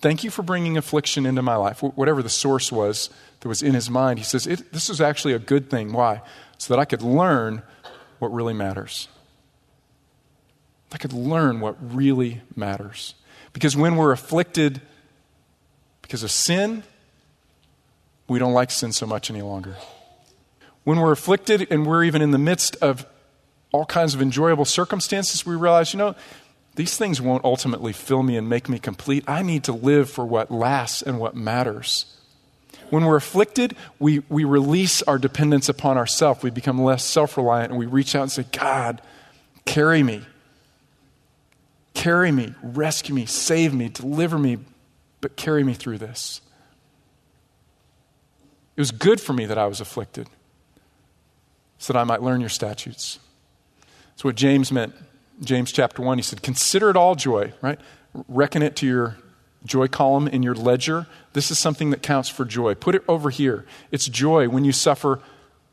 Thank 0.00 0.24
you 0.24 0.30
for 0.30 0.42
bringing 0.42 0.76
affliction 0.76 1.26
into 1.26 1.42
my 1.42 1.56
life. 1.56 1.82
Whatever 1.82 2.22
the 2.22 2.28
source 2.28 2.70
was 2.70 3.10
that 3.40 3.48
was 3.48 3.62
in 3.62 3.74
his 3.74 3.90
mind, 3.90 4.18
he 4.18 4.24
says, 4.24 4.44
This 4.44 4.90
is 4.90 5.00
actually 5.00 5.34
a 5.34 5.38
good 5.38 5.70
thing. 5.70 5.92
Why? 5.92 6.22
So 6.58 6.74
that 6.74 6.80
I 6.80 6.84
could 6.84 7.02
learn 7.02 7.62
what 8.18 8.32
really 8.32 8.54
matters. 8.54 9.08
I 10.92 10.98
could 10.98 11.12
learn 11.12 11.60
what 11.60 11.76
really 11.80 12.42
matters. 12.54 13.14
Because 13.52 13.76
when 13.76 13.96
we're 13.96 14.12
afflicted, 14.12 14.80
Because 16.02 16.22
of 16.22 16.30
sin, 16.30 16.82
we 18.28 18.38
don't 18.38 18.52
like 18.52 18.70
sin 18.70 18.92
so 18.92 19.06
much 19.06 19.30
any 19.30 19.42
longer. 19.42 19.76
When 20.84 20.98
we're 21.00 21.12
afflicted 21.12 21.66
and 21.70 21.86
we're 21.86 22.04
even 22.04 22.22
in 22.22 22.32
the 22.32 22.38
midst 22.38 22.76
of 22.76 23.06
all 23.72 23.86
kinds 23.86 24.14
of 24.14 24.20
enjoyable 24.20 24.64
circumstances, 24.64 25.46
we 25.46 25.54
realize, 25.54 25.94
you 25.94 25.98
know, 25.98 26.14
these 26.74 26.96
things 26.96 27.20
won't 27.20 27.44
ultimately 27.44 27.92
fill 27.92 28.22
me 28.22 28.36
and 28.36 28.48
make 28.48 28.68
me 28.68 28.78
complete. 28.78 29.24
I 29.26 29.42
need 29.42 29.64
to 29.64 29.72
live 29.72 30.10
for 30.10 30.24
what 30.24 30.50
lasts 30.50 31.02
and 31.02 31.18
what 31.18 31.34
matters. 31.34 32.06
When 32.90 33.04
we're 33.04 33.16
afflicted, 33.16 33.74
we, 33.98 34.22
we 34.28 34.44
release 34.44 35.02
our 35.02 35.18
dependence 35.18 35.68
upon 35.68 35.96
ourselves. 35.96 36.42
We 36.42 36.50
become 36.50 36.82
less 36.82 37.04
self 37.04 37.36
reliant 37.36 37.70
and 37.70 37.78
we 37.78 37.86
reach 37.86 38.14
out 38.14 38.22
and 38.22 38.32
say, 38.32 38.44
God, 38.52 39.00
carry 39.64 40.02
me. 40.02 40.22
Carry 41.94 42.32
me, 42.32 42.54
rescue 42.62 43.14
me, 43.14 43.26
save 43.26 43.74
me, 43.74 43.88
deliver 43.88 44.38
me, 44.38 44.58
but 45.20 45.36
carry 45.36 45.62
me 45.62 45.74
through 45.74 45.98
this. 45.98 46.40
It 48.76 48.80
was 48.80 48.90
good 48.90 49.20
for 49.20 49.32
me 49.32 49.46
that 49.46 49.58
I 49.58 49.66
was 49.66 49.80
afflicted 49.80 50.28
so 51.78 51.92
that 51.92 51.98
I 51.98 52.04
might 52.04 52.22
learn 52.22 52.40
your 52.40 52.48
statutes. 52.48 53.18
That's 54.10 54.24
what 54.24 54.36
James 54.36 54.72
meant. 54.72 54.94
James 55.42 55.72
chapter 55.72 56.02
1, 56.02 56.18
he 56.18 56.22
said, 56.22 56.42
Consider 56.42 56.90
it 56.90 56.96
all 56.96 57.14
joy, 57.14 57.52
right? 57.60 57.80
Reckon 58.28 58.62
it 58.62 58.76
to 58.76 58.86
your 58.86 59.18
joy 59.64 59.88
column 59.88 60.28
in 60.28 60.42
your 60.42 60.54
ledger. 60.54 61.06
This 61.32 61.50
is 61.50 61.58
something 61.58 61.90
that 61.90 62.02
counts 62.02 62.28
for 62.28 62.44
joy. 62.44 62.74
Put 62.74 62.94
it 62.94 63.02
over 63.08 63.30
here. 63.30 63.64
It's 63.90 64.06
joy 64.08 64.48
when 64.48 64.64
you 64.64 64.72
suffer 64.72 65.20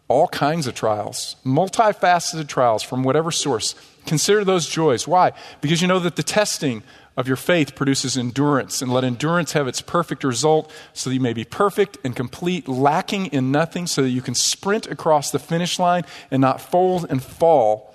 all 0.10 0.28
kinds 0.28 0.68
of 0.68 0.74
trials, 0.76 1.38
multifaceted 1.46 2.48
trials 2.48 2.84
from 2.84 3.04
whatever 3.04 3.32
source. 3.32 3.76
Consider 4.06 4.44
those 4.44 4.68
joys. 4.68 5.08
Why? 5.08 5.32
Because 5.62 5.82
you 5.82 5.88
know 5.88 6.00
that 6.00 6.16
the 6.16 6.24
testing 6.24 6.84
of 7.16 7.28
your 7.28 7.38
faith 7.38 7.76
produces 7.76 8.18
endurance, 8.18 8.82
and 8.82 8.92
let 8.92 9.04
endurance 9.04 9.52
have 9.52 9.68
its 9.68 9.82
perfect 9.82 10.24
result 10.24 10.72
so 10.94 11.10
that 11.10 11.14
you 11.14 11.20
may 11.20 11.34
be 11.34 11.44
perfect 11.44 11.98
and 12.04 12.16
complete, 12.16 12.68
lacking 12.68 13.28
in 13.28 13.52
nothing, 13.52 13.86
so 13.88 14.02
that 14.02 14.10
you 14.10 14.22
can 14.22 14.34
sprint 14.34 14.88
across 14.88 15.30
the 15.30 15.38
finish 15.38 15.78
line 15.78 16.04
and 16.32 16.40
not 16.42 16.62
fold 16.62 17.06
and 17.10 17.22
fall 17.22 17.94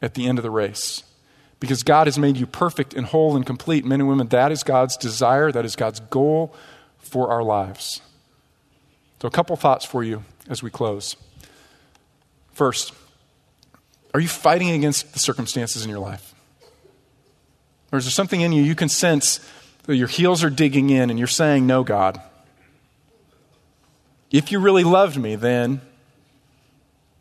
at 0.00 0.14
the 0.14 0.26
end 0.26 0.38
of 0.38 0.42
the 0.42 0.50
race. 0.50 1.04
Because 1.60 1.82
God 1.82 2.06
has 2.06 2.18
made 2.18 2.38
you 2.38 2.46
perfect 2.46 2.94
and 2.94 3.06
whole 3.06 3.36
and 3.36 3.46
complete. 3.46 3.84
Men 3.84 4.00
and 4.00 4.08
women, 4.08 4.28
that 4.28 4.50
is 4.50 4.64
God's 4.64 4.96
desire, 4.96 5.52
that 5.52 5.64
is 5.64 5.76
God's 5.76 6.00
goal 6.00 6.54
for 6.98 7.30
our 7.30 7.42
lives. 7.42 8.00
So, 9.20 9.28
a 9.28 9.30
couple 9.30 9.54
thoughts 9.54 9.84
for 9.84 10.02
you 10.02 10.24
as 10.48 10.62
we 10.62 10.70
close. 10.70 11.14
First, 12.52 12.92
are 14.14 14.20
you 14.20 14.28
fighting 14.28 14.70
against 14.70 15.12
the 15.12 15.18
circumstances 15.18 15.84
in 15.84 15.90
your 15.90 15.98
life? 15.98 16.34
Or 17.90 17.98
is 17.98 18.04
there 18.04 18.10
something 18.10 18.40
in 18.40 18.52
you 18.52 18.62
you 18.62 18.74
can 18.74 18.88
sense 18.88 19.40
that 19.84 19.96
your 19.96 20.08
heels 20.08 20.42
are 20.44 20.50
digging 20.50 20.90
in 20.90 21.10
and 21.10 21.18
you're 21.18 21.28
saying, 21.28 21.66
No, 21.66 21.84
God? 21.84 22.20
If 24.30 24.50
you 24.50 24.60
really 24.60 24.84
loved 24.84 25.18
me, 25.18 25.36
then 25.36 25.82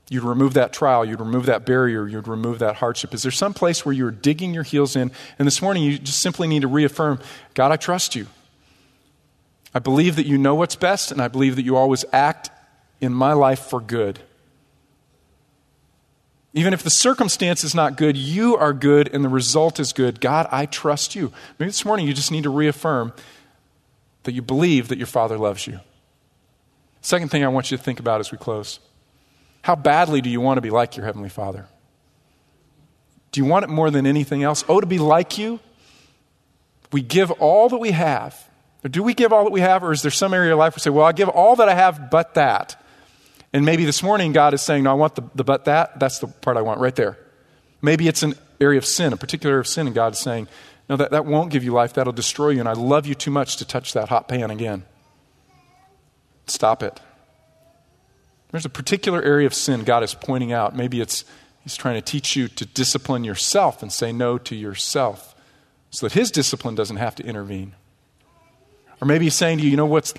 you'd 0.10 0.24
remove 0.24 0.54
that 0.54 0.72
trial, 0.72 1.04
you'd 1.04 1.20
remove 1.20 1.46
that 1.48 1.66
barrier, 1.66 2.08
you'd 2.08 2.28
remove 2.28 2.60
that 2.60 2.78
hardship. 2.78 3.14
Is 3.14 3.24
there 3.24 3.32
some 3.32 3.54
place 3.54 3.86
where 3.86 3.94
you're 3.94 4.12
digging 4.12 4.54
your 4.54 4.64
heels 4.64 4.96
in? 4.96 5.12
And 5.38 5.46
this 5.46 5.62
morning, 5.62 5.84
you 5.84 5.98
just 5.98 6.22
simply 6.22 6.48
need 6.48 6.62
to 6.62 6.68
reaffirm 6.70 7.20
God, 7.54 7.72
I 7.72 7.76
trust 7.76 8.16
you. 8.16 8.28
I 9.74 9.80
believe 9.80 10.18
that 10.18 10.26
you 10.26 10.38
know 10.38 10.56
what's 10.56 10.76
best, 10.76 11.12
and 11.12 11.22
I 11.22 11.28
believe 11.28 11.56
that 11.56 11.64
you 11.64 11.78
always 11.78 12.04
act 12.12 12.50
in 13.00 13.14
my 13.14 13.34
life 13.34 13.60
for 13.60 13.80
good. 13.80 14.20
Even 16.54 16.74
if 16.74 16.84
the 16.84 16.90
circumstance 16.90 17.64
is 17.64 17.74
not 17.74 17.96
good, 17.96 18.18
you 18.18 18.58
are 18.58 18.74
good 18.74 19.14
and 19.14 19.24
the 19.24 19.30
result 19.30 19.80
is 19.80 19.94
good. 19.94 20.20
God, 20.20 20.48
I 20.52 20.66
trust 20.66 21.16
you. 21.16 21.32
Maybe 21.58 21.70
this 21.70 21.86
morning 21.86 22.08
you 22.08 22.14
just 22.14 22.32
need 22.32 22.44
to 22.44 22.50
reaffirm 22.50 23.14
that 24.24 24.34
you 24.34 24.42
believe 24.42 24.90
that 24.90 24.98
your 24.98 25.08
Father 25.08 25.38
loves 25.38 25.66
you. 25.66 25.80
Second 27.00 27.32
thing 27.32 27.44
I 27.44 27.48
want 27.48 27.72
you 27.72 27.78
to 27.78 27.84
think 27.84 28.00
about 28.00 28.20
as 28.20 28.32
we 28.32 28.38
close 28.38 28.80
how 29.64 29.76
badly 29.76 30.22
do 30.22 30.30
you 30.30 30.42
want 30.42 30.58
to 30.58 30.62
be 30.62 30.72
like 30.72 30.98
your 30.98 31.06
Heavenly 31.06 31.30
Father? 31.30 31.68
Do 33.32 33.40
you 33.40 33.46
want 33.46 33.64
it 33.64 33.70
more 33.70 33.92
than 33.92 34.08
anything 34.08 34.42
else? 34.44 34.66
Oh, 34.68 34.82
to 34.82 34.88
be 34.88 34.98
like 34.98 35.38
you? 35.38 35.60
We 36.92 37.02
give 37.02 37.32
all 37.32 37.70
that 37.70 37.78
we 37.78 37.92
have. 37.92 38.50
Or 38.84 38.90
do 38.90 39.04
we 39.04 39.14
give 39.14 39.32
all 39.32 39.44
that 39.44 39.52
we 39.52 39.62
have, 39.62 39.84
or 39.84 39.92
is 39.92 40.02
there 40.02 40.12
some 40.12 40.34
area 40.34 40.52
of 40.52 40.58
life 40.58 40.74
where 40.74 40.78
we 40.78 40.82
say, 40.82 40.90
well, 40.90 41.06
I 41.06 41.12
give 41.12 41.30
all 41.30 41.56
that 41.58 41.70
I 41.70 41.76
have 41.76 42.10
but 42.10 42.34
that? 42.34 42.81
And 43.54 43.66
maybe 43.66 43.86
this 43.86 44.02
morning 44.02 44.32
God 44.32 44.54
is 44.54 44.62
saying, 44.62 44.84
No, 44.84 44.92
I 44.92 44.94
want 44.94 45.16
the, 45.16 45.24
the 45.36 45.44
but 45.44 45.66
that. 45.66 46.00
That's 46.00 46.20
the 46.20 46.28
part 46.28 46.58
I 46.58 46.62
want 46.62 46.80
right 46.80 46.96
there. 46.96 47.18
Maybe 47.82 48.08
it's 48.08 48.24
an 48.24 48.36
area 48.60 48.78
of 48.78 48.86
sin, 48.86 49.12
a 49.12 49.18
particular 49.18 49.54
area 49.54 49.62
of 49.62 49.68
sin, 49.68 49.88
and 49.88 49.96
God 49.96 50.14
is 50.14 50.20
saying, 50.20 50.48
No, 50.90 50.96
that, 50.98 51.12
that 51.12 51.26
won't 51.26 51.52
give 51.52 51.64
you 51.64 51.74
life. 51.74 51.94
That'll 51.94 52.14
destroy 52.14 52.50
you, 52.50 52.60
and 52.60 52.70
I 52.70 52.74
love 52.74 53.06
you 53.06 53.16
too 53.16 53.32
much 53.32 53.58
to 53.58 53.66
touch 53.66 53.94
that 53.94 54.10
hot 54.10 54.28
pan 54.28 54.52
again. 54.52 54.84
Stop 56.48 56.84
it. 56.84 57.00
There's 58.52 58.66
a 58.66 58.70
particular 58.70 59.22
area 59.22 59.48
of 59.48 59.54
sin 59.54 59.84
God 59.84 60.04
is 60.04 60.14
pointing 60.14 60.52
out. 60.52 60.76
Maybe 60.76 61.02
it's 61.02 61.26
He's 61.64 61.78
trying 61.78 61.96
to 61.96 62.02
teach 62.02 62.36
you 62.36 62.48
to 62.48 62.66
discipline 62.66 63.24
yourself 63.24 63.84
and 63.84 63.94
say 63.94 64.12
no 64.12 64.40
to 64.40 64.56
yourself 64.56 65.36
so 65.92 66.08
that 66.08 66.14
His 66.14 66.32
discipline 66.32 66.76
doesn't 66.76 66.98
have 66.98 67.16
to 67.16 67.24
intervene. 67.24 67.74
Or 69.00 69.06
maybe 69.06 69.26
He's 69.26 69.36
saying 69.36 69.60
to 69.60 69.64
you, 69.64 69.70
you 69.70 69.78
know 69.78 69.86
what's 69.86 70.14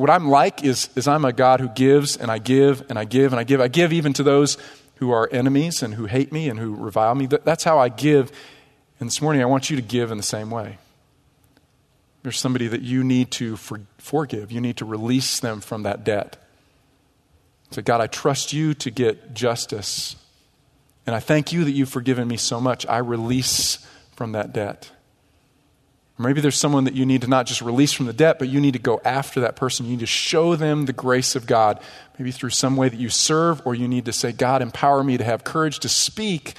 what 0.00 0.08
I'm 0.08 0.28
like 0.28 0.64
is, 0.64 0.88
is 0.96 1.06
I'm 1.06 1.26
a 1.26 1.32
God 1.32 1.60
who 1.60 1.68
gives 1.68 2.16
and 2.16 2.30
I 2.30 2.38
give 2.38 2.88
and 2.88 2.98
I 2.98 3.04
give 3.04 3.34
and 3.34 3.38
I 3.38 3.44
give. 3.44 3.60
I 3.60 3.68
give 3.68 3.92
even 3.92 4.14
to 4.14 4.22
those 4.22 4.56
who 4.96 5.10
are 5.10 5.28
enemies 5.30 5.82
and 5.82 5.92
who 5.92 6.06
hate 6.06 6.32
me 6.32 6.48
and 6.48 6.58
who 6.58 6.74
revile 6.74 7.14
me. 7.14 7.26
That's 7.26 7.64
how 7.64 7.78
I 7.78 7.90
give. 7.90 8.32
And 8.98 9.08
this 9.08 9.20
morning, 9.20 9.42
I 9.42 9.44
want 9.44 9.68
you 9.68 9.76
to 9.76 9.82
give 9.82 10.10
in 10.10 10.16
the 10.16 10.22
same 10.22 10.50
way. 10.50 10.78
There's 12.22 12.38
somebody 12.38 12.66
that 12.68 12.80
you 12.80 13.04
need 13.04 13.30
to 13.32 13.56
for, 13.56 13.82
forgive, 13.98 14.50
you 14.50 14.60
need 14.60 14.78
to 14.78 14.86
release 14.86 15.38
them 15.38 15.60
from 15.60 15.82
that 15.82 16.02
debt. 16.02 16.36
Say, 17.70 17.82
God, 17.82 18.00
I 18.00 18.06
trust 18.06 18.54
you 18.54 18.72
to 18.74 18.90
get 18.90 19.34
justice. 19.34 20.16
And 21.06 21.14
I 21.14 21.20
thank 21.20 21.52
you 21.52 21.64
that 21.64 21.72
you've 21.72 21.90
forgiven 21.90 22.26
me 22.26 22.38
so 22.38 22.58
much. 22.58 22.86
I 22.86 22.98
release 22.98 23.86
from 24.16 24.32
that 24.32 24.54
debt. 24.54 24.90
Maybe 26.20 26.40
there's 26.40 26.58
someone 26.58 26.84
that 26.84 26.94
you 26.94 27.06
need 27.06 27.22
to 27.22 27.28
not 27.28 27.46
just 27.46 27.62
release 27.62 27.92
from 27.92 28.06
the 28.06 28.12
debt, 28.12 28.38
but 28.38 28.48
you 28.48 28.60
need 28.60 28.72
to 28.72 28.78
go 28.78 29.00
after 29.04 29.40
that 29.40 29.56
person. 29.56 29.86
You 29.86 29.92
need 29.92 30.00
to 30.00 30.06
show 30.06 30.54
them 30.54 30.84
the 30.84 30.92
grace 30.92 31.34
of 31.34 31.46
God, 31.46 31.80
maybe 32.18 32.30
through 32.30 32.50
some 32.50 32.76
way 32.76 32.88
that 32.90 33.00
you 33.00 33.08
serve, 33.08 33.62
or 33.64 33.74
you 33.74 33.88
need 33.88 34.04
to 34.04 34.12
say, 34.12 34.30
God, 34.30 34.60
empower 34.60 35.02
me 35.02 35.16
to 35.16 35.24
have 35.24 35.44
courage 35.44 35.78
to 35.80 35.88
speak 35.88 36.54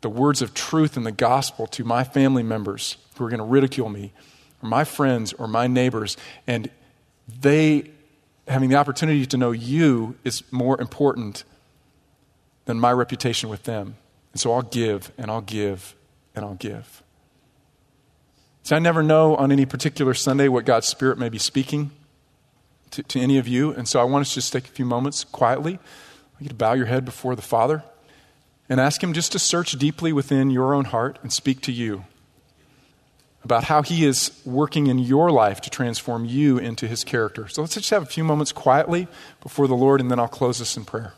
the 0.00 0.08
words 0.08 0.42
of 0.42 0.54
truth 0.54 0.96
and 0.96 1.04
the 1.04 1.12
gospel 1.12 1.66
to 1.66 1.82
my 1.82 2.04
family 2.04 2.44
members 2.44 2.96
who 3.16 3.24
are 3.24 3.28
going 3.28 3.38
to 3.38 3.44
ridicule 3.44 3.88
me, 3.88 4.12
or 4.62 4.68
my 4.68 4.84
friends, 4.84 5.32
or 5.32 5.48
my 5.48 5.66
neighbors. 5.66 6.16
And 6.46 6.70
they, 7.40 7.90
having 8.46 8.68
the 8.68 8.76
opportunity 8.76 9.26
to 9.26 9.36
know 9.36 9.50
you, 9.50 10.16
is 10.22 10.44
more 10.52 10.80
important 10.80 11.42
than 12.66 12.78
my 12.78 12.92
reputation 12.92 13.48
with 13.48 13.64
them. 13.64 13.96
And 14.32 14.40
so 14.40 14.52
I'll 14.52 14.62
give, 14.62 15.10
and 15.18 15.30
I'll 15.30 15.40
give, 15.40 15.96
and 16.34 16.44
I'll 16.44 16.54
give. 16.54 17.02
See, 18.66 18.74
I 18.74 18.80
never 18.80 19.04
know 19.04 19.36
on 19.36 19.52
any 19.52 19.64
particular 19.64 20.12
Sunday 20.12 20.48
what 20.48 20.64
God's 20.64 20.88
Spirit 20.88 21.18
may 21.18 21.28
be 21.28 21.38
speaking 21.38 21.92
to, 22.90 23.04
to 23.04 23.20
any 23.20 23.38
of 23.38 23.46
you. 23.46 23.70
And 23.70 23.86
so 23.86 24.00
I 24.00 24.02
want 24.02 24.22
us 24.22 24.30
to 24.30 24.34
just 24.34 24.52
take 24.52 24.64
a 24.64 24.70
few 24.70 24.84
moments 24.84 25.22
quietly. 25.22 25.78
You 26.40 26.48
to 26.48 26.54
bow 26.54 26.72
your 26.72 26.86
head 26.86 27.04
before 27.04 27.36
the 27.36 27.42
Father 27.42 27.84
and 28.68 28.80
ask 28.80 29.00
Him 29.00 29.12
just 29.12 29.30
to 29.30 29.38
search 29.38 29.78
deeply 29.78 30.12
within 30.12 30.50
your 30.50 30.74
own 30.74 30.86
heart 30.86 31.20
and 31.22 31.32
speak 31.32 31.60
to 31.60 31.70
you 31.70 32.06
about 33.44 33.62
how 33.62 33.82
He 33.82 34.04
is 34.04 34.32
working 34.44 34.88
in 34.88 34.98
your 34.98 35.30
life 35.30 35.60
to 35.60 35.70
transform 35.70 36.24
you 36.24 36.58
into 36.58 36.88
His 36.88 37.04
character. 37.04 37.46
So 37.46 37.62
let's 37.62 37.74
just 37.74 37.90
have 37.90 38.02
a 38.02 38.06
few 38.06 38.24
moments 38.24 38.50
quietly 38.50 39.06
before 39.44 39.68
the 39.68 39.76
Lord, 39.76 40.00
and 40.00 40.10
then 40.10 40.18
I'll 40.18 40.26
close 40.26 40.58
this 40.58 40.76
in 40.76 40.84
prayer. 40.84 41.14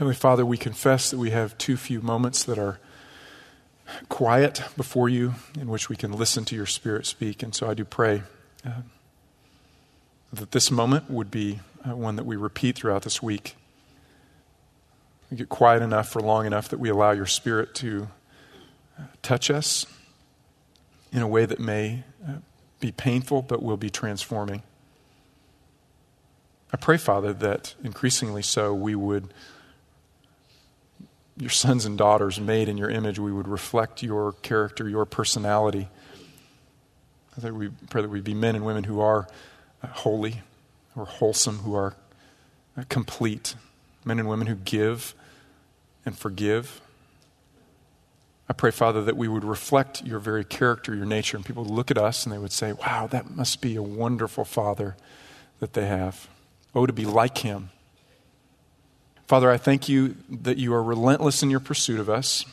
Heavenly 0.00 0.16
Father, 0.16 0.46
we 0.46 0.56
confess 0.56 1.10
that 1.10 1.18
we 1.18 1.28
have 1.28 1.58
too 1.58 1.76
few 1.76 2.00
moments 2.00 2.42
that 2.44 2.58
are 2.58 2.80
quiet 4.08 4.62
before 4.74 5.10
you 5.10 5.34
in 5.60 5.68
which 5.68 5.90
we 5.90 5.94
can 5.94 6.10
listen 6.10 6.46
to 6.46 6.56
your 6.56 6.64
Spirit 6.64 7.04
speak. 7.04 7.42
And 7.42 7.54
so 7.54 7.68
I 7.68 7.74
do 7.74 7.84
pray 7.84 8.22
uh, 8.64 8.80
that 10.32 10.52
this 10.52 10.70
moment 10.70 11.10
would 11.10 11.30
be 11.30 11.60
uh, 11.86 11.94
one 11.94 12.16
that 12.16 12.24
we 12.24 12.36
repeat 12.36 12.76
throughout 12.76 13.02
this 13.02 13.22
week. 13.22 13.56
We 15.30 15.36
get 15.36 15.50
quiet 15.50 15.82
enough 15.82 16.08
for 16.08 16.22
long 16.22 16.46
enough 16.46 16.70
that 16.70 16.80
we 16.80 16.88
allow 16.88 17.10
your 17.10 17.26
Spirit 17.26 17.74
to 17.74 18.08
uh, 18.98 19.02
touch 19.20 19.50
us 19.50 19.84
in 21.12 21.20
a 21.20 21.28
way 21.28 21.44
that 21.44 21.60
may 21.60 22.04
uh, 22.26 22.36
be 22.80 22.90
painful 22.90 23.42
but 23.42 23.62
will 23.62 23.76
be 23.76 23.90
transforming. 23.90 24.62
I 26.72 26.78
pray, 26.78 26.96
Father, 26.96 27.34
that 27.34 27.74
increasingly 27.84 28.40
so 28.40 28.72
we 28.72 28.94
would 28.94 29.34
your 31.40 31.50
sons 31.50 31.86
and 31.86 31.96
daughters 31.96 32.38
made 32.38 32.68
in 32.68 32.76
your 32.76 32.90
image, 32.90 33.18
we 33.18 33.32
would 33.32 33.48
reflect 33.48 34.02
your 34.02 34.32
character, 34.42 34.88
your 34.88 35.04
personality. 35.04 35.88
I 37.36 37.40
that 37.40 37.54
we 37.54 37.70
pray 37.88 38.02
that 38.02 38.10
we 38.10 38.20
be 38.20 38.34
men 38.34 38.56
and 38.56 38.64
women 38.64 38.84
who 38.84 39.00
are 39.00 39.28
uh, 39.82 39.86
holy, 39.88 40.42
who 40.94 41.02
are 41.02 41.06
wholesome, 41.06 41.60
who 41.60 41.74
are 41.74 41.94
uh, 42.76 42.84
complete, 42.88 43.54
men 44.04 44.18
and 44.18 44.28
women 44.28 44.46
who 44.46 44.56
give 44.56 45.14
and 46.04 46.16
forgive. 46.16 46.80
I 48.48 48.52
pray, 48.52 48.72
Father, 48.72 49.02
that 49.04 49.16
we 49.16 49.28
would 49.28 49.44
reflect 49.44 50.04
your 50.04 50.18
very 50.18 50.44
character, 50.44 50.94
your 50.94 51.06
nature, 51.06 51.36
and 51.36 51.46
people 51.46 51.62
would 51.62 51.72
look 51.72 51.90
at 51.90 51.98
us 51.98 52.26
and 52.26 52.32
they 52.32 52.38
would 52.38 52.52
say, 52.52 52.72
wow, 52.72 53.06
that 53.06 53.30
must 53.30 53.60
be 53.60 53.76
a 53.76 53.82
wonderful 53.82 54.44
Father 54.44 54.96
that 55.60 55.72
they 55.72 55.86
have. 55.86 56.28
Oh, 56.74 56.84
to 56.84 56.92
be 56.92 57.06
like 57.06 57.38
him. 57.38 57.70
Father, 59.30 59.48
I 59.48 59.58
thank 59.58 59.88
you 59.88 60.16
that 60.28 60.58
you 60.58 60.74
are 60.74 60.82
relentless 60.82 61.40
in 61.40 61.50
your 61.50 61.60
pursuit 61.60 62.00
of 62.00 62.10
us. 62.10 62.44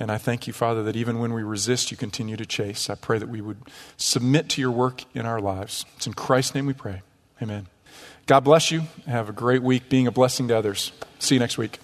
And 0.00 0.10
I 0.10 0.18
thank 0.18 0.48
you, 0.48 0.52
Father, 0.52 0.82
that 0.82 0.96
even 0.96 1.20
when 1.20 1.32
we 1.32 1.44
resist, 1.44 1.92
you 1.92 1.96
continue 1.96 2.36
to 2.36 2.44
chase. 2.44 2.90
I 2.90 2.96
pray 2.96 3.20
that 3.20 3.28
we 3.28 3.40
would 3.40 3.58
submit 3.96 4.48
to 4.48 4.60
your 4.60 4.72
work 4.72 5.04
in 5.14 5.24
our 5.24 5.40
lives. 5.40 5.86
It's 5.96 6.08
in 6.08 6.14
Christ's 6.14 6.56
name 6.56 6.66
we 6.66 6.72
pray. 6.72 7.02
Amen. 7.40 7.68
God 8.26 8.40
bless 8.40 8.72
you. 8.72 8.88
Have 9.06 9.28
a 9.28 9.32
great 9.32 9.62
week 9.62 9.88
being 9.88 10.08
a 10.08 10.10
blessing 10.10 10.48
to 10.48 10.58
others. 10.58 10.90
See 11.20 11.36
you 11.36 11.38
next 11.38 11.56
week. 11.58 11.78